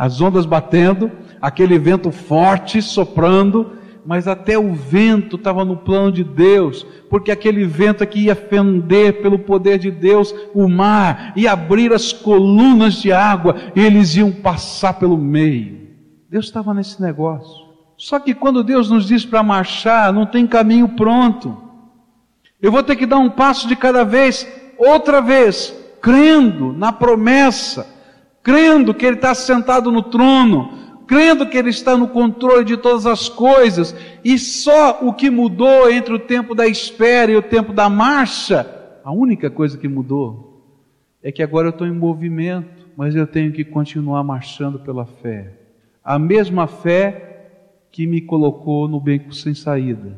as 0.00 0.18
ondas 0.18 0.46
batendo, 0.46 1.10
aquele 1.42 1.78
vento 1.78 2.10
forte 2.10 2.80
soprando, 2.80 3.72
mas 4.10 4.26
até 4.26 4.58
o 4.58 4.74
vento 4.74 5.36
estava 5.36 5.64
no 5.64 5.76
plano 5.76 6.10
de 6.10 6.24
Deus, 6.24 6.84
porque 7.08 7.30
aquele 7.30 7.64
vento 7.64 8.02
aqui 8.02 8.24
ia 8.24 8.34
fender 8.34 9.22
pelo 9.22 9.38
poder 9.38 9.78
de 9.78 9.88
Deus 9.88 10.34
o 10.52 10.68
mar, 10.68 11.32
e 11.36 11.46
abrir 11.46 11.92
as 11.92 12.12
colunas 12.12 12.94
de 12.94 13.12
água, 13.12 13.54
e 13.72 13.80
eles 13.80 14.16
iam 14.16 14.32
passar 14.32 14.94
pelo 14.94 15.16
meio. 15.16 15.90
Deus 16.28 16.46
estava 16.46 16.74
nesse 16.74 17.00
negócio. 17.00 17.68
Só 17.96 18.18
que 18.18 18.34
quando 18.34 18.64
Deus 18.64 18.90
nos 18.90 19.06
diz 19.06 19.24
para 19.24 19.44
marchar, 19.44 20.12
não 20.12 20.26
tem 20.26 20.44
caminho 20.44 20.88
pronto. 20.88 21.56
Eu 22.60 22.72
vou 22.72 22.82
ter 22.82 22.96
que 22.96 23.06
dar 23.06 23.18
um 23.18 23.30
passo 23.30 23.68
de 23.68 23.76
cada 23.76 24.02
vez, 24.02 24.44
outra 24.76 25.20
vez, 25.20 25.72
crendo 26.02 26.72
na 26.72 26.90
promessa 26.90 28.00
crendo 28.42 28.94
que 28.94 29.04
Ele 29.04 29.16
está 29.16 29.34
sentado 29.34 29.92
no 29.92 30.02
trono, 30.02 30.72
crendo 31.10 31.44
que 31.44 31.58
Ele 31.58 31.70
está 31.70 31.96
no 31.96 32.06
controle 32.06 32.64
de 32.64 32.76
todas 32.76 33.04
as 33.04 33.28
coisas, 33.28 33.96
e 34.22 34.38
só 34.38 35.00
o 35.02 35.12
que 35.12 35.28
mudou 35.28 35.90
entre 35.90 36.14
o 36.14 36.20
tempo 36.20 36.54
da 36.54 36.68
espera 36.68 37.32
e 37.32 37.36
o 37.36 37.42
tempo 37.42 37.72
da 37.72 37.88
marcha, 37.90 38.64
a 39.02 39.10
única 39.10 39.50
coisa 39.50 39.76
que 39.76 39.88
mudou 39.88 40.62
é 41.20 41.32
que 41.32 41.42
agora 41.42 41.66
eu 41.66 41.70
estou 41.70 41.84
em 41.84 41.92
movimento, 41.92 42.86
mas 42.96 43.16
eu 43.16 43.26
tenho 43.26 43.50
que 43.50 43.64
continuar 43.64 44.22
marchando 44.22 44.78
pela 44.78 45.04
fé. 45.04 45.52
A 46.04 46.16
mesma 46.16 46.68
fé 46.68 47.48
que 47.90 48.06
me 48.06 48.20
colocou 48.20 48.86
no 48.86 49.00
beco 49.00 49.34
sem 49.34 49.52
saída. 49.52 50.16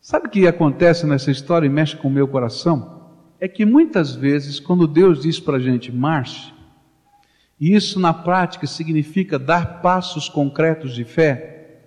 Sabe 0.00 0.28
o 0.28 0.30
que 0.30 0.46
acontece 0.46 1.06
nessa 1.06 1.30
história 1.30 1.66
e 1.66 1.70
mexe 1.70 1.94
com 1.94 2.08
o 2.08 2.10
meu 2.10 2.26
coração? 2.26 3.02
É 3.38 3.46
que 3.46 3.66
muitas 3.66 4.14
vezes, 4.14 4.58
quando 4.58 4.86
Deus 4.88 5.20
diz 5.20 5.38
para 5.38 5.58
a 5.58 5.60
gente 5.60 5.92
marche, 5.92 6.50
e 7.60 7.74
isso 7.74 7.98
na 7.98 8.12
prática 8.12 8.66
significa 8.66 9.38
dar 9.38 9.80
passos 9.80 10.28
concretos 10.28 10.94
de 10.94 11.04
fé, 11.04 11.80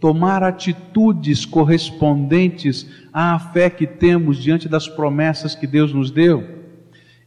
tomar 0.00 0.42
atitudes 0.42 1.44
correspondentes 1.44 2.86
à 3.12 3.38
fé 3.38 3.68
que 3.68 3.86
temos 3.86 4.38
diante 4.38 4.68
das 4.68 4.88
promessas 4.88 5.54
que 5.54 5.66
Deus 5.66 5.92
nos 5.92 6.10
deu. 6.10 6.58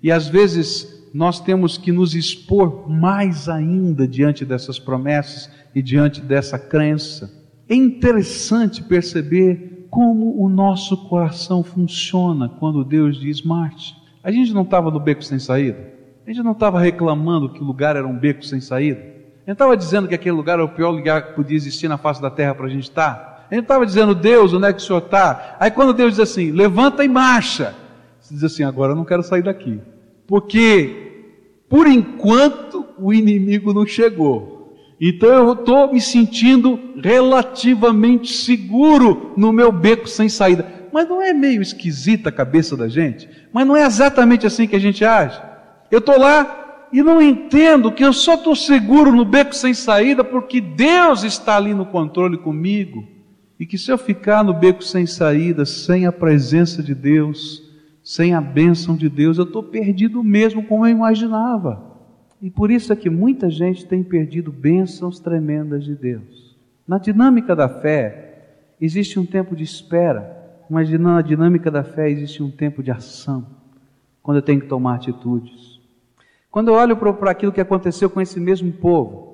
E 0.02 0.12
às 0.12 0.28
vezes 0.28 1.02
nós 1.14 1.40
temos 1.40 1.78
que 1.78 1.92
nos 1.92 2.16
expor 2.16 2.90
mais 2.90 3.50
ainda 3.50 4.08
diante 4.08 4.46
dessas 4.46 4.80
promessas 4.80 5.52
e 5.76 5.82
diante 5.82 6.22
dessa 6.22 6.58
crença. 6.58 7.32
É 7.68 7.76
interessante 7.76 8.82
perceber 8.82 9.88
como 9.90 10.42
o 10.42 10.50
nosso 10.50 10.96
coração 11.10 11.64
funciona 11.64 12.48
quando 12.48 12.84
Deus 12.84 13.20
diz 13.20 13.42
Marte. 13.42 13.94
A 14.24 14.32
gente 14.32 14.54
não 14.54 14.62
estava 14.62 14.90
no 14.90 15.00
beco 15.00 15.24
sem 15.24 15.38
saída? 15.38 16.01
A 16.26 16.30
gente 16.32 16.44
não 16.44 16.52
estava 16.52 16.80
reclamando 16.80 17.50
que 17.50 17.62
o 17.62 17.66
lugar 17.66 17.96
era 17.96 18.08
um 18.08 18.18
beco 18.18 18.46
sem 18.46 18.62
saída. 18.62 19.00
A 19.00 19.50
gente 19.50 19.54
estava 19.54 19.76
dizendo 19.76 20.08
que 20.08 20.14
aquele 20.14 20.36
lugar 20.36 20.54
era 20.54 20.64
o 20.64 20.70
pior 20.70 20.92
lugar 20.92 21.28
que 21.28 21.34
podia 21.34 21.58
existir 21.58 21.88
na 21.88 21.98
face 21.98 22.22
da 22.22 22.30
terra 22.30 22.54
para 22.54 22.68
a 22.68 22.70
gente 22.70 22.84
estar. 22.84 23.48
A 23.50 23.56
gente 23.56 23.64
estava 23.64 23.86
dizendo, 23.86 24.14
Deus, 24.14 24.54
onde 24.54 24.68
é 24.68 24.72
que 24.72 24.80
o 24.80 24.82
Senhor 24.82 25.00
está? 25.00 25.58
Aí 25.60 25.72
quando 25.72 25.94
Deus 25.94 26.12
diz 26.12 26.20
assim, 26.20 26.52
levanta 26.52 27.04
e 27.04 27.08
marcha, 27.08 27.76
você 28.20 28.36
diz 28.36 28.44
assim, 28.44 28.64
agora 28.64 28.92
eu 28.92 28.96
não 28.96 29.04
quero 29.04 29.24
sair 29.24 29.42
daqui. 29.42 29.82
Porque, 30.28 31.26
por 31.68 31.88
enquanto, 31.88 32.86
o 32.98 33.12
inimigo 33.12 33.74
não 33.74 33.86
chegou. 33.86 34.78
Então 35.02 35.30
eu 35.30 35.54
estou 35.54 35.92
me 35.92 36.00
sentindo 36.00 36.80
relativamente 37.04 38.32
seguro 38.32 39.34
no 39.36 39.52
meu 39.52 39.72
beco 39.72 40.08
sem 40.08 40.30
saída. 40.30 40.66
Mas 40.94 41.10
não 41.10 41.22
é 41.22 41.34
meio 41.34 41.62
esquisita 41.62 42.30
a 42.30 42.32
cabeça 42.32 42.78
da 42.78 42.88
gente? 42.88 43.28
Mas 43.52 43.66
não 43.66 43.76
é 43.76 43.84
exatamente 43.84 44.46
assim 44.46 44.68
que 44.68 44.76
a 44.76 44.80
gente 44.80 45.04
age? 45.04 45.51
Eu 45.92 46.00
estou 46.00 46.18
lá 46.18 46.88
e 46.92 47.04
não 47.04 47.22
entendo 47.22 47.92
que 47.92 48.04
eu 48.04 48.14
só 48.14 48.36
estou 48.36 48.56
seguro 48.56 49.12
no 49.12 49.26
beco 49.26 49.54
sem 49.54 49.74
saída 49.74 50.24
porque 50.24 50.60
Deus 50.60 51.24
está 51.24 51.58
ali 51.58 51.74
no 51.74 51.86
controle 51.86 52.38
comigo. 52.38 53.06
E 53.60 53.66
que 53.66 53.78
se 53.78 53.92
eu 53.92 53.98
ficar 53.98 54.44
no 54.44 54.54
beco 54.54 54.84
sem 54.84 55.06
saída, 55.06 55.66
sem 55.66 56.08
a 56.08 56.12
presença 56.12 56.82
de 56.82 56.96
Deus, 56.96 57.62
sem 58.04 58.34
a 58.34 58.42
bênção 58.42 58.96
de 58.96 59.08
Deus, 59.08 59.38
eu 59.38 59.44
estou 59.44 59.62
perdido 59.62 60.24
mesmo 60.24 60.64
como 60.64 60.86
eu 60.86 60.92
imaginava. 60.92 61.92
E 62.42 62.50
por 62.50 62.72
isso 62.72 62.92
é 62.92 62.96
que 62.96 63.10
muita 63.10 63.50
gente 63.50 63.86
tem 63.86 64.04
perdido 64.04 64.52
bênçãos 64.52 65.20
tremendas 65.20 65.84
de 65.86 65.94
Deus. 65.94 66.58
Na 66.88 66.98
dinâmica 66.98 67.56
da 67.56 67.70
fé, 67.70 68.74
existe 68.82 69.20
um 69.20 69.26
tempo 69.26 69.56
de 69.56 69.64
espera, 69.64 70.66
mas 70.68 70.90
na 70.90 71.22
dinâmica 71.22 71.70
da 71.70 71.84
fé 71.84 72.10
existe 72.10 72.42
um 72.42 72.50
tempo 72.50 72.82
de 72.82 72.90
ação, 72.90 73.46
quando 74.24 74.38
eu 74.38 74.42
tenho 74.42 74.60
que 74.60 74.68
tomar 74.68 74.96
atitudes. 74.96 75.71
Quando 76.52 76.68
eu 76.68 76.74
olho 76.74 76.98
para 76.98 77.32
aquilo 77.32 77.54
que 77.54 77.62
aconteceu 77.62 78.10
com 78.10 78.20
esse 78.20 78.38
mesmo 78.38 78.74
povo, 78.74 79.32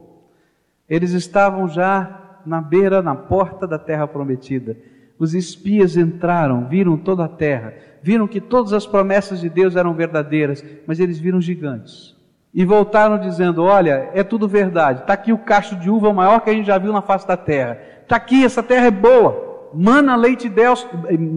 eles 0.87 1.11
estavam 1.11 1.67
já 1.67 2.39
na 2.45 2.61
beira, 2.61 3.01
na 3.01 3.15
porta 3.15 3.65
da 3.65 3.79
terra 3.79 4.07
prometida. 4.07 4.77
Os 5.17 5.33
espias 5.33 5.97
entraram, 5.97 6.67
viram 6.67 6.95
toda 6.95 7.25
a 7.25 7.27
terra, 7.27 7.73
viram 8.03 8.27
que 8.27 8.39
todas 8.39 8.71
as 8.71 8.85
promessas 8.85 9.41
de 9.41 9.49
Deus 9.49 9.75
eram 9.75 9.95
verdadeiras, 9.95 10.63
mas 10.85 10.99
eles 10.99 11.17
viram 11.17 11.41
gigantes. 11.41 12.15
E 12.53 12.63
voltaram 12.63 13.19
dizendo: 13.19 13.63
Olha, 13.63 14.11
é 14.13 14.23
tudo 14.23 14.47
verdade. 14.47 15.01
Está 15.01 15.13
aqui 15.13 15.33
o 15.33 15.39
cacho 15.39 15.75
de 15.75 15.89
uva 15.89 16.13
maior 16.13 16.41
que 16.41 16.51
a 16.51 16.53
gente 16.53 16.67
já 16.67 16.77
viu 16.77 16.93
na 16.93 17.01
face 17.01 17.27
da 17.27 17.35
terra. 17.35 17.79
Está 18.03 18.15
aqui, 18.15 18.45
essa 18.45 18.61
terra 18.61 18.85
é 18.85 18.91
boa. 18.91 19.69
Mana 19.73 20.15
leite, 20.15 20.47
Deus, 20.47 20.87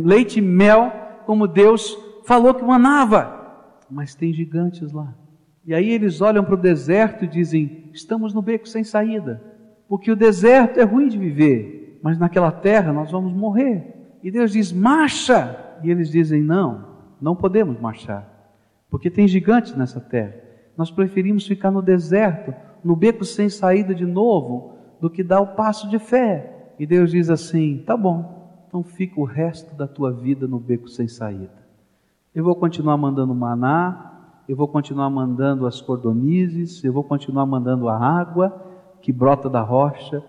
leite 0.05 0.39
e 0.39 0.43
mel, 0.43 0.93
como 1.27 1.49
Deus 1.49 1.99
falou 2.25 2.55
que 2.55 2.63
manava. 2.63 3.39
Mas 3.91 4.15
tem 4.15 4.33
gigantes 4.33 4.93
lá. 4.93 5.15
E 5.65 5.75
aí 5.75 5.91
eles 5.91 6.21
olham 6.21 6.45
para 6.45 6.55
o 6.55 6.61
deserto 6.61 7.25
e 7.25 7.29
dizem: 7.29 7.91
estamos 7.93 8.33
no 8.33 8.43
beco 8.43 8.69
sem 8.69 8.85
saída. 8.85 9.43
porque 9.89 10.11
o 10.11 10.17
deserto 10.17 10.79
é 10.79 10.85
ruim 10.85 11.09
de 11.09 11.19
viver, 11.19 11.99
mas 12.03 12.17
naquela 12.17 12.53
terra 12.53 12.93
nós 12.93 13.11
vamos 13.11 13.33
morrer. 13.33 14.17
E 14.23 14.31
Deus 14.31 14.53
diz: 14.53 14.73
marcha! 14.73 15.79
E 15.83 15.91
eles 15.91 16.11
dizem: 16.11 16.43
não, 16.43 16.87
não 17.21 17.35
podemos 17.35 17.79
marchar, 17.81 18.27
porque 18.89 19.11
tem 19.11 19.27
gigantes 19.27 19.75
nessa 19.75 20.01
terra. 20.01 20.35
Nós 20.77 20.91
preferimos 20.91 21.47
ficar 21.47 21.71
no 21.71 21.83
deserto, 21.83 22.55
no 22.83 22.97
beco 22.97 23.25
sem 23.25 23.49
saída 23.49 23.95
de 23.95 24.07
novo, 24.07 24.75
do 25.01 25.11
que 25.11 25.23
dar 25.23 25.41
o 25.41 25.49
passo 25.49 25.89
de 25.89 25.99
fé. 25.99 26.73
E 26.79 26.87
Deus 26.87 27.11
diz 27.11 27.29
assim: 27.29 27.83
tá 27.85 27.97
bom, 27.97 28.65
então 28.69 28.83
fica 28.83 29.21
o 29.21 29.25
resto 29.25 29.75
da 29.75 29.87
tua 29.87 30.13
vida 30.13 30.47
no 30.47 30.59
beco 30.59 30.89
sem 30.89 31.09
saída. 31.09 31.61
Eu 32.35 32.45
vou 32.45 32.55
continuar 32.55 32.97
mandando 32.97 33.35
maná, 33.35 34.10
eu 34.49 34.57
vou 34.57 34.69
continuar 34.69 35.09
mandando 35.11 35.67
as 35.67 35.81
cordonizes, 35.81 36.83
eu 36.83 36.93
vou 36.93 37.05
continuar 37.05 37.47
mandando 37.47 37.89
a 37.89 37.97
água 37.97 38.67
que 39.01 39.13
brota 39.13 39.49
da 39.49 39.61
rocha, 39.61 40.23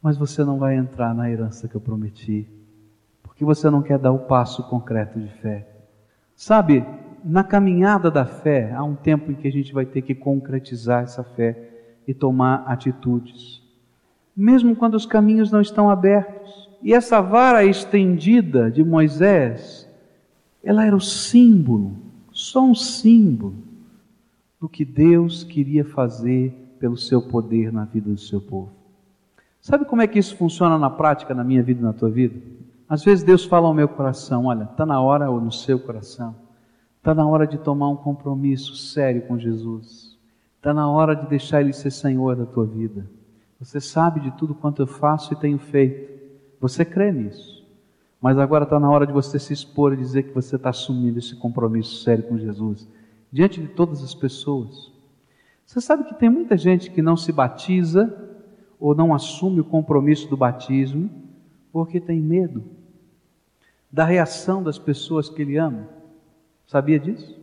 mas 0.00 0.16
você 0.16 0.44
não 0.44 0.58
vai 0.58 0.76
entrar 0.76 1.14
na 1.14 1.30
herança 1.30 1.66
que 1.66 1.74
eu 1.74 1.80
prometi, 1.80 2.48
porque 3.22 3.44
você 3.44 3.68
não 3.70 3.82
quer 3.82 3.98
dar 3.98 4.12
o 4.12 4.20
passo 4.20 4.62
concreto 4.68 5.18
de 5.18 5.28
fé. 5.40 5.66
Sabe, 6.34 6.84
na 7.24 7.42
caminhada 7.42 8.10
da 8.10 8.24
fé, 8.24 8.72
há 8.72 8.84
um 8.84 8.94
tempo 8.94 9.32
em 9.32 9.34
que 9.34 9.48
a 9.48 9.52
gente 9.52 9.72
vai 9.72 9.84
ter 9.84 10.02
que 10.02 10.14
concretizar 10.14 11.02
essa 11.02 11.24
fé 11.24 11.70
e 12.06 12.14
tomar 12.14 12.64
atitudes, 12.66 13.62
mesmo 14.36 14.76
quando 14.76 14.94
os 14.94 15.06
caminhos 15.06 15.50
não 15.50 15.60
estão 15.60 15.90
abertos. 15.90 16.70
E 16.82 16.92
essa 16.92 17.20
vara 17.20 17.64
estendida 17.64 18.70
de 18.70 18.84
Moisés, 18.84 19.90
ela 20.62 20.84
era 20.84 20.94
o 20.94 21.00
símbolo, 21.00 21.96
só 22.36 22.62
um 22.62 22.74
símbolo 22.74 23.54
do 24.60 24.68
que 24.68 24.84
Deus 24.84 25.42
queria 25.42 25.86
fazer 25.86 26.52
pelo 26.78 26.94
seu 26.94 27.22
poder 27.22 27.72
na 27.72 27.86
vida 27.86 28.10
do 28.10 28.20
seu 28.20 28.42
povo. 28.42 28.70
Sabe 29.58 29.86
como 29.86 30.02
é 30.02 30.06
que 30.06 30.18
isso 30.18 30.36
funciona 30.36 30.78
na 30.78 30.90
prática, 30.90 31.34
na 31.34 31.42
minha 31.42 31.62
vida 31.62 31.80
e 31.80 31.82
na 31.82 31.94
tua 31.94 32.10
vida? 32.10 32.38
Às 32.86 33.02
vezes 33.02 33.24
Deus 33.24 33.46
fala 33.46 33.66
ao 33.66 33.72
meu 33.72 33.88
coração: 33.88 34.44
olha, 34.44 34.64
está 34.64 34.84
na 34.84 35.00
hora, 35.00 35.30
ou 35.30 35.40
no 35.40 35.50
seu 35.50 35.78
coração, 35.78 36.36
está 36.98 37.14
na 37.14 37.26
hora 37.26 37.46
de 37.46 37.56
tomar 37.56 37.88
um 37.88 37.96
compromisso 37.96 38.76
sério 38.76 39.22
com 39.22 39.38
Jesus, 39.38 40.18
está 40.58 40.74
na 40.74 40.90
hora 40.90 41.16
de 41.16 41.26
deixar 41.28 41.62
Ele 41.62 41.72
ser 41.72 41.90
Senhor 41.90 42.36
da 42.36 42.44
tua 42.44 42.66
vida. 42.66 43.08
Você 43.58 43.80
sabe 43.80 44.20
de 44.20 44.30
tudo 44.32 44.54
quanto 44.54 44.82
eu 44.82 44.86
faço 44.86 45.32
e 45.32 45.36
tenho 45.36 45.58
feito, 45.58 46.22
você 46.60 46.84
crê 46.84 47.10
nisso, 47.10 47.55
mas 48.26 48.38
agora 48.38 48.64
está 48.64 48.80
na 48.80 48.90
hora 48.90 49.06
de 49.06 49.12
você 49.12 49.38
se 49.38 49.52
expor 49.52 49.92
e 49.92 49.96
dizer 49.96 50.24
que 50.24 50.34
você 50.34 50.56
está 50.56 50.70
assumindo 50.70 51.20
esse 51.20 51.36
compromisso 51.36 52.02
sério 52.02 52.24
com 52.24 52.36
Jesus, 52.36 52.88
diante 53.30 53.60
de 53.60 53.68
todas 53.68 54.02
as 54.02 54.16
pessoas. 54.16 54.92
Você 55.64 55.80
sabe 55.80 56.02
que 56.02 56.14
tem 56.16 56.28
muita 56.28 56.56
gente 56.56 56.90
que 56.90 57.00
não 57.00 57.16
se 57.16 57.30
batiza 57.30 58.12
ou 58.80 58.96
não 58.96 59.14
assume 59.14 59.60
o 59.60 59.64
compromisso 59.64 60.28
do 60.28 60.36
batismo 60.36 61.08
porque 61.72 62.00
tem 62.00 62.20
medo 62.20 62.64
da 63.92 64.04
reação 64.04 64.60
das 64.60 64.76
pessoas 64.76 65.28
que 65.28 65.42
ele 65.42 65.56
ama. 65.56 65.88
Sabia 66.66 66.98
disso? 66.98 67.40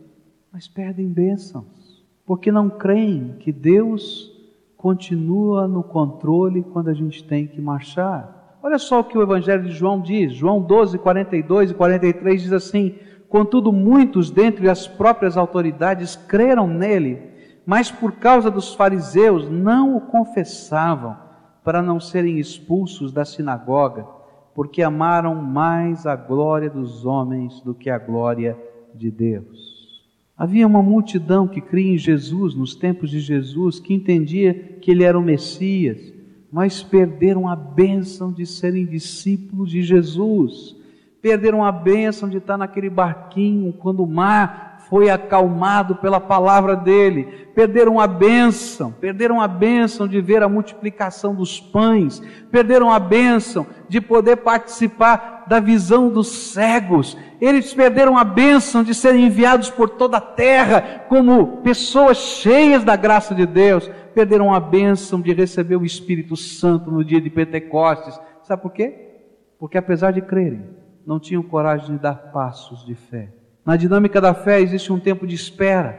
Mas 0.52 0.68
perdem 0.68 1.08
bênçãos 1.08 2.04
porque 2.26 2.52
não 2.52 2.68
creem 2.68 3.36
que 3.38 3.50
Deus 3.50 4.30
continua 4.76 5.66
no 5.66 5.82
controle 5.82 6.62
quando 6.62 6.88
a 6.88 6.94
gente 6.94 7.24
tem 7.24 7.46
que 7.46 7.58
marchar. 7.58 8.43
Olha 8.64 8.78
só 8.78 9.00
o 9.00 9.04
que 9.04 9.16
o 9.16 9.22
Evangelho 9.22 9.62
de 9.62 9.70
João 9.70 10.00
diz, 10.00 10.32
João 10.32 10.60
12, 10.60 10.98
42 10.98 11.70
e 11.70 11.74
43 11.74 12.42
diz 12.42 12.52
assim: 12.52 12.96
Contudo, 13.28 13.70
muitos 13.70 14.30
dentre 14.30 14.68
as 14.68 14.88
próprias 14.88 15.36
autoridades 15.36 16.16
creram 16.16 16.66
nele 16.66 17.34
mas 17.66 17.90
por 17.90 18.12
causa 18.12 18.50
dos 18.50 18.74
fariseus 18.74 19.48
não 19.48 19.96
o 19.96 20.00
confessavam, 20.00 21.16
para 21.62 21.80
não 21.80 21.98
serem 21.98 22.38
expulsos 22.38 23.10
da 23.10 23.24
sinagoga, 23.24 24.06
porque 24.54 24.82
amaram 24.82 25.34
mais 25.34 26.06
a 26.06 26.14
glória 26.14 26.68
dos 26.68 27.06
homens 27.06 27.60
do 27.62 27.74
que 27.74 27.88
a 27.88 27.98
glória 27.98 28.56
de 28.94 29.10
Deus. 29.10 30.04
Havia 30.36 30.66
uma 30.66 30.82
multidão 30.82 31.48
que 31.48 31.60
cria 31.60 31.94
em 31.94 31.98
Jesus, 31.98 32.54
nos 32.54 32.74
tempos 32.74 33.08
de 33.10 33.20
Jesus, 33.20 33.80
que 33.80 33.94
entendia 33.94 34.52
que 34.80 34.90
ele 34.90 35.04
era 35.04 35.18
o 35.18 35.22
Messias, 35.22 36.12
mas 36.54 36.84
perderam 36.84 37.48
a 37.48 37.56
bênção 37.56 38.30
de 38.30 38.46
serem 38.46 38.86
discípulos 38.86 39.72
de 39.72 39.82
Jesus. 39.82 40.76
Perderam 41.20 41.64
a 41.64 41.72
bênção 41.72 42.28
de 42.28 42.36
estar 42.36 42.56
naquele 42.56 42.88
barquinho 42.88 43.72
quando 43.72 44.04
o 44.04 44.06
mar 44.06 44.73
foi 44.88 45.10
acalmado 45.10 45.96
pela 45.96 46.20
palavra 46.20 46.76
dele. 46.76 47.24
Perderam 47.54 48.00
a 48.00 48.06
bênção, 48.06 48.92
perderam 48.92 49.40
a 49.40 49.46
bênção 49.46 50.08
de 50.08 50.20
ver 50.20 50.42
a 50.42 50.48
multiplicação 50.48 51.34
dos 51.34 51.60
pães, 51.60 52.20
perderam 52.50 52.92
a 52.92 52.98
bênção 52.98 53.66
de 53.88 54.00
poder 54.00 54.36
participar 54.36 55.44
da 55.46 55.60
visão 55.60 56.08
dos 56.08 56.52
cegos. 56.52 57.16
Eles 57.40 57.72
perderam 57.72 58.16
a 58.16 58.24
bênção 58.24 58.82
de 58.82 58.94
serem 58.94 59.26
enviados 59.26 59.70
por 59.70 59.90
toda 59.90 60.16
a 60.16 60.20
terra 60.20 61.04
como 61.08 61.58
pessoas 61.58 62.16
cheias 62.16 62.82
da 62.82 62.96
graça 62.96 63.34
de 63.34 63.46
Deus. 63.46 63.90
Perderam 64.14 64.52
a 64.52 64.60
bênção 64.60 65.20
de 65.20 65.32
receber 65.32 65.76
o 65.76 65.84
Espírito 65.84 66.36
Santo 66.36 66.90
no 66.90 67.04
dia 67.04 67.20
de 67.20 67.30
Pentecostes. 67.30 68.18
Sabe 68.42 68.62
por 68.62 68.72
quê? 68.72 69.12
Porque 69.58 69.78
apesar 69.78 70.12
de 70.12 70.20
crerem, 70.20 70.64
não 71.06 71.20
tinham 71.20 71.42
coragem 71.42 71.96
de 71.96 72.02
dar 72.02 72.14
passos 72.32 72.84
de 72.84 72.94
fé. 72.94 73.43
Na 73.64 73.76
dinâmica 73.76 74.20
da 74.20 74.34
fé 74.34 74.60
existe 74.60 74.92
um 74.92 75.00
tempo 75.00 75.26
de 75.26 75.34
espera, 75.34 75.98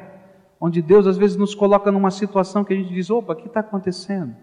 onde 0.59 0.81
Deus 0.81 1.07
às 1.07 1.17
vezes 1.17 1.35
nos 1.35 1.55
coloca 1.55 1.91
numa 1.91 2.11
situação 2.11 2.63
que 2.63 2.73
a 2.73 2.75
gente 2.75 2.93
diz: 2.93 3.09
opa, 3.09 3.33
o 3.33 3.35
que 3.35 3.47
está 3.47 3.61
acontecendo? 3.61 4.35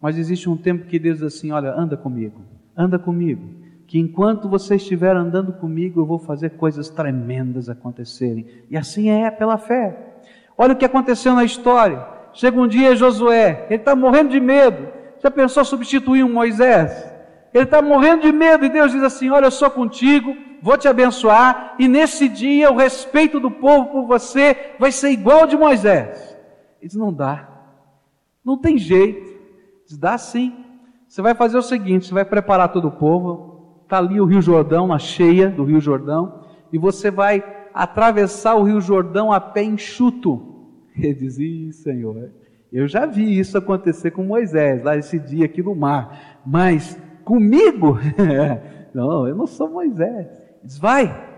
Mas 0.00 0.18
existe 0.18 0.48
um 0.48 0.56
tempo 0.56 0.86
que 0.86 0.98
Deus 0.98 1.18
diz 1.18 1.26
assim: 1.26 1.52
olha, 1.52 1.72
anda 1.72 1.96
comigo, 1.96 2.40
anda 2.76 2.98
comigo, 2.98 3.50
que 3.86 3.98
enquanto 3.98 4.48
você 4.48 4.76
estiver 4.76 5.14
andando 5.14 5.52
comigo, 5.52 6.00
eu 6.00 6.06
vou 6.06 6.18
fazer 6.18 6.50
coisas 6.50 6.88
tremendas 6.88 7.68
acontecerem. 7.68 8.46
E 8.68 8.76
assim 8.76 9.10
é 9.10 9.30
pela 9.30 9.58
fé. 9.58 10.16
Olha 10.58 10.74
o 10.74 10.76
que 10.76 10.84
aconteceu 10.84 11.34
na 11.34 11.44
história. 11.44 12.04
Chega 12.32 12.60
um 12.60 12.68
dia 12.68 12.96
Josué, 12.96 13.66
ele 13.68 13.80
está 13.80 13.94
morrendo 13.94 14.30
de 14.30 14.40
medo. 14.40 14.88
Já 15.22 15.30
pensou 15.30 15.64
substituir 15.64 16.24
um 16.24 16.32
Moisés? 16.32 17.10
Ele 17.52 17.64
está 17.64 17.82
morrendo 17.82 18.22
de 18.22 18.32
medo 18.32 18.64
e 18.64 18.68
Deus 18.68 18.92
diz 18.92 19.02
assim: 19.02 19.30
Olha, 19.30 19.46
eu 19.46 19.50
sou 19.50 19.70
contigo, 19.70 20.36
vou 20.62 20.76
te 20.76 20.88
abençoar, 20.88 21.74
e 21.78 21.88
nesse 21.88 22.28
dia 22.28 22.70
o 22.70 22.76
respeito 22.76 23.40
do 23.40 23.50
povo 23.50 23.90
por 23.90 24.06
você 24.06 24.74
vai 24.78 24.92
ser 24.92 25.10
igual 25.10 25.40
ao 25.40 25.46
de 25.46 25.56
Moisés. 25.56 26.36
Ele 26.80 26.88
diz: 26.88 26.96
Não 26.96 27.12
dá, 27.12 27.48
não 28.44 28.56
tem 28.58 28.78
jeito. 28.78 29.30
Diz: 29.86 29.98
Dá 29.98 30.16
sim. 30.18 30.64
Você 31.08 31.20
vai 31.20 31.34
fazer 31.34 31.58
o 31.58 31.62
seguinte: 31.62 32.06
você 32.06 32.14
vai 32.14 32.24
preparar 32.24 32.72
todo 32.72 32.88
o 32.88 32.92
povo, 32.92 33.80
está 33.82 33.98
ali 33.98 34.20
o 34.20 34.24
Rio 34.24 34.40
Jordão, 34.40 34.86
na 34.86 34.98
cheia 34.98 35.48
do 35.50 35.64
Rio 35.64 35.80
Jordão, 35.80 36.44
e 36.72 36.78
você 36.78 37.10
vai 37.10 37.42
atravessar 37.74 38.54
o 38.54 38.62
Rio 38.62 38.80
Jordão 38.80 39.32
a 39.32 39.40
pé 39.40 39.64
enxuto. 39.64 40.40
Ele 40.96 41.14
diz: 41.14 41.76
Senhor, 41.82 42.30
eu 42.72 42.86
já 42.86 43.06
vi 43.06 43.38
isso 43.38 43.58
acontecer 43.58 44.12
com 44.12 44.22
Moisés, 44.22 44.84
lá 44.84 44.96
esse 44.96 45.18
dia 45.18 45.46
aqui 45.46 45.62
no 45.62 45.74
mar, 45.74 46.40
mas 46.46 46.96
comigo? 47.24 47.98
não, 48.94 49.26
eu 49.26 49.34
não 49.34 49.46
sou 49.46 49.68
Moisés. 49.68 50.28
Diz, 50.62 50.78
vai. 50.78 51.28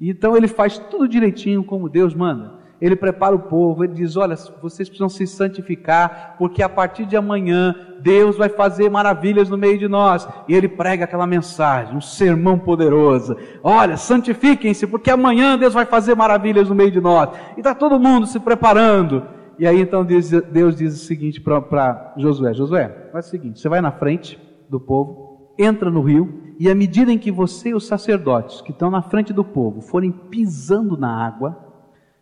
E 0.00 0.10
então 0.10 0.36
ele 0.36 0.48
faz 0.48 0.78
tudo 0.78 1.08
direitinho 1.08 1.64
como 1.64 1.88
Deus 1.88 2.14
manda. 2.14 2.58
Ele 2.80 2.94
prepara 2.94 3.34
o 3.34 3.40
povo, 3.40 3.82
ele 3.82 3.94
diz: 3.94 4.16
Olha, 4.16 4.36
vocês 4.62 4.88
precisam 4.88 5.08
se 5.08 5.26
santificar, 5.26 6.36
porque 6.38 6.62
a 6.62 6.68
partir 6.68 7.06
de 7.06 7.16
amanhã 7.16 7.74
Deus 8.00 8.36
vai 8.36 8.48
fazer 8.48 8.88
maravilhas 8.88 9.48
no 9.48 9.58
meio 9.58 9.78
de 9.78 9.88
nós. 9.88 10.28
E 10.46 10.54
ele 10.54 10.68
prega 10.68 11.04
aquela 11.04 11.26
mensagem, 11.26 11.96
um 11.96 12.00
sermão 12.00 12.58
poderoso: 12.58 13.36
Olha, 13.64 13.96
santifiquem-se, 13.96 14.86
porque 14.86 15.10
amanhã 15.10 15.58
Deus 15.58 15.74
vai 15.74 15.86
fazer 15.86 16.14
maravilhas 16.14 16.68
no 16.68 16.74
meio 16.74 16.92
de 16.92 17.00
nós. 17.00 17.30
E 17.56 17.60
está 17.60 17.74
todo 17.74 17.98
mundo 17.98 18.26
se 18.26 18.38
preparando. 18.38 19.24
E 19.58 19.66
aí 19.66 19.80
então 19.80 20.04
Deus, 20.04 20.30
Deus 20.30 20.76
diz 20.76 20.94
o 20.94 21.04
seguinte 21.04 21.40
para 21.40 22.14
Josué: 22.16 22.54
Josué, 22.54 23.08
faz 23.10 23.26
o 23.26 23.30
seguinte, 23.30 23.58
você 23.58 23.68
vai 23.68 23.80
na 23.80 23.90
frente 23.90 24.38
do 24.70 24.78
povo, 24.78 25.52
entra 25.58 25.90
no 25.90 26.00
rio, 26.00 26.47
e 26.58 26.68
à 26.68 26.74
medida 26.74 27.12
em 27.12 27.18
que 27.18 27.30
você 27.30 27.68
e 27.68 27.74
os 27.74 27.86
sacerdotes 27.86 28.60
que 28.60 28.72
estão 28.72 28.90
na 28.90 29.00
frente 29.00 29.32
do 29.32 29.44
povo 29.44 29.80
forem 29.80 30.10
pisando 30.10 30.96
na 30.96 31.24
água, 31.24 31.56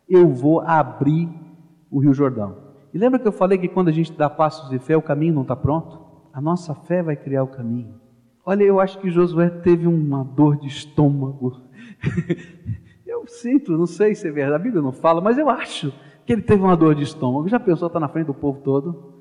eu 0.07 0.29
vou 0.29 0.61
abrir 0.61 1.29
o 1.91 2.01
Rio 2.01 2.13
Jordão. 2.13 2.59
E 2.93 2.99
lembra 2.99 3.19
que 3.19 3.27
eu 3.27 3.33
falei 3.33 3.57
que 3.57 3.69
quando 3.69 3.89
a 3.89 3.93
gente 3.93 4.13
dá 4.13 4.29
passos 4.29 4.69
de 4.69 4.79
fé, 4.79 4.95
o 4.95 5.03
caminho 5.03 5.35
não 5.35 5.43
está 5.43 5.57
pronto? 5.57 6.01
A 6.35 6.41
nossa 6.41 6.75
fé 6.75 7.03
vai 7.03 7.17
criar 7.17 7.45
o 7.45 7.49
caminho. 7.49 7.95
Olha, 8.45 8.63
eu 8.63 8.79
acho 8.79 8.99
que 9.01 9.11
Josué 9.11 9.49
teve 9.49 9.87
uma 9.87 10.23
dor 10.23 10.59
de 10.59 10.69
estômago. 10.69 11.63
eu 13.07 13.27
sinto, 13.27 13.73
não 13.73 13.87
sei 13.87 14.15
se 14.15 14.29
é 14.29 14.31
verdade, 14.31 14.61
a 14.61 14.63
Bíblia 14.65 14.83
não 14.83 14.93
fala, 14.93 15.21
mas 15.21 15.39
eu 15.39 15.49
acho 15.49 15.93
que 16.27 16.33
ele 16.33 16.43
teve 16.43 16.63
uma 16.63 16.77
dor 16.77 16.95
de 16.95 17.03
estômago. 17.03 17.49
Já 17.49 17.59
pensou 17.59 17.87
estar 17.87 17.99
tá 17.99 18.07
na 18.07 18.09
frente 18.13 18.27
do 18.27 18.35
povo 18.35 18.61
todo, 18.61 19.15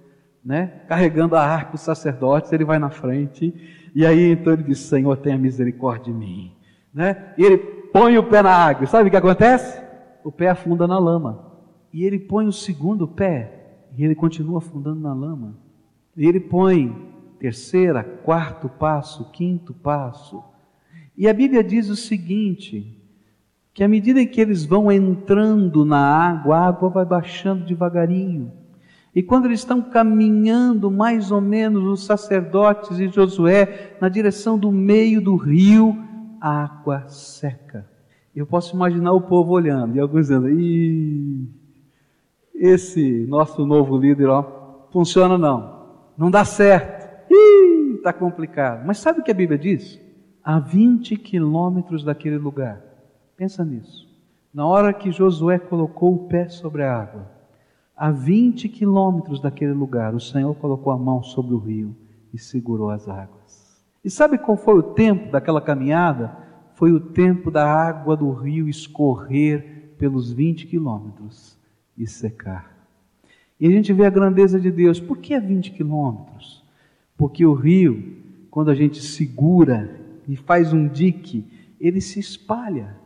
né? 0.43 0.83
Carregando 0.89 1.37
a 1.37 1.41
arca 1.41 1.75
os 1.75 1.81
sacerdotes, 1.81 2.51
ele 2.51 2.65
vai 2.65 2.77
na 2.77 2.89
frente 2.89 3.53
e 3.95 4.05
aí 4.05 4.33
então 4.33 4.51
ele 4.51 4.63
diz: 4.63 4.79
Senhor, 4.79 5.15
tenha 5.15 5.37
misericórdia 5.37 6.11
de 6.11 6.19
mim. 6.19 6.51
Né? 6.93 7.33
E 7.37 7.43
ele 7.43 7.57
põe 7.57 8.17
o 8.17 8.23
pé 8.23 8.43
na 8.43 8.51
água. 8.51 8.85
Sabe 8.85 9.07
o 9.07 9.11
que 9.11 9.17
acontece? 9.17 9.81
O 10.23 10.31
pé 10.31 10.49
afunda 10.49 10.85
na 10.85 10.99
lama. 10.99 11.53
E 11.93 12.03
ele 12.03 12.19
põe 12.19 12.45
o 12.45 12.51
segundo 12.51 13.07
pé 13.07 13.77
e 13.97 14.03
ele 14.03 14.13
continua 14.13 14.57
afundando 14.57 14.99
na 14.99 15.13
lama. 15.13 15.55
E 16.17 16.27
ele 16.27 16.41
põe 16.41 16.93
terceira, 17.39 18.03
quarto 18.03 18.67
passo, 18.67 19.31
quinto 19.31 19.73
passo. 19.73 20.43
E 21.17 21.27
a 21.27 21.33
Bíblia 21.33 21.63
diz 21.63 21.89
o 21.89 21.95
seguinte: 21.95 23.01
que 23.73 23.83
à 23.83 23.87
medida 23.87 24.25
que 24.25 24.41
eles 24.41 24.65
vão 24.65 24.91
entrando 24.91 25.85
na 25.85 25.99
água, 25.99 26.57
a 26.57 26.67
água 26.67 26.89
vai 26.89 27.05
baixando 27.05 27.65
devagarinho. 27.65 28.51
E 29.15 29.23
quando 29.23 29.45
eles 29.45 29.61
estão 29.61 29.81
caminhando, 29.81 30.91
mais 30.91 31.31
ou 31.31 31.39
menos, 31.39 31.85
os 31.85 32.05
sacerdotes 32.05 32.99
e 32.99 33.07
Josué, 33.07 33.95
na 34.01 34.09
direção 34.09 34.59
do 34.59 34.69
meio 34.73 35.21
do 35.21 35.37
rio, 35.37 35.97
a 36.41 36.65
água 36.65 37.07
seca. 37.07 37.89
Eu 38.35 38.45
posso 38.45 38.75
imaginar 38.75 39.13
o 39.13 39.21
povo 39.21 39.53
olhando 39.53 39.95
e 39.95 39.99
alguns 40.01 40.27
dizendo: 40.27 40.49
Ih, 40.49 41.47
esse 42.53 43.25
nosso 43.27 43.65
novo 43.65 43.97
líder, 43.97 44.27
ó, 44.27 44.87
funciona 44.91 45.37
não, 45.37 45.85
não 46.17 46.29
dá 46.29 46.43
certo, 46.43 47.07
está 47.95 48.11
complicado. 48.11 48.85
Mas 48.85 48.97
sabe 48.97 49.21
o 49.21 49.23
que 49.23 49.31
a 49.31 49.35
Bíblia 49.35 49.57
diz? 49.57 49.97
A 50.43 50.59
20 50.59 51.15
quilômetros 51.15 52.03
daquele 52.03 52.37
lugar, 52.37 52.81
pensa 53.37 53.63
nisso. 53.63 54.05
Na 54.53 54.67
hora 54.67 54.93
que 54.93 55.11
Josué 55.11 55.57
colocou 55.57 56.13
o 56.13 56.27
pé 56.27 56.49
sobre 56.49 56.83
a 56.83 56.93
água, 56.93 57.34
a 57.95 58.11
20 58.11 58.67
quilômetros 58.67 59.39
daquele 59.39 59.71
lugar, 59.71 60.13
o 60.13 60.19
Senhor 60.19 60.53
colocou 60.55 60.91
a 60.91 60.97
mão 60.97 61.23
sobre 61.23 61.53
o 61.53 61.59
rio 61.59 61.95
e 62.33 62.37
segurou 62.37 62.89
as 62.89 63.07
águas. 63.07 63.83
E 64.03 64.09
sabe 64.09 64.37
qual 64.37 64.57
foi 64.57 64.77
o 64.77 64.83
tempo 64.83 65.31
daquela 65.31 65.61
caminhada? 65.61 66.37
Foi 66.75 66.91
o 66.91 66.99
tempo 66.99 67.49
da 67.49 67.65
água 67.65 68.17
do 68.17 68.31
rio 68.31 68.67
escorrer 68.67 69.93
pelos 69.97 70.31
20 70.31 70.67
quilômetros 70.67 71.57
e 71.97 72.05
secar. 72.05 72.75
E 73.59 73.65
a 73.65 73.71
gente 73.71 73.93
vê 73.93 74.05
a 74.05 74.09
grandeza 74.09 74.59
de 74.59 74.69
Deus. 74.69 74.99
Por 74.99 75.17
que 75.17 75.39
20 75.39 75.71
quilômetros? 75.71 76.63
Porque 77.17 77.45
o 77.45 77.53
rio, 77.53 78.17
quando 78.51 78.69
a 78.69 78.75
gente 78.75 79.01
segura 79.01 79.99
e 80.27 80.35
faz 80.35 80.73
um 80.73 80.87
dique, 80.87 81.45
ele 81.79 82.01
se 82.01 82.19
espalha. 82.19 82.97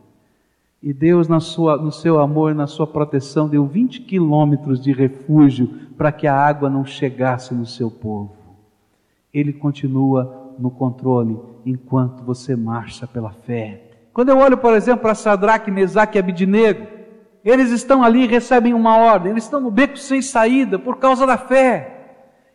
E 0.82 0.94
Deus, 0.94 1.28
na 1.28 1.40
sua, 1.40 1.76
no 1.76 1.92
seu 1.92 2.18
amor, 2.18 2.54
na 2.54 2.66
sua 2.66 2.86
proteção, 2.86 3.48
deu 3.48 3.66
20 3.66 4.00
quilômetros 4.00 4.80
de 4.80 4.92
refúgio 4.92 5.68
para 5.96 6.10
que 6.10 6.26
a 6.26 6.34
água 6.34 6.70
não 6.70 6.86
chegasse 6.86 7.52
no 7.52 7.66
seu 7.66 7.90
povo. 7.90 8.34
Ele 9.32 9.52
continua 9.52 10.54
no 10.58 10.70
controle 10.70 11.38
enquanto 11.66 12.24
você 12.24 12.56
marcha 12.56 13.06
pela 13.06 13.30
fé. 13.30 13.82
Quando 14.12 14.30
eu 14.30 14.38
olho, 14.38 14.56
por 14.56 14.74
exemplo, 14.74 15.02
para 15.02 15.14
Sadraque, 15.14 15.70
Mesaque 15.70 16.16
e 16.16 16.20
Abidinego, 16.20 16.86
eles 17.44 17.70
estão 17.70 18.02
ali 18.02 18.24
e 18.24 18.26
recebem 18.26 18.72
uma 18.72 18.96
ordem, 18.96 19.32
eles 19.32 19.44
estão 19.44 19.60
no 19.60 19.70
beco 19.70 19.98
sem 19.98 20.22
saída 20.22 20.78
por 20.78 20.96
causa 20.96 21.26
da 21.26 21.36
fé. 21.36 21.99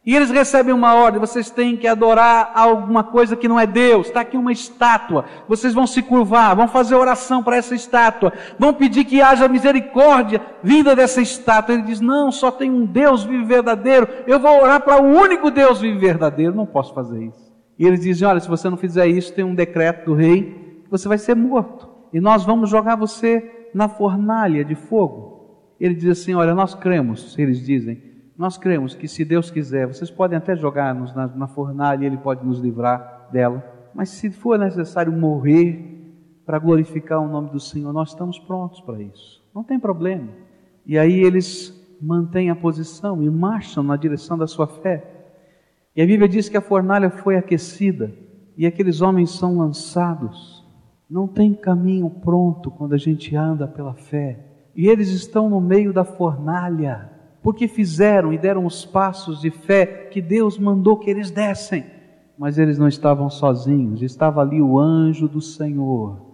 E 0.06 0.16
eles 0.16 0.30
recebem 0.30 0.74
uma 0.74 0.94
ordem: 0.94 1.20
vocês 1.20 1.50
têm 1.50 1.76
que 1.76 1.88
adorar 1.88 2.52
alguma 2.54 3.04
coisa 3.04 3.36
que 3.36 3.48
não 3.48 3.60
é 3.60 3.66
Deus. 3.66 4.08
Está 4.08 4.22
aqui 4.22 4.38
uma 4.38 4.52
estátua. 4.52 5.26
Vocês 5.48 5.74
vão 5.74 5.88
se 5.88 6.02
curvar, 6.02 6.56
vão 6.56 6.68
fazer 6.68 6.96
oração 6.96 7.42
para 7.42 7.58
essa 7.58 7.74
estátua, 7.74 8.32
vão 8.60 8.74
pedir 8.74 9.06
que 9.06 9.22
haja 9.22 9.48
misericórdia 9.48 10.42
vinda 10.62 10.96
dessa 10.96 11.22
estátua. 11.22 11.74
Ele 11.74 11.84
diz: 11.84 12.00
Não, 12.02 12.32
só 12.32 12.52
tem 12.52 12.70
um 12.70 12.86
Deus 12.86 13.24
vivo 13.24 13.46
verdadeiro. 13.46 14.08
Eu 14.28 14.40
vou 14.40 14.62
orar 14.62 14.82
para 14.82 15.02
o 15.02 15.06
único 15.06 15.50
Deus 15.50 15.82
vivo 15.82 16.00
verdadeiro. 16.00 16.54
Não 16.54 16.66
posso 16.66 16.94
fazer 16.94 17.24
isso. 17.24 17.54
E 17.80 17.86
eles 17.86 18.02
dizem: 18.02 18.28
Olha, 18.28 18.40
se 18.40 18.48
você 18.48 18.70
não 18.70 18.78
fizer 18.78 19.08
isso, 19.08 19.34
tem 19.34 19.44
um 19.44 19.56
decreto 19.56 20.06
do 20.06 20.14
rei 20.14 20.66
você 20.90 21.08
vai 21.08 21.18
ser 21.18 21.36
morto. 21.36 21.90
E 22.14 22.20
nós 22.20 22.46
vamos 22.46 22.70
jogar 22.70 22.96
você 22.96 23.68
na 23.74 23.90
fornalha 23.90 24.64
de 24.64 24.76
fogo. 24.76 25.74
Ele 25.80 25.94
diz 25.94 26.20
assim: 26.20 26.34
Olha, 26.34 26.54
nós 26.54 26.74
cremos, 26.74 27.38
eles 27.38 27.60
dizem 27.60 28.15
nós 28.38 28.58
cremos 28.58 28.94
que 28.94 29.08
se 29.08 29.24
Deus 29.24 29.50
quiser, 29.50 29.88
vocês 29.88 30.12
podem 30.12 30.38
até 30.38 30.56
jogar-nos 30.56 31.16
na, 31.16 31.28
na 31.28 31.48
fornalha 31.48 32.04
e 32.04 32.08
Ele 32.08 32.18
pode 32.18 32.46
nos 32.46 32.60
livrar 32.60 33.30
dela, 33.32 33.64
mas 33.94 34.10
se 34.10 34.30
for 34.30 34.60
necessário 34.60 35.12
morrer 35.12 35.94
para 36.46 36.60
glorificar 36.60 37.20
o 37.20 37.28
nome 37.28 37.50
do 37.50 37.60
Senhor, 37.60 37.92
nós 37.94 38.10
estamos 38.10 38.38
prontos 38.38 38.82
para 38.82 39.02
isso. 39.02 39.42
Não 39.54 39.64
tem 39.64 39.80
problema. 39.80 40.28
E 40.86 40.98
aí 40.98 41.22
eles 41.22 41.74
mantêm 42.02 42.50
a 42.50 42.56
posição 42.56 43.24
e 43.24 43.30
marcham 43.30 43.82
na 43.82 43.96
direção 43.96 44.38
da 44.38 44.46
sua 44.46 44.68
fé. 44.68 45.04
E 45.96 46.02
a 46.02 46.06
Bíblia 46.06 46.28
diz 46.28 46.50
que 46.50 46.58
a 46.58 46.62
fornalha 46.62 47.10
foi 47.10 47.38
aquecida 47.38 48.14
e 48.58 48.66
aqueles 48.66 49.02
homens 49.02 49.32
são 49.32 49.58
lançados. 49.58 50.64
Não 51.10 51.26
tem 51.28 51.54
caminho 51.54 52.10
pronto 52.10 52.70
quando 52.70 52.94
a 52.94 52.98
gente 52.98 53.36
anda 53.36 53.66
pela 53.66 53.94
fé. 53.94 54.40
E 54.76 54.88
eles 54.88 55.10
estão 55.10 55.50
no 55.50 55.62
meio 55.62 55.94
da 55.94 56.04
fornalha 56.04 57.15
porque 57.46 57.68
fizeram 57.68 58.34
e 58.34 58.40
deram 58.40 58.66
os 58.66 58.86
passos 58.86 59.40
de 59.40 59.52
fé 59.52 59.86
que 59.86 60.20
Deus 60.20 60.58
mandou 60.58 60.98
que 60.98 61.12
eles 61.12 61.30
dessem. 61.30 61.86
Mas 62.36 62.58
eles 62.58 62.80
não 62.80 62.88
estavam 62.88 63.30
sozinhos, 63.30 64.02
estava 64.02 64.42
ali 64.42 64.60
o 64.60 64.80
anjo 64.80 65.28
do 65.28 65.40
Senhor 65.40 66.26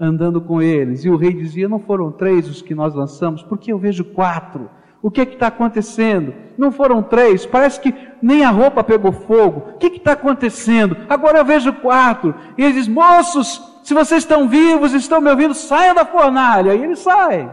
andando 0.00 0.40
com 0.40 0.60
eles. 0.60 1.04
E 1.04 1.10
o 1.10 1.16
rei 1.16 1.32
dizia: 1.32 1.68
Não 1.68 1.78
foram 1.78 2.10
três 2.10 2.48
os 2.48 2.60
que 2.60 2.74
nós 2.74 2.92
lançamos, 2.92 3.40
porque 3.40 3.72
eu 3.72 3.78
vejo 3.78 4.04
quatro. 4.04 4.68
O 5.00 5.12
que 5.12 5.20
é 5.20 5.24
está 5.24 5.46
acontecendo? 5.46 6.34
Não 6.58 6.72
foram 6.72 7.04
três, 7.04 7.46
parece 7.46 7.80
que 7.80 7.94
nem 8.20 8.44
a 8.44 8.50
roupa 8.50 8.82
pegou 8.82 9.12
fogo. 9.12 9.74
O 9.76 9.78
que 9.78 9.86
está 9.86 10.14
acontecendo? 10.14 10.96
Agora 11.08 11.38
eu 11.38 11.44
vejo 11.44 11.72
quatro. 11.74 12.34
E 12.58 12.64
ele 12.64 12.72
diz: 12.72 12.88
Moços, 12.88 13.62
se 13.84 13.94
vocês 13.94 14.24
estão 14.24 14.48
vivos, 14.48 14.92
estão 14.92 15.20
me 15.20 15.30
ouvindo, 15.30 15.54
saiam 15.54 15.94
da 15.94 16.04
fornalha. 16.04 16.74
E 16.74 16.82
ele 16.82 16.96
sai. 16.96 17.48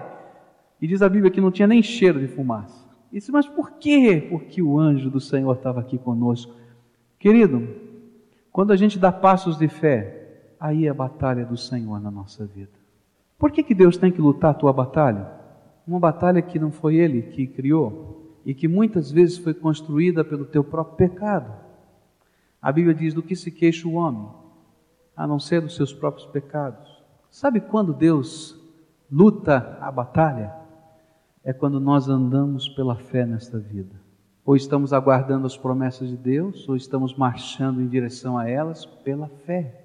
E 0.81 0.87
diz 0.87 1.03
a 1.03 1.07
Bíblia 1.07 1.29
que 1.29 1.39
não 1.39 1.51
tinha 1.51 1.67
nem 1.67 1.83
cheiro 1.83 2.19
de 2.19 2.27
fumaça. 2.27 2.84
Disse, 3.11 3.31
mas 3.31 3.47
por 3.47 3.73
quê? 3.73 4.27
Porque 4.29 4.61
o 4.61 4.79
anjo 4.79 5.09
do 5.09 5.19
Senhor 5.19 5.55
estava 5.55 5.79
aqui 5.79 5.97
conosco. 5.97 6.53
Querido, 7.19 7.67
quando 8.51 8.71
a 8.71 8.75
gente 8.75 8.99
dá 8.99 9.11
passos 9.11 9.57
de 9.57 9.67
fé, 9.67 10.53
aí 10.59 10.85
é 10.85 10.89
a 10.89 10.93
batalha 10.93 11.45
do 11.45 11.57
Senhor 11.57 11.99
na 11.99 12.11
nossa 12.11 12.45
vida. 12.45 12.71
Por 13.37 13.51
que, 13.51 13.63
que 13.63 13.75
Deus 13.75 13.97
tem 13.97 14.11
que 14.11 14.21
lutar 14.21 14.51
a 14.51 14.55
tua 14.55 14.71
batalha? 14.71 15.29
Uma 15.87 15.99
batalha 15.99 16.41
que 16.41 16.57
não 16.57 16.71
foi 16.71 16.95
Ele 16.95 17.21
que 17.21 17.47
criou 17.47 18.39
e 18.45 18.53
que 18.53 18.67
muitas 18.67 19.11
vezes 19.11 19.37
foi 19.37 19.53
construída 19.53 20.23
pelo 20.23 20.45
teu 20.45 20.63
próprio 20.63 21.09
pecado. 21.09 21.53
A 22.61 22.71
Bíblia 22.71 22.95
diz: 22.95 23.13
do 23.13 23.21
que 23.21 23.35
se 23.35 23.51
queixa 23.51 23.87
o 23.87 23.93
homem, 23.93 24.27
a 25.15 25.27
não 25.27 25.39
ser 25.39 25.61
dos 25.61 25.75
seus 25.75 25.93
próprios 25.93 26.25
pecados. 26.27 27.03
Sabe 27.29 27.59
quando 27.59 27.93
Deus 27.93 28.59
luta 29.11 29.77
a 29.81 29.91
batalha? 29.91 30.64
É 31.45 31.53
quando 31.53 31.79
nós 31.79 32.09
andamos 32.09 32.67
pela 32.67 32.95
fé 32.95 33.23
nesta 33.23 33.59
vida. 33.59 33.95
Ou 34.43 34.55
estamos 34.55 34.91
aguardando 34.91 35.45
as 35.45 35.55
promessas 35.55 36.09
de 36.09 36.17
Deus, 36.17 36.67
ou 36.67 36.75
estamos 36.75 37.15
marchando 37.15 37.81
em 37.81 37.87
direção 37.87 38.35
a 38.35 38.49
elas 38.49 38.83
pela 38.83 39.27
fé. 39.45 39.83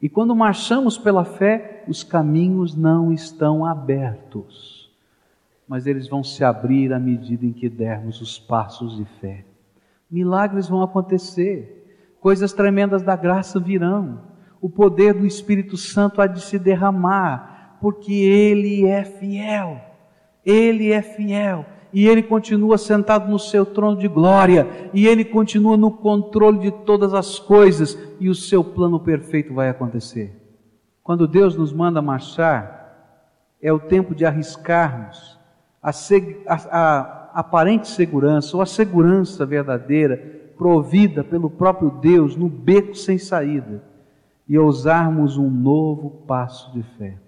E 0.00 0.08
quando 0.08 0.36
marchamos 0.36 0.96
pela 0.96 1.24
fé, 1.24 1.84
os 1.88 2.04
caminhos 2.04 2.76
não 2.76 3.12
estão 3.12 3.64
abertos, 3.64 4.88
mas 5.66 5.86
eles 5.86 6.08
vão 6.08 6.22
se 6.22 6.44
abrir 6.44 6.92
à 6.92 6.98
medida 7.00 7.44
em 7.44 7.52
que 7.52 7.68
dermos 7.68 8.20
os 8.20 8.38
passos 8.38 8.96
de 8.96 9.04
fé. 9.20 9.44
Milagres 10.08 10.68
vão 10.68 10.82
acontecer, 10.82 12.14
coisas 12.20 12.52
tremendas 12.52 13.02
da 13.02 13.16
graça 13.16 13.58
virão, 13.58 14.20
o 14.60 14.68
poder 14.68 15.14
do 15.14 15.26
Espírito 15.26 15.76
Santo 15.76 16.20
há 16.20 16.26
de 16.26 16.40
se 16.40 16.58
derramar, 16.58 17.78
porque 17.80 18.12
Ele 18.12 18.86
é 18.86 19.04
fiel. 19.04 19.93
Ele 20.44 20.92
é 20.92 21.02
fiel 21.02 21.64
e 21.92 22.08
ele 22.08 22.22
continua 22.22 22.76
sentado 22.76 23.30
no 23.30 23.38
seu 23.38 23.64
trono 23.64 23.96
de 23.96 24.08
glória 24.08 24.90
e 24.92 25.06
ele 25.06 25.24
continua 25.24 25.76
no 25.76 25.92
controle 25.92 26.58
de 26.58 26.70
todas 26.70 27.14
as 27.14 27.38
coisas 27.38 27.96
e 28.18 28.28
o 28.28 28.34
seu 28.34 28.64
plano 28.64 28.98
perfeito 28.98 29.54
vai 29.54 29.68
acontecer. 29.68 30.34
Quando 31.04 31.28
Deus 31.28 31.56
nos 31.56 31.72
manda 31.72 32.02
marchar, 32.02 32.82
é 33.62 33.72
o 33.72 33.78
tempo 33.78 34.14
de 34.14 34.26
arriscarmos 34.26 35.38
a, 35.80 35.90
a, 35.90 36.54
a 36.70 37.24
aparente 37.34 37.88
segurança 37.88 38.56
ou 38.56 38.62
a 38.62 38.66
segurança 38.66 39.46
verdadeira 39.46 40.16
provida 40.56 41.22
pelo 41.22 41.50
próprio 41.50 41.90
Deus 41.90 42.36
no 42.36 42.48
beco 42.48 42.94
sem 42.94 43.18
saída 43.18 43.82
e 44.48 44.58
ousarmos 44.58 45.36
um 45.36 45.48
novo 45.48 46.10
passo 46.26 46.72
de 46.72 46.82
fé. 46.96 47.18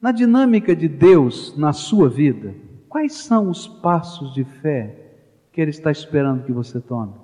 Na 0.00 0.12
dinâmica 0.12 0.74
de 0.74 0.88
Deus 0.88 1.56
na 1.56 1.72
sua 1.72 2.08
vida, 2.08 2.54
quais 2.90 3.14
são 3.14 3.48
os 3.48 3.68
passos 3.68 4.34
de 4.34 4.42
fé 4.42 5.12
que 5.52 5.60
Ele 5.60 5.70
está 5.70 5.92
esperando 5.92 6.42
que 6.42 6.52
você 6.52 6.80
tome? 6.80 7.14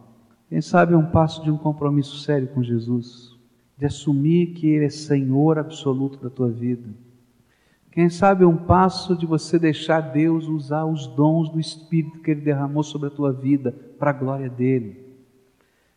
Quem 0.49 0.61
sabe 0.61 0.95
um 0.95 1.05
passo 1.05 1.43
de 1.43 1.51
um 1.51 1.59
compromisso 1.59 2.19
sério 2.21 2.47
com 2.47 2.62
Jesus, 2.62 3.37
de 3.77 3.85
assumir 3.85 4.55
que 4.55 4.69
Ele 4.69 4.85
é 4.85 4.91
Senhor 4.91 5.59
absoluto 5.59 6.23
da 6.23 6.31
tua 6.31 6.49
vida. 6.49 6.89
Quem 7.91 8.09
sabe 8.09 8.45
um 8.45 8.57
passo 8.57 9.17
de 9.17 9.27
você 9.27 9.59
deixar 9.59 10.01
Deus 10.01 10.47
usar 10.47 10.85
os 10.85 11.09
dons 11.09 11.51
do 11.51 11.59
Espírito 11.59 12.21
que 12.21 12.31
Ele 12.31 12.43
derramou 12.43 12.85
sobre 12.85 13.09
a 13.09 13.11
tua 13.11 13.33
vida 13.33 13.75
para 13.99 14.11
a 14.11 14.14
glória 14.14 14.49
dele. 14.49 15.05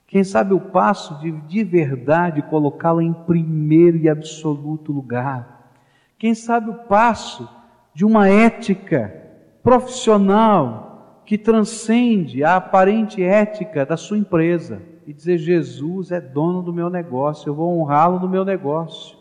Quem 0.07 0.23
sabe 0.23 0.51
o 0.51 0.59
passo 0.59 1.19
de 1.19 1.31
de 1.31 1.63
verdade 1.63 2.41
colocá-la 2.41 3.03
em 3.03 3.13
primeiro 3.13 3.97
e 3.97 4.09
absoluto 4.09 4.91
lugar. 4.91 5.75
Quem 6.17 6.33
sabe 6.33 6.71
o 6.71 6.85
passo 6.85 7.47
de 7.93 8.03
uma 8.03 8.27
ética 8.27 9.18
profissional 9.63 11.21
que 11.25 11.37
transcende 11.37 12.43
a 12.43 12.55
aparente 12.55 13.21
ética 13.21 13.85
da 13.85 13.95
sua 13.95 14.17
empresa 14.17 14.81
e 15.05 15.13
dizer: 15.13 15.37
Jesus 15.37 16.11
é 16.11 16.19
dono 16.19 16.61
do 16.61 16.73
meu 16.73 16.89
negócio, 16.89 17.49
eu 17.49 17.53
vou 17.53 17.79
honrá-lo 17.79 18.19
no 18.19 18.29
meu 18.29 18.43
negócio, 18.43 19.17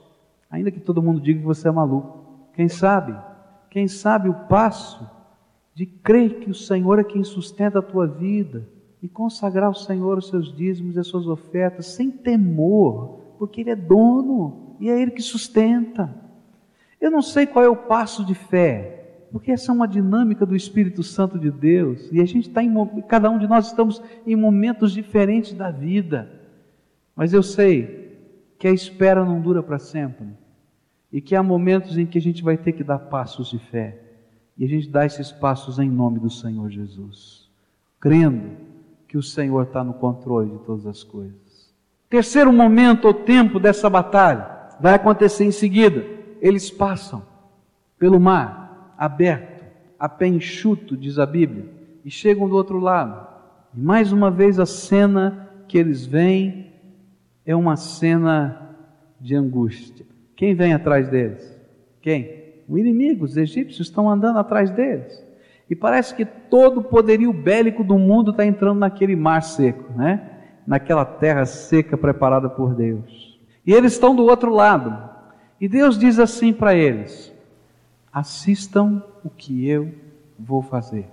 ainda 0.51 0.71
que 0.71 0.81
todo 0.81 1.03
mundo 1.03 1.21
diga 1.21 1.41
que 1.41 1.47
você 1.47 1.69
é 1.69 1.71
maluco. 1.71 2.49
Quem 2.55 2.69
sabe? 2.69 3.15
Quem 3.71 3.87
sabe 3.87 4.29
o 4.29 4.35
passo 4.35 5.09
de 5.75 5.87
crer 5.87 6.41
que 6.41 6.51
o 6.51 6.55
Senhor 6.55 6.99
é 6.99 7.05
quem 7.05 7.23
sustenta 7.23 7.79
a 7.79 7.83
tua 7.83 8.07
vida 8.07 8.69
e 9.03 9.09
consagrar 9.09 9.69
ao 9.69 9.75
Senhor 9.75 10.19
os 10.19 10.29
seus 10.29 10.53
dízimos 10.55 10.97
e 10.97 10.99
as 10.99 11.07
suas 11.07 11.27
ofertas 11.27 11.87
sem 11.87 12.11
temor, 12.11 13.21
porque 13.39 13.61
Ele 13.61 13.71
é 13.71 13.77
dono 13.77 14.77
e 14.81 14.91
é 14.91 15.01
Ele 15.01 15.13
que 15.13 15.23
sustenta. 15.23 16.13
Eu 17.01 17.11
não 17.11 17.23
sei 17.23 17.47
qual 17.47 17.65
é 17.65 17.69
o 17.69 17.77
passo 17.77 18.25
de 18.25 18.35
fé, 18.35 18.98
porque 19.31 19.53
essa 19.53 19.71
é 19.71 19.75
uma 19.75 19.87
dinâmica 19.87 20.47
do 20.47 20.57
Espírito 20.57 21.03
Santo 21.03 21.39
de 21.39 21.51
Deus. 21.51 22.09
E 22.11 22.21
a 22.21 22.25
gente 22.25 22.49
está 22.49 22.63
em 22.63 22.73
cada 23.03 23.31
um 23.31 23.39
de 23.39 23.47
nós 23.47 23.67
estamos 23.67 24.03
em 24.27 24.35
momentos 24.35 24.93
diferentes 24.93 25.53
da 25.53 25.71
vida, 25.71 26.31
mas 27.15 27.33
eu 27.33 27.43
sei 27.43 28.19
que 28.59 28.67
a 28.67 28.73
espera 28.73 29.25
não 29.25 29.41
dura 29.41 29.63
para 29.63 29.79
sempre. 29.79 30.27
E 31.11 31.21
que 31.21 31.35
há 31.35 31.43
momentos 31.43 31.97
em 31.97 32.05
que 32.05 32.19
a 32.19 32.21
gente 32.21 32.43
vai 32.43 32.57
ter 32.57 32.73
que 32.73 32.85
dar 32.85 32.99
passos 32.99 33.51
de 33.51 33.59
fé. 33.59 33.99
E 34.59 34.65
a 34.65 34.69
gente 34.69 34.91
dá 34.91 35.07
esses 35.07 35.33
passos 35.33 35.79
em 35.79 35.89
nome 35.89 36.19
do 36.19 36.29
Senhor 36.29 36.69
Jesus, 36.69 37.49
crendo 37.99 38.57
que 39.07 39.17
o 39.17 39.23
Senhor 39.23 39.63
está 39.63 39.83
no 39.83 39.95
controle 39.95 40.51
de 40.51 40.59
todas 40.65 40.85
as 40.85 41.03
coisas. 41.03 41.73
Terceiro 42.11 42.53
momento 42.53 43.07
ou 43.07 43.15
tempo 43.15 43.59
dessa 43.59 43.89
batalha 43.89 44.47
vai 44.81 44.95
acontecer 44.95 45.45
em 45.45 45.51
seguida. 45.51 46.05
Eles 46.41 46.71
passam 46.71 47.23
pelo 47.99 48.21
mar 48.21 48.68
aberto, 48.99 49.65
a 49.99 50.09
pé 50.09 50.27
enxuto, 50.27 50.97
diz 50.97 51.19
a 51.19 51.25
Bíblia, 51.25 51.67
e 52.05 52.11
chegam 52.11 52.49
do 52.49 52.57
outro 52.57 52.81
lado. 52.81 53.27
E 53.73 53.81
mais 53.81 54.13
uma 54.13 54.31
vez 54.31 54.59
a 54.59 54.67
cena 54.67 55.49
que 55.69 55.79
eles 55.79 56.05
veem 56.05 56.73
é 57.47 57.55
uma 57.55 57.77
cena 57.77 58.77
de 59.21 59.37
angústia. 59.37 60.05
Quem 60.35 60.55
vem 60.55 60.73
atrás 60.75 61.09
deles? 61.09 61.57
Quem? 62.01 62.39
O 62.69 62.77
inimigo, 62.77 63.25
os 63.25 63.37
egípcios 63.37 63.89
estão 63.89 64.11
andando 64.11 64.39
atrás 64.39 64.71
deles. 64.71 65.25
E 65.71 65.77
parece 65.77 66.15
que 66.15 66.25
todo 66.25 66.81
o 66.81 66.85
poderio 66.85 67.33
bélico 67.33 67.85
do 67.85 67.99
mundo 67.99 68.31
está 68.31 68.45
entrando 68.45 68.79
naquele 68.79 69.15
mar 69.15 69.43
seco, 69.43 69.93
né? 69.97 70.31
naquela 70.67 71.05
terra 71.05 71.47
seca 71.47 71.97
preparada 71.97 72.49
por 72.49 72.75
Deus. 72.75 73.41
E 73.67 73.73
eles 73.73 73.93
estão 73.93 74.15
do 74.15 74.25
outro 74.25 74.53
lado. 74.53 75.09
E 75.59 75.67
Deus 75.67 75.99
diz 75.99 76.19
assim 76.19 76.53
para 76.53 76.75
eles: 76.75 77.35
assistam 78.13 79.03
o 79.25 79.31
que 79.31 79.69
eu 79.69 79.95
vou 80.39 80.63
fazer. 80.63 81.09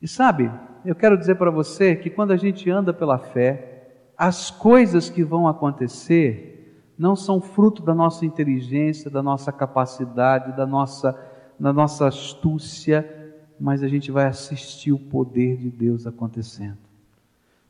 E 0.00 0.08
sabe, 0.08 0.50
eu 0.84 0.94
quero 0.94 1.16
dizer 1.16 1.36
para 1.36 1.50
você 1.50 1.94
que 1.94 2.10
quando 2.10 2.32
a 2.32 2.36
gente 2.36 2.70
anda 2.70 2.92
pela 2.92 3.18
fé, 3.18 3.88
as 4.16 4.50
coisas 4.50 5.08
que 5.10 5.22
vão 5.22 5.46
acontecer 5.48 6.50
não 6.98 7.16
são 7.16 7.40
fruto 7.40 7.82
da 7.82 7.94
nossa 7.94 8.26
inteligência, 8.26 9.10
da 9.10 9.22
nossa 9.22 9.50
capacidade, 9.50 10.54
da 10.54 10.66
nossa, 10.66 11.18
da 11.58 11.72
nossa 11.72 12.06
astúcia, 12.06 13.34
mas 13.58 13.82
a 13.82 13.88
gente 13.88 14.10
vai 14.10 14.26
assistir 14.26 14.92
o 14.92 14.98
poder 14.98 15.56
de 15.56 15.70
Deus 15.70 16.06
acontecendo. 16.06 16.78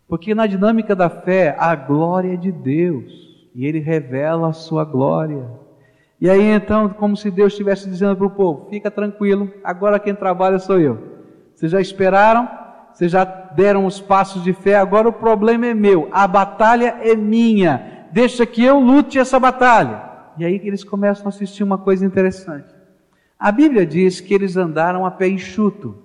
Porque 0.08 0.34
na 0.34 0.48
dinâmica 0.48 0.96
da 0.96 1.08
fé, 1.08 1.54
a 1.56 1.74
glória 1.76 2.34
é 2.34 2.36
de 2.36 2.50
Deus, 2.50 3.48
e 3.54 3.64
Ele 3.64 3.78
revela 3.78 4.48
a 4.48 4.52
sua 4.52 4.84
glória. 4.84 5.48
E 6.20 6.28
aí 6.28 6.42
então, 6.42 6.88
como 6.90 7.16
se 7.16 7.30
Deus 7.30 7.52
estivesse 7.52 7.88
dizendo 7.88 8.16
para 8.16 8.26
o 8.26 8.30
povo: 8.30 8.68
fica 8.68 8.90
tranquilo, 8.90 9.50
agora 9.64 9.98
quem 9.98 10.14
trabalha 10.14 10.58
sou 10.58 10.78
eu. 10.78 10.98
Vocês 11.54 11.72
já 11.72 11.80
esperaram? 11.80 12.48
Vocês 12.92 13.10
já 13.12 13.24
deram 13.24 13.86
os 13.86 14.00
passos 14.00 14.42
de 14.42 14.52
fé, 14.52 14.76
agora 14.76 15.08
o 15.08 15.12
problema 15.12 15.66
é 15.66 15.74
meu, 15.74 16.08
a 16.10 16.26
batalha 16.26 16.98
é 17.00 17.14
minha, 17.14 18.06
deixa 18.12 18.44
que 18.44 18.64
eu 18.64 18.80
lute 18.80 19.18
essa 19.18 19.38
batalha. 19.38 20.02
E 20.36 20.44
aí 20.44 20.60
eles 20.64 20.82
começam 20.82 21.26
a 21.26 21.28
assistir 21.28 21.62
uma 21.62 21.78
coisa 21.78 22.04
interessante. 22.04 22.74
A 23.38 23.50
Bíblia 23.50 23.86
diz 23.86 24.20
que 24.20 24.34
eles 24.34 24.56
andaram 24.56 25.06
a 25.06 25.10
pé 25.10 25.28
enxuto. 25.28 25.96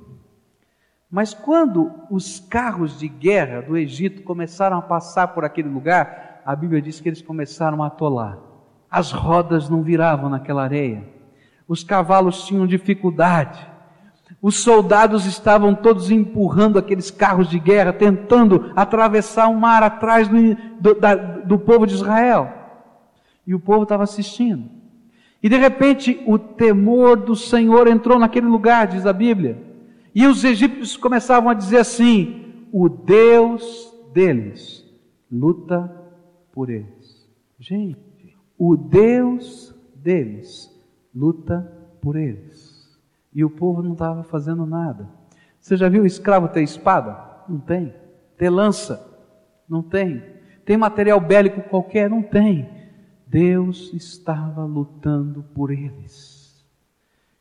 Mas 1.10 1.34
quando 1.34 1.92
os 2.10 2.40
carros 2.40 3.00
de 3.00 3.08
guerra 3.08 3.62
do 3.62 3.78
Egito 3.78 4.24
começaram 4.24 4.78
a 4.78 4.82
passar 4.82 5.30
por 5.30 5.44
aquele 5.44 5.70
lugar, 5.70 6.42
a 6.46 6.56
Bíblia 6.56 6.82
diz 6.82 7.00
que 7.00 7.10
eles 7.10 7.22
começaram 7.22 7.84
a 7.84 7.88
atolar. 7.88 8.38
As 8.96 9.12
rodas 9.12 9.70
não 9.70 9.84
viravam 9.84 10.30
naquela 10.30 10.64
areia. 10.64 11.04
Os 11.68 11.84
cavalos 11.84 12.46
tinham 12.46 12.66
dificuldade. 12.66 13.60
Os 14.42 14.60
soldados 14.60 15.26
estavam 15.26 15.76
todos 15.76 16.10
empurrando 16.10 16.80
aqueles 16.80 17.12
carros 17.12 17.50
de 17.50 17.60
guerra, 17.60 17.92
tentando 17.92 18.72
atravessar 18.74 19.50
o 19.50 19.60
mar 19.60 19.84
atrás 19.84 20.30
do, 20.30 20.38
do, 20.80 20.98
da, 20.98 21.14
do 21.14 21.60
povo 21.60 21.86
de 21.86 21.94
Israel. 21.94 22.50
E 23.46 23.54
o 23.54 23.60
povo 23.60 23.84
estava 23.84 24.04
assistindo. 24.04 24.70
E 25.44 25.50
de 25.50 25.58
repente 25.58 26.24
o 26.26 26.40
temor 26.40 27.18
do 27.18 27.36
Senhor 27.36 27.88
entrou 27.88 28.18
naquele 28.18 28.48
lugar, 28.48 28.88
diz 28.88 29.06
a 29.06 29.12
Bíblia. 29.12 29.62
E 30.16 30.26
os 30.26 30.42
egípcios 30.46 30.96
começavam 30.96 31.50
a 31.50 31.54
dizer 31.54 31.80
assim: 31.80 32.66
o 32.72 32.88
Deus 32.88 33.94
deles 34.14 34.86
luta 35.30 35.92
por 36.54 36.70
eles. 36.70 37.28
Gente, 37.60 38.05
o 38.58 38.76
Deus 38.76 39.74
deles 39.96 40.74
luta 41.14 41.72
por 42.02 42.16
eles. 42.16 42.76
E 43.34 43.44
o 43.44 43.50
povo 43.50 43.82
não 43.82 43.94
estava 43.94 44.24
fazendo 44.24 44.66
nada. 44.66 45.10
Você 45.60 45.76
já 45.76 45.90
viu 45.90 46.04
o 46.04 46.08
escravo 46.08 46.48
ter 46.48 46.62
espada? 46.62 47.18
Não 47.50 47.60
tem. 47.60 47.94
Ter 48.38 48.50
lança? 48.50 49.12
Não 49.68 49.82
tem. 49.82 50.24
Tem 50.64 50.78
material 50.78 51.20
bélico 51.20 51.62
qualquer? 51.62 52.10
Não 52.10 52.22
tem. 52.22 52.70
Deus 53.28 53.92
estava 53.94 54.64
lutando 54.64 55.44
por 55.54 55.72
eles. 55.72 56.64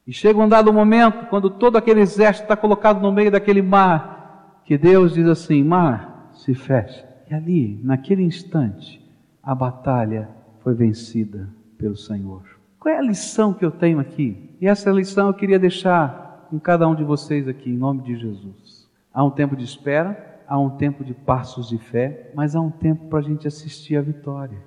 E 0.06 0.12
chega 0.12 0.38
um 0.38 0.48
dado 0.48 0.72
momento, 0.72 1.26
quando 1.26 1.50
todo 1.50 1.76
aquele 1.76 2.00
exército 2.00 2.44
está 2.44 2.56
colocado 2.56 3.00
no 3.00 3.12
meio 3.12 3.30
daquele 3.30 3.62
mar, 3.62 4.60
que 4.64 4.76
Deus 4.76 5.14
diz 5.14 5.26
assim: 5.26 5.62
mar, 5.62 6.30
se 6.32 6.54
fecha. 6.54 7.06
E 7.30 7.34
ali, 7.34 7.80
naquele 7.82 8.22
instante, 8.22 9.00
a 9.42 9.54
batalha 9.54 10.28
foi 10.64 10.74
vencida 10.74 11.46
pelo 11.76 11.94
Senhor. 11.94 12.42
Qual 12.80 12.92
é 12.92 12.98
a 12.98 13.02
lição 13.02 13.52
que 13.52 13.64
eu 13.64 13.70
tenho 13.70 14.00
aqui? 14.00 14.56
E 14.60 14.66
essa 14.66 14.90
lição 14.90 15.28
eu 15.28 15.34
queria 15.34 15.58
deixar 15.58 16.46
com 16.48 16.58
cada 16.58 16.88
um 16.88 16.94
de 16.94 17.04
vocês 17.04 17.46
aqui, 17.46 17.70
em 17.70 17.76
nome 17.76 18.02
de 18.02 18.16
Jesus. 18.16 18.88
Há 19.12 19.22
um 19.22 19.30
tempo 19.30 19.54
de 19.54 19.62
espera, 19.62 20.40
há 20.48 20.58
um 20.58 20.70
tempo 20.70 21.04
de 21.04 21.12
passos 21.12 21.68
de 21.68 21.76
fé, 21.76 22.30
mas 22.34 22.56
há 22.56 22.60
um 22.60 22.70
tempo 22.70 23.08
para 23.08 23.18
a 23.18 23.22
gente 23.22 23.46
assistir 23.46 23.96
à 23.96 24.00
vitória. 24.00 24.58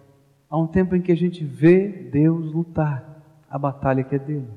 Há 0.48 0.58
um 0.58 0.68
tempo 0.68 0.96
em 0.96 1.02
que 1.02 1.12
a 1.12 1.18
gente 1.18 1.44
vê 1.44 1.88
Deus 1.88 2.54
lutar 2.54 3.24
a 3.50 3.58
batalha 3.58 4.04
que 4.04 4.16
é 4.16 4.20
dele. 4.20 4.48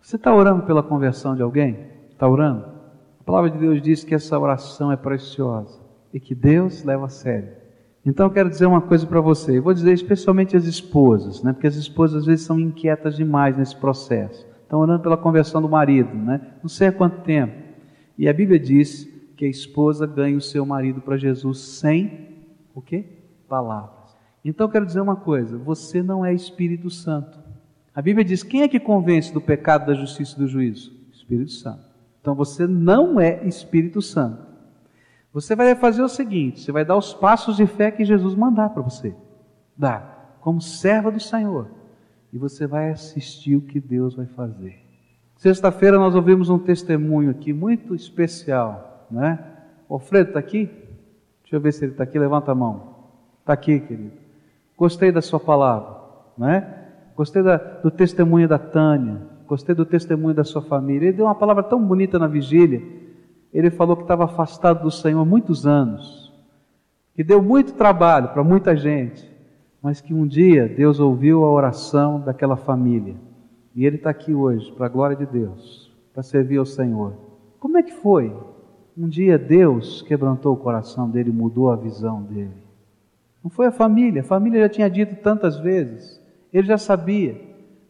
Você 0.00 0.16
está 0.16 0.34
orando 0.34 0.64
pela 0.64 0.82
conversão 0.82 1.34
de 1.34 1.42
alguém? 1.42 1.86
Está 2.10 2.28
orando? 2.28 2.66
A 3.18 3.24
palavra 3.24 3.50
de 3.50 3.58
Deus 3.58 3.80
diz 3.80 4.04
que 4.04 4.14
essa 4.14 4.38
oração 4.38 4.92
é 4.92 4.96
preciosa 4.96 5.80
e 6.12 6.20
que 6.20 6.34
Deus 6.34 6.84
leva 6.84 7.06
a 7.06 7.08
sério. 7.08 7.61
Então 8.04 8.26
eu 8.26 8.30
quero 8.30 8.50
dizer 8.50 8.66
uma 8.66 8.80
coisa 8.80 9.06
para 9.06 9.20
você. 9.20 9.58
Eu 9.58 9.62
vou 9.62 9.72
dizer 9.72 9.92
especialmente 9.92 10.56
as 10.56 10.64
esposas, 10.64 11.42
né? 11.42 11.52
Porque 11.52 11.68
as 11.68 11.76
esposas 11.76 12.22
às 12.22 12.26
vezes 12.26 12.44
são 12.44 12.58
inquietas 12.58 13.16
demais 13.16 13.56
nesse 13.56 13.76
processo. 13.76 14.44
Estão 14.62 14.80
orando 14.80 15.02
pela 15.02 15.16
conversão 15.16 15.62
do 15.62 15.68
marido, 15.68 16.12
né? 16.14 16.40
Não 16.62 16.68
sei 16.68 16.88
há 16.88 16.92
quanto 16.92 17.22
tempo. 17.22 17.54
E 18.18 18.28
a 18.28 18.32
Bíblia 18.32 18.58
diz 18.58 19.08
que 19.36 19.44
a 19.44 19.48
esposa 19.48 20.06
ganha 20.06 20.36
o 20.36 20.40
seu 20.40 20.66
marido 20.66 21.00
para 21.00 21.16
Jesus 21.16 21.58
sem 21.60 22.28
o 22.74 22.82
quê? 22.82 23.04
Palavra. 23.48 24.02
Então 24.44 24.66
eu 24.66 24.70
quero 24.70 24.86
dizer 24.86 25.00
uma 25.00 25.16
coisa: 25.16 25.56
você 25.56 26.02
não 26.02 26.24
é 26.24 26.34
Espírito 26.34 26.90
Santo. 26.90 27.38
A 27.94 28.02
Bíblia 28.02 28.24
diz: 28.24 28.42
quem 28.42 28.62
é 28.62 28.68
que 28.68 28.80
convence 28.80 29.32
do 29.32 29.40
pecado, 29.40 29.86
da 29.86 29.94
justiça 29.94 30.34
e 30.36 30.38
do 30.38 30.48
juízo? 30.48 30.92
Espírito 31.12 31.52
Santo. 31.52 31.84
Então 32.20 32.34
você 32.34 32.66
não 32.66 33.20
é 33.20 33.46
Espírito 33.46 34.02
Santo. 34.02 34.51
Você 35.32 35.56
vai 35.56 35.74
fazer 35.74 36.02
o 36.02 36.08
seguinte: 36.08 36.60
você 36.60 36.72
vai 36.72 36.84
dar 36.84 36.96
os 36.96 37.14
passos 37.14 37.56
de 37.56 37.66
fé 37.66 37.90
que 37.90 38.04
Jesus 38.04 38.34
mandar 38.34 38.70
para 38.70 38.82
você. 38.82 39.14
Dar, 39.76 40.36
como 40.40 40.60
serva 40.60 41.10
do 41.10 41.20
Senhor. 41.20 41.68
E 42.32 42.38
você 42.38 42.66
vai 42.66 42.90
assistir 42.90 43.56
o 43.56 43.60
que 43.60 43.80
Deus 43.80 44.14
vai 44.14 44.26
fazer. 44.26 44.78
Sexta-feira 45.36 45.98
nós 45.98 46.14
ouvimos 46.14 46.48
um 46.48 46.58
testemunho 46.58 47.30
aqui 47.30 47.52
muito 47.52 47.94
especial, 47.94 49.06
né? 49.10 49.38
O 49.88 49.94
Alfredo 49.94 50.30
está 50.30 50.38
aqui? 50.38 50.70
Deixa 51.42 51.56
eu 51.56 51.60
ver 51.60 51.72
se 51.72 51.84
ele 51.84 51.92
está 51.92 52.04
aqui. 52.04 52.18
Levanta 52.18 52.52
a 52.52 52.54
mão. 52.54 52.92
Está 53.40 53.52
aqui, 53.52 53.80
querido. 53.80 54.12
Gostei 54.76 55.12
da 55.12 55.20
sua 55.20 55.40
palavra, 55.40 55.96
não 56.38 56.48
é? 56.48 56.82
Gostei 57.16 57.42
da, 57.42 57.56
do 57.56 57.90
testemunho 57.90 58.48
da 58.48 58.58
Tânia, 58.58 59.20
gostei 59.46 59.74
do 59.74 59.84
testemunho 59.84 60.34
da 60.34 60.44
sua 60.44 60.62
família. 60.62 61.08
Ele 61.08 61.16
deu 61.16 61.26
uma 61.26 61.34
palavra 61.34 61.62
tão 61.62 61.82
bonita 61.82 62.18
na 62.18 62.26
vigília. 62.26 62.82
Ele 63.52 63.70
falou 63.70 63.96
que 63.96 64.02
estava 64.02 64.24
afastado 64.24 64.82
do 64.82 64.90
Senhor 64.90 65.20
há 65.20 65.24
muitos 65.24 65.66
anos, 65.66 66.32
que 67.14 67.22
deu 67.22 67.42
muito 67.42 67.74
trabalho 67.74 68.28
para 68.28 68.42
muita 68.42 68.74
gente, 68.74 69.30
mas 69.82 70.00
que 70.00 70.14
um 70.14 70.26
dia 70.26 70.68
Deus 70.68 70.98
ouviu 71.00 71.44
a 71.44 71.50
oração 71.50 72.20
daquela 72.20 72.56
família. 72.56 73.14
E 73.74 73.84
ele 73.84 73.96
está 73.96 74.10
aqui 74.10 74.32
hoje, 74.32 74.70
para 74.72 74.86
a 74.86 74.88
glória 74.88 75.16
de 75.16 75.26
Deus, 75.26 75.92
para 76.12 76.22
servir 76.22 76.58
ao 76.58 76.66
Senhor. 76.66 77.14
Como 77.58 77.76
é 77.76 77.82
que 77.82 77.92
foi? 77.92 78.34
Um 78.96 79.08
dia 79.08 79.38
Deus 79.38 80.02
quebrantou 80.02 80.54
o 80.54 80.58
coração 80.58 81.08
dele, 81.08 81.30
mudou 81.30 81.70
a 81.70 81.76
visão 81.76 82.22
dele. 82.22 82.52
Não 83.42 83.50
foi 83.50 83.66
a 83.66 83.72
família, 83.72 84.20
a 84.22 84.24
família 84.24 84.60
já 84.60 84.68
tinha 84.68 84.88
dito 84.88 85.16
tantas 85.16 85.58
vezes, 85.58 86.20
ele 86.52 86.66
já 86.66 86.78
sabia, 86.78 87.40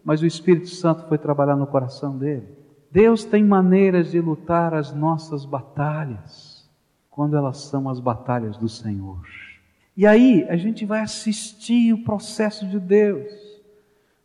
mas 0.04 0.22
o 0.22 0.26
Espírito 0.26 0.68
Santo 0.68 1.06
foi 1.08 1.18
trabalhar 1.18 1.56
no 1.56 1.66
coração 1.66 2.16
dele. 2.16 2.46
Deus 2.92 3.24
tem 3.24 3.42
maneiras 3.42 4.10
de 4.10 4.20
lutar 4.20 4.74
as 4.74 4.92
nossas 4.92 5.46
batalhas, 5.46 6.68
quando 7.10 7.34
elas 7.34 7.62
são 7.62 7.88
as 7.88 7.98
batalhas 7.98 8.58
do 8.58 8.68
Senhor. 8.68 9.26
E 9.96 10.06
aí 10.06 10.46
a 10.48 10.56
gente 10.56 10.84
vai 10.84 11.00
assistir 11.00 11.94
o 11.94 12.04
processo 12.04 12.66
de 12.66 12.78
Deus. 12.78 13.32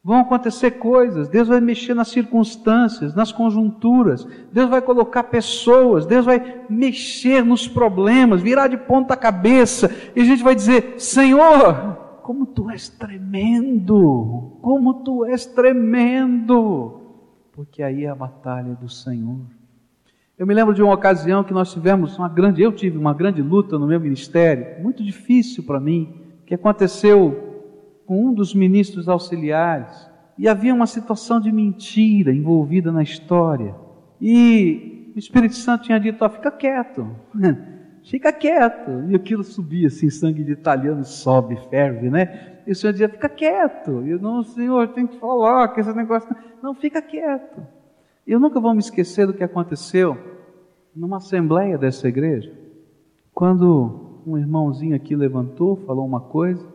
Vão 0.03 0.20
acontecer 0.20 0.72
coisas, 0.72 1.30
Deus 1.30 1.47
vai 1.47 1.61
mexer 1.61 1.93
nas 1.93 2.09
circunstâncias, 2.09 3.15
nas 3.15 3.32
conjunturas, 3.32 4.28
Deus 4.51 4.70
vai 4.70 4.82
colocar 4.82 5.24
pessoas, 5.24 6.05
Deus 6.05 6.26
vai 6.26 6.65
mexer 6.70 7.43
nos 7.43 7.70
problemas, 7.70 8.41
virar 8.41 8.68
de 8.68 8.78
ponta 8.78 9.15
cabeça, 9.15 9.89
e 10.13 10.22
a 10.22 10.26
gente 10.26 10.43
vai 10.43 10.55
dizer: 10.55 10.95
Senhor, 10.97 12.20
como 12.22 12.45
tu 12.45 12.70
és 12.70 12.89
tremendo, 12.89 14.57
como 14.61 14.93
tu 14.95 15.26
és 15.26 15.45
tremendo, 15.45 17.06
porque 17.57 17.81
aí 17.81 18.05
é 18.05 18.07
a 18.07 18.13
batalha 18.13 18.75
do 18.75 18.87
Senhor. 18.87 19.41
Eu 20.37 20.45
me 20.45 20.53
lembro 20.53 20.75
de 20.75 20.83
uma 20.83 20.93
ocasião 20.93 21.43
que 21.43 21.51
nós 21.51 21.73
tivemos 21.73 22.15
uma 22.15 22.29
grande, 22.29 22.61
eu 22.61 22.71
tive 22.71 22.99
uma 22.99 23.15
grande 23.15 23.41
luta 23.41 23.79
no 23.79 23.87
meu 23.87 23.99
ministério, 23.99 24.79
muito 24.83 25.03
difícil 25.03 25.63
para 25.63 25.79
mim, 25.79 26.21
que 26.45 26.53
aconteceu 26.53 27.95
com 28.05 28.27
um 28.27 28.31
dos 28.31 28.53
ministros 28.53 29.09
auxiliares 29.09 30.07
e 30.37 30.47
havia 30.47 30.71
uma 30.71 30.85
situação 30.85 31.41
de 31.41 31.51
mentira 31.51 32.31
envolvida 32.31 32.91
na 32.91 33.01
história. 33.01 33.73
E 34.21 35.11
o 35.15 35.17
Espírito 35.17 35.55
Santo 35.55 35.85
tinha 35.85 35.99
dito: 35.99 36.23
ó, 36.23 36.29
fica 36.29 36.51
quieto, 36.51 37.09
fica 38.05 38.31
quieto. 38.31 39.09
E 39.09 39.15
aquilo 39.15 39.43
subia 39.43 39.87
assim, 39.87 40.11
sangue 40.11 40.43
de 40.43 40.51
italiano 40.51 41.03
sobe, 41.03 41.57
ferve, 41.71 42.07
né? 42.07 42.56
E 42.68 42.72
o 42.72 42.76
Senhor 42.76 42.91
dizia: 42.91 43.09
fica 43.09 43.30
quieto. 43.30 44.03
E 44.05 44.11
eu, 44.11 44.20
não, 44.20 44.43
Senhor, 44.43 44.89
tem 44.89 45.07
que 45.07 45.18
falar 45.18 45.70
que 45.70 45.80
esse 45.80 45.93
negócio. 45.93 46.30
Não, 46.61 46.76
fica 46.76 47.01
quieto. 47.01 47.65
Eu 48.26 48.39
nunca 48.39 48.59
vou 48.59 48.74
me 48.74 48.80
esquecer 48.80 49.26
do 49.26 49.34
que 49.34 49.43
aconteceu 49.43 50.18
numa 50.95 51.18
assembleia 51.18 51.78
dessa 51.78 52.07
igreja, 52.07 52.51
quando 53.34 54.22
um 54.26 54.38
irmãozinho 54.38 54.95
aqui 54.95 55.15
levantou, 55.15 55.78
falou 55.78 56.05
uma 56.05 56.20
coisa, 56.20 56.68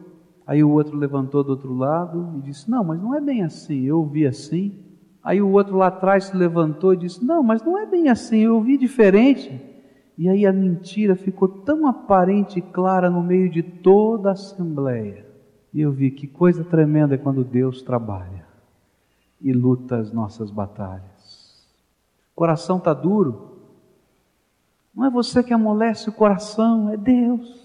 Aí 0.47 0.62
o 0.62 0.70
outro 0.70 0.97
levantou 0.97 1.45
do 1.45 1.51
outro 1.51 1.72
lado 1.74 2.34
e 2.36 2.43
disse: 2.43 2.70
Não, 2.70 2.84
mas 2.84 3.01
não 3.01 3.14
é 3.14 3.20
bem 3.20 3.43
assim, 3.43 3.84
eu 3.84 3.99
ouvi 3.99 4.26
assim. 4.26 4.74
Aí 5.22 5.40
o 5.40 5.51
outro 5.51 5.76
lá 5.76 5.86
atrás 5.86 6.24
se 6.24 6.36
levantou 6.36 6.93
e 6.93 6.97
disse: 6.97 7.24
Não, 7.24 7.43
mas 7.43 7.62
não 7.62 7.78
é 7.78 7.86
bem 7.86 8.09
assim, 8.09 8.40
eu 8.40 8.57
ouvi 8.57 8.76
diferente. 8.76 9.61
E 10.18 10.28
aí 10.28 10.45
a 10.45 10.53
mentira 10.53 11.16
ficou 11.16 11.49
tão 11.49 11.86
aparente 11.86 12.59
e 12.59 12.62
clara 12.62 13.09
no 13.09 13.22
meio 13.22 13.49
de 13.49 13.62
toda 13.62 14.30
a 14.30 14.32
assembleia. 14.32 15.21
E 15.72 15.80
eu 15.80 15.90
vi 15.90 16.10
que 16.10 16.26
coisa 16.26 16.62
tremenda 16.62 17.14
é 17.14 17.18
quando 17.18 17.44
Deus 17.44 17.82
trabalha 17.82 18.46
e 19.40 19.52
luta 19.52 19.96
as 19.96 20.12
nossas 20.12 20.50
batalhas. 20.50 21.66
O 22.32 22.36
coração 22.36 22.78
está 22.78 22.92
duro. 22.92 23.58
Não 24.94 25.06
é 25.06 25.10
você 25.10 25.42
que 25.42 25.54
amolece 25.54 26.08
o 26.10 26.12
coração, 26.12 26.90
é 26.90 26.96
Deus 26.96 27.62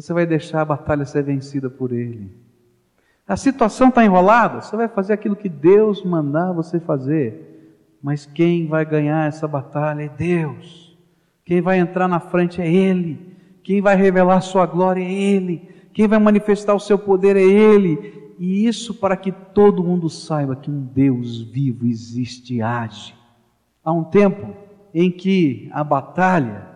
você 0.00 0.12
vai 0.12 0.24
deixar 0.24 0.60
a 0.60 0.64
batalha 0.64 1.04
ser 1.04 1.24
vencida 1.24 1.68
por 1.68 1.92
Ele. 1.92 2.30
A 3.26 3.36
situação 3.36 3.88
está 3.88 4.04
enrolada, 4.04 4.60
você 4.60 4.76
vai 4.76 4.86
fazer 4.86 5.12
aquilo 5.12 5.34
que 5.34 5.48
Deus 5.48 6.04
mandar 6.04 6.52
você 6.52 6.78
fazer. 6.78 7.76
Mas 8.00 8.24
quem 8.24 8.68
vai 8.68 8.84
ganhar 8.84 9.26
essa 9.26 9.48
batalha 9.48 10.04
é 10.04 10.08
Deus. 10.08 10.96
Quem 11.44 11.60
vai 11.60 11.80
entrar 11.80 12.06
na 12.06 12.20
frente 12.20 12.62
é 12.62 12.72
Ele. 12.72 13.36
Quem 13.64 13.82
vai 13.82 13.96
revelar 13.96 14.40
Sua 14.40 14.66
glória 14.66 15.02
é 15.02 15.12
Ele. 15.12 15.68
Quem 15.98 16.06
vai 16.06 16.20
manifestar 16.20 16.76
o 16.76 16.78
seu 16.78 16.96
poder 16.96 17.34
é 17.34 17.42
Ele. 17.42 18.32
E 18.38 18.68
isso 18.68 18.94
para 18.94 19.16
que 19.16 19.32
todo 19.32 19.82
mundo 19.82 20.08
saiba 20.08 20.54
que 20.54 20.70
um 20.70 20.80
Deus 20.80 21.42
vivo 21.42 21.88
existe 21.88 22.54
e 22.54 22.62
age. 22.62 23.16
Há 23.84 23.90
um 23.90 24.04
tempo 24.04 24.54
em 24.94 25.10
que 25.10 25.68
a 25.72 25.82
batalha 25.82 26.68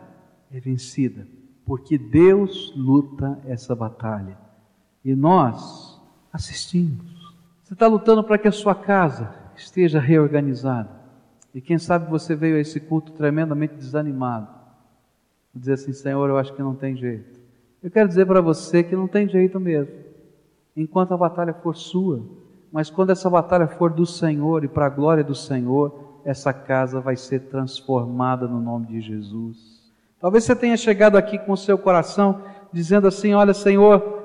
é 0.51 0.59
vencida 0.59 1.25
porque 1.65 1.97
Deus 1.97 2.73
luta 2.75 3.39
essa 3.47 3.77
batalha 3.77 4.37
e 5.05 5.15
nós 5.15 6.03
assistimos. 6.33 7.33
Você 7.63 7.75
está 7.75 7.87
lutando 7.87 8.25
para 8.25 8.39
que 8.39 8.49
a 8.49 8.53
sua 8.53 8.75
casa 8.75 9.33
esteja 9.55 10.01
reorganizada. 10.01 10.91
E 11.55 11.61
quem 11.61 11.79
sabe 11.79 12.11
você 12.11 12.35
veio 12.35 12.57
a 12.57 12.61
esse 12.61 12.81
culto 12.81 13.13
tremendamente 13.13 13.77
desanimado. 13.77 14.49
Dizer 15.55 15.75
assim, 15.75 15.93
Senhor, 15.93 16.29
eu 16.29 16.39
acho 16.39 16.53
que 16.53 16.61
não 16.61 16.75
tem 16.75 16.97
jeito. 16.97 17.42
Eu 17.83 17.91
quero 17.91 18.09
dizer 18.09 18.27
para 18.27 18.41
você 18.41 18.83
que 18.83 18.95
não 18.95 19.09
tem 19.09 19.29
jeito 19.29 19.59
mesmo. 19.59 19.93
Enquanto 20.77 21.13
a 21.13 21.17
batalha 21.17 21.53
for 21.53 21.77
sua, 21.77 22.23
mas 22.73 22.89
quando 22.89 23.11
essa 23.11 23.29
batalha 23.29 23.67
for 23.67 23.91
do 23.91 24.07
Senhor 24.07 24.65
e 24.65 24.69
para 24.69 24.87
a 24.87 24.91
glória 24.91 25.25
do 25.25 25.35
Senhor, 25.35 26.21
essa 26.25 26.53
casa 26.53 27.01
vai 27.01 27.17
ser 27.17 27.41
transformada 27.49 28.47
no 28.47 28.61
nome 28.61 28.87
de 28.87 29.01
Jesus. 29.01 29.83
Talvez 30.21 30.45
você 30.45 30.55
tenha 30.55 30.77
chegado 30.77 31.17
aqui 31.17 31.39
com 31.39 31.53
o 31.53 31.57
seu 31.57 31.77
coração 31.77 32.41
dizendo 32.73 33.09
assim: 33.09 33.35
Olha, 33.35 33.53
Senhor, 33.53 34.23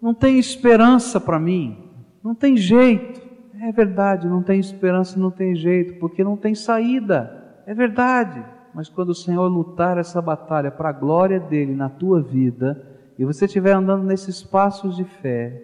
não 0.00 0.12
tem 0.12 0.38
esperança 0.38 1.18
para 1.18 1.40
mim, 1.40 1.90
não 2.22 2.34
tem 2.34 2.56
jeito. 2.56 3.22
É 3.60 3.72
verdade, 3.72 4.28
não 4.28 4.42
tem 4.42 4.58
esperança, 4.58 5.18
não 5.18 5.30
tem 5.30 5.54
jeito, 5.54 5.94
porque 5.98 6.22
não 6.22 6.36
tem 6.36 6.54
saída. 6.54 7.62
É 7.64 7.72
verdade. 7.72 8.44
Mas 8.74 8.88
quando 8.88 9.10
o 9.10 9.14
Senhor 9.14 9.46
lutar 9.48 9.98
essa 9.98 10.20
batalha 10.20 10.70
para 10.70 10.88
a 10.88 10.92
glória 10.92 11.38
dele 11.38 11.74
na 11.74 11.88
tua 11.88 12.20
vida, 12.22 12.86
e 13.18 13.24
você 13.24 13.44
estiver 13.44 13.72
andando 13.72 14.04
nesses 14.04 14.42
passos 14.42 14.96
de 14.96 15.04
fé, 15.04 15.62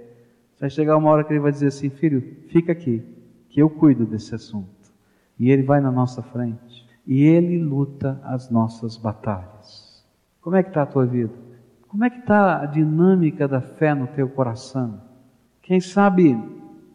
vai 0.60 0.68
chegar 0.68 0.96
uma 0.96 1.10
hora 1.10 1.24
que 1.24 1.32
ele 1.32 1.40
vai 1.40 1.52
dizer 1.52 1.68
assim: 1.68 1.88
Filho, 1.88 2.20
fica 2.48 2.72
aqui, 2.72 3.02
que 3.48 3.60
eu 3.60 3.70
cuido 3.70 4.04
desse 4.04 4.34
assunto. 4.34 4.68
E 5.38 5.50
ele 5.50 5.62
vai 5.62 5.80
na 5.80 5.90
nossa 5.90 6.22
frente 6.22 6.88
e 7.08 7.24
Ele 7.24 7.58
luta 7.58 8.20
as 8.22 8.50
nossas 8.50 8.98
batalhas. 8.98 10.04
Como 10.42 10.54
é 10.56 10.62
que 10.62 10.68
está 10.68 10.82
a 10.82 10.86
tua 10.86 11.06
vida? 11.06 11.32
Como 11.88 12.04
é 12.04 12.10
que 12.10 12.18
está 12.18 12.60
a 12.60 12.66
dinâmica 12.66 13.48
da 13.48 13.62
fé 13.62 13.94
no 13.94 14.06
teu 14.08 14.28
coração? 14.28 15.00
Quem 15.62 15.80
sabe 15.80 16.38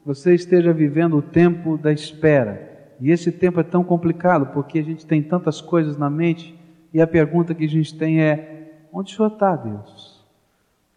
você 0.05 0.35
esteja 0.35 0.71
vivendo 0.71 1.17
o 1.17 1.21
tempo 1.21 1.79
da 1.79 1.91
espera. 1.91 2.72
E 2.99 3.11
esse 3.11 3.31
tempo 3.31 3.59
é 3.59 3.63
tão 3.63 3.83
complicado 3.83 4.47
porque 4.53 4.79
a 4.79 4.83
gente 4.83 5.05
tem 5.05 5.21
tantas 5.21 5.61
coisas 5.61 5.97
na 5.97 6.09
mente 6.09 6.57
e 6.93 7.01
a 7.01 7.07
pergunta 7.07 7.55
que 7.55 7.65
a 7.65 7.69
gente 7.69 7.97
tem 7.97 8.21
é: 8.21 8.85
onde 8.91 9.11
o 9.11 9.15
Senhor 9.15 9.29
está, 9.29 9.55
Deus? 9.55 10.23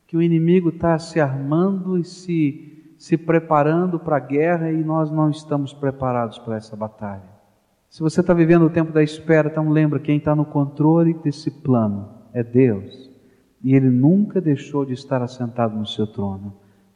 Que 0.07 0.17
o 0.17 0.23
inimigo 0.23 0.69
está 0.69 0.99
se 0.99 1.21
armando 1.21 1.99
e 1.99 2.05
se, 2.05 2.95
se 2.99 3.17
preparando 3.17 3.99
para 3.99 4.17
a 4.17 4.21
guerra 4.21 4.71
e 4.71 4.85
nós 4.85 5.11
não 5.11 5.31
estamos 5.31 5.73
preparados 5.73 6.39
para 6.39 6.57
essa 6.57 6.77
batalha. 6.77 7.37
Se 7.89 8.03
você 8.03 8.21
está 8.21 8.35
vivendo 8.35 8.67
o 8.67 8.71
tempo 8.71 8.93
da 8.93 9.03
espera, 9.03 9.49
então 9.49 9.71
lembra 9.71 9.99
quem 9.99 10.19
está 10.19 10.35
no 10.37 10.45
controle 10.45 11.15
desse 11.15 11.51
plano 11.51 12.11
é 12.33 12.43
Deus. 12.43 13.11
E 13.65 13.75
Ele 13.75 13.89
nunca 13.89 14.41
deixou 14.41 14.85
de 14.85 14.93
estar 14.93 15.23
assentado 15.23 15.75
no 15.77 15.87
seu 15.87 16.07
trono. 16.07 16.53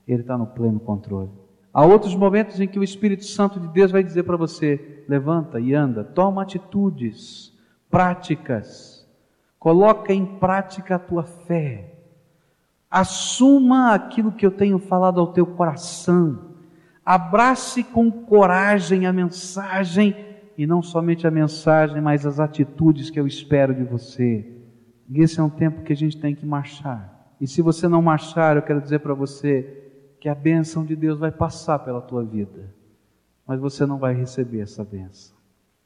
Ele 0.06 0.20
está 0.20 0.36
no 0.36 0.46
pleno 0.46 0.78
controle. 0.78 1.30
Há 1.72 1.84
outros 1.84 2.16
momentos 2.16 2.60
em 2.60 2.66
que 2.66 2.78
o 2.78 2.84
Espírito 2.84 3.24
Santo 3.24 3.60
de 3.60 3.68
Deus 3.68 3.92
vai 3.92 4.02
dizer 4.02 4.24
para 4.24 4.36
você: 4.36 5.04
levanta 5.08 5.60
e 5.60 5.74
anda, 5.74 6.02
toma 6.02 6.42
atitudes 6.42 7.56
práticas, 7.88 9.08
coloca 9.58 10.12
em 10.12 10.24
prática 10.24 10.96
a 10.96 10.98
tua 10.98 11.22
fé, 11.22 11.94
assuma 12.90 13.94
aquilo 13.94 14.32
que 14.32 14.44
eu 14.44 14.50
tenho 14.50 14.78
falado 14.78 15.20
ao 15.20 15.32
teu 15.32 15.46
coração, 15.46 16.56
abrace 17.04 17.84
com 17.84 18.10
coragem 18.10 19.06
a 19.06 19.12
mensagem 19.12 20.14
e 20.58 20.66
não 20.66 20.82
somente 20.82 21.26
a 21.26 21.30
mensagem, 21.30 22.00
mas 22.00 22.26
as 22.26 22.40
atitudes 22.40 23.10
que 23.10 23.18
eu 23.18 23.26
espero 23.26 23.74
de 23.74 23.84
você. 23.84 24.46
E 25.08 25.20
esse 25.20 25.40
é 25.40 25.42
um 25.42 25.50
tempo 25.50 25.82
que 25.82 25.92
a 25.92 25.96
gente 25.96 26.18
tem 26.18 26.34
que 26.34 26.44
marchar. 26.44 27.34
E 27.40 27.46
se 27.46 27.62
você 27.62 27.88
não 27.88 28.02
marchar, 28.02 28.56
eu 28.56 28.62
quero 28.62 28.80
dizer 28.80 29.00
para 29.00 29.14
você 29.14 29.89
que 30.20 30.28
a 30.28 30.34
bênção 30.34 30.84
de 30.84 30.94
Deus 30.94 31.18
vai 31.18 31.30
passar 31.30 31.78
pela 31.80 32.00
tua 32.00 32.22
vida, 32.22 32.74
mas 33.46 33.58
você 33.58 33.86
não 33.86 33.98
vai 33.98 34.14
receber 34.14 34.60
essa 34.60 34.84
bênção. 34.84 35.36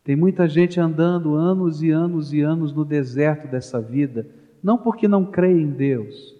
Tem 0.02 0.16
muita 0.16 0.48
gente 0.48 0.78
andando 0.78 1.34
anos 1.34 1.82
e 1.82 1.90
anos 1.90 2.32
e 2.32 2.40
anos 2.40 2.72
no 2.72 2.84
deserto 2.84 3.48
dessa 3.48 3.80
vida, 3.80 4.26
não 4.62 4.76
porque 4.76 5.08
não 5.08 5.24
crê 5.24 5.52
em 5.52 5.70
Deus, 5.70 6.34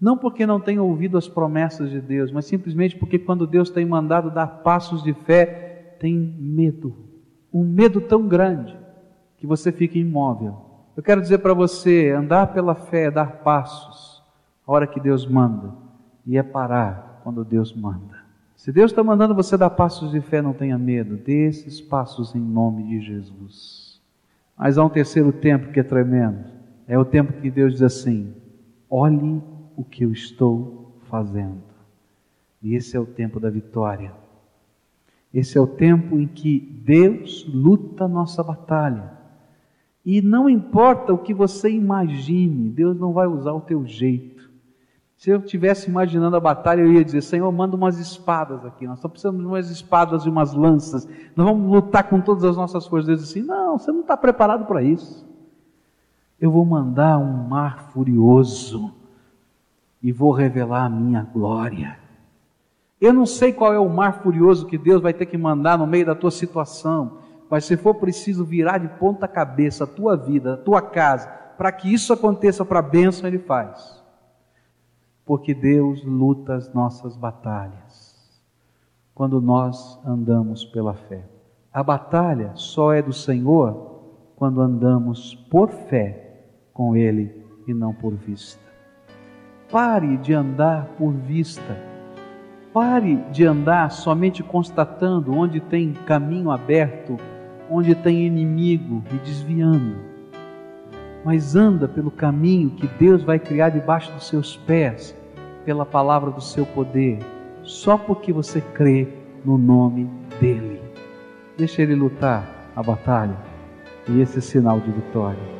não 0.00 0.16
porque 0.16 0.46
não 0.46 0.60
tem 0.60 0.78
ouvido 0.78 1.18
as 1.18 1.28
promessas 1.28 1.90
de 1.90 2.00
Deus, 2.00 2.32
mas 2.32 2.46
simplesmente 2.46 2.96
porque 2.96 3.18
quando 3.18 3.46
Deus 3.46 3.68
tem 3.68 3.84
mandado 3.84 4.30
dar 4.30 4.46
passos 4.46 5.02
de 5.02 5.12
fé, 5.12 5.96
tem 5.98 6.16
medo 6.16 7.10
um 7.52 7.64
medo 7.64 8.00
tão 8.00 8.26
grande 8.26 8.76
que 9.36 9.46
você 9.46 9.72
fica 9.72 9.98
imóvel. 9.98 10.56
Eu 10.96 11.02
quero 11.02 11.20
dizer 11.20 11.38
para 11.38 11.54
você: 11.54 12.10
andar 12.10 12.52
pela 12.52 12.74
fé 12.74 13.04
é 13.04 13.10
dar 13.10 13.38
passos 13.38 14.22
a 14.66 14.72
hora 14.72 14.86
que 14.86 15.00
Deus 15.00 15.26
manda, 15.26 15.72
e 16.24 16.38
é 16.38 16.42
parar 16.42 17.09
quando 17.22 17.44
Deus 17.44 17.74
manda. 17.74 18.24
Se 18.56 18.70
Deus 18.70 18.90
está 18.90 19.02
mandando 19.02 19.34
você 19.34 19.56
dar 19.56 19.70
passos 19.70 20.10
de 20.10 20.20
fé, 20.20 20.42
não 20.42 20.52
tenha 20.52 20.76
medo, 20.76 21.16
dê 21.16 21.46
esses 21.46 21.80
passos 21.80 22.34
em 22.34 22.40
nome 22.40 22.82
de 22.84 23.00
Jesus. 23.00 24.00
Mas 24.56 24.76
há 24.76 24.84
um 24.84 24.90
terceiro 24.90 25.32
tempo 25.32 25.72
que 25.72 25.80
é 25.80 25.82
tremendo. 25.82 26.44
É 26.86 26.98
o 26.98 27.04
tempo 27.04 27.32
que 27.32 27.50
Deus 27.50 27.72
diz 27.72 27.82
assim: 27.82 28.34
olhe 28.90 29.40
o 29.76 29.82
que 29.82 30.04
eu 30.04 30.12
estou 30.12 30.92
fazendo. 31.08 31.62
E 32.62 32.74
esse 32.74 32.96
é 32.96 33.00
o 33.00 33.06
tempo 33.06 33.40
da 33.40 33.48
vitória. 33.48 34.12
Esse 35.32 35.56
é 35.56 35.60
o 35.60 35.66
tempo 35.66 36.18
em 36.18 36.26
que 36.26 36.58
Deus 36.58 37.46
luta 37.48 38.04
a 38.04 38.08
nossa 38.08 38.42
batalha. 38.42 39.12
E 40.04 40.20
não 40.20 40.50
importa 40.50 41.12
o 41.12 41.18
que 41.18 41.32
você 41.32 41.70
imagine, 41.70 42.68
Deus 42.70 42.98
não 42.98 43.12
vai 43.12 43.26
usar 43.26 43.52
o 43.52 43.60
teu 43.60 43.86
jeito. 43.86 44.39
Se 45.20 45.28
eu 45.28 45.38
estivesse 45.38 45.90
imaginando 45.90 46.34
a 46.34 46.40
batalha, 46.40 46.80
eu 46.80 46.90
ia 46.90 47.04
dizer: 47.04 47.20
Senhor, 47.20 47.52
manda 47.52 47.76
umas 47.76 47.98
espadas 47.98 48.64
aqui. 48.64 48.86
Nós 48.86 48.96
estamos 48.96 49.12
precisando 49.12 49.38
de 49.38 49.44
umas 49.44 49.68
espadas 49.68 50.24
e 50.24 50.30
umas 50.30 50.54
lanças. 50.54 51.06
Nós 51.36 51.46
vamos 51.46 51.70
lutar 51.70 52.04
com 52.04 52.22
todas 52.22 52.42
as 52.42 52.56
nossas 52.56 52.86
forças. 52.86 53.06
Deus 53.06 53.22
assim: 53.24 53.42
Não, 53.42 53.78
você 53.78 53.92
não 53.92 54.00
está 54.00 54.16
preparado 54.16 54.64
para 54.64 54.82
isso. 54.82 55.28
Eu 56.40 56.50
vou 56.50 56.64
mandar 56.64 57.18
um 57.18 57.46
mar 57.46 57.90
furioso 57.90 58.94
e 60.02 60.10
vou 60.10 60.32
revelar 60.32 60.86
a 60.86 60.88
minha 60.88 61.22
glória. 61.22 61.98
Eu 62.98 63.12
não 63.12 63.26
sei 63.26 63.52
qual 63.52 63.74
é 63.74 63.78
o 63.78 63.90
mar 63.90 64.22
furioso 64.22 64.64
que 64.64 64.78
Deus 64.78 65.02
vai 65.02 65.12
ter 65.12 65.26
que 65.26 65.36
mandar 65.36 65.76
no 65.76 65.86
meio 65.86 66.06
da 66.06 66.14
tua 66.14 66.30
situação, 66.30 67.18
mas 67.50 67.66
se 67.66 67.76
for 67.76 67.96
preciso 67.96 68.42
virar 68.42 68.78
de 68.78 68.88
ponta 68.98 69.28
cabeça 69.28 69.84
a 69.84 69.86
tua 69.86 70.16
vida, 70.16 70.54
a 70.54 70.56
tua 70.56 70.80
casa, 70.80 71.28
para 71.58 71.70
que 71.70 71.92
isso 71.92 72.10
aconteça 72.10 72.64
para 72.64 72.78
a 72.78 72.82
bênção, 72.82 73.28
Ele 73.28 73.38
faz. 73.38 73.99
Porque 75.30 75.54
Deus 75.54 76.02
luta 76.02 76.56
as 76.56 76.74
nossas 76.74 77.16
batalhas 77.16 78.42
quando 79.14 79.40
nós 79.40 79.96
andamos 80.04 80.64
pela 80.64 80.94
fé. 80.94 81.24
A 81.72 81.84
batalha 81.84 82.50
só 82.56 82.92
é 82.92 83.00
do 83.00 83.12
Senhor 83.12 84.00
quando 84.34 84.60
andamos 84.60 85.36
por 85.48 85.70
fé 85.70 86.42
com 86.72 86.96
Ele 86.96 87.46
e 87.64 87.72
não 87.72 87.94
por 87.94 88.12
vista. 88.12 88.60
Pare 89.70 90.16
de 90.16 90.34
andar 90.34 90.86
por 90.98 91.12
vista 91.12 91.76
Pare 92.72 93.16
de 93.30 93.44
andar 93.44 93.92
somente 93.92 94.42
constatando 94.42 95.32
onde 95.32 95.60
tem 95.60 95.92
caminho 95.92 96.50
aberto, 96.50 97.16
onde 97.70 97.94
tem 97.94 98.26
inimigo 98.26 99.04
e 99.12 99.18
desviando. 99.18 99.96
Mas 101.24 101.54
anda 101.54 101.86
pelo 101.86 102.10
caminho 102.10 102.70
que 102.70 102.88
Deus 102.98 103.22
vai 103.22 103.38
criar 103.38 103.68
debaixo 103.68 104.12
dos 104.12 104.26
seus 104.26 104.56
pés, 104.56 105.19
pela 105.70 105.86
palavra 105.86 106.32
do 106.32 106.40
seu 106.40 106.66
poder, 106.66 107.20
só 107.62 107.96
porque 107.96 108.32
você 108.32 108.60
crê 108.60 109.06
no 109.44 109.56
nome 109.56 110.10
dEle. 110.40 110.80
Deixa 111.56 111.80
Ele 111.80 111.94
lutar 111.94 112.72
a 112.74 112.82
batalha 112.82 113.36
e 114.08 114.20
esse 114.20 114.38
é 114.38 114.40
sinal 114.40 114.80
de 114.80 114.90
vitória. 114.90 115.59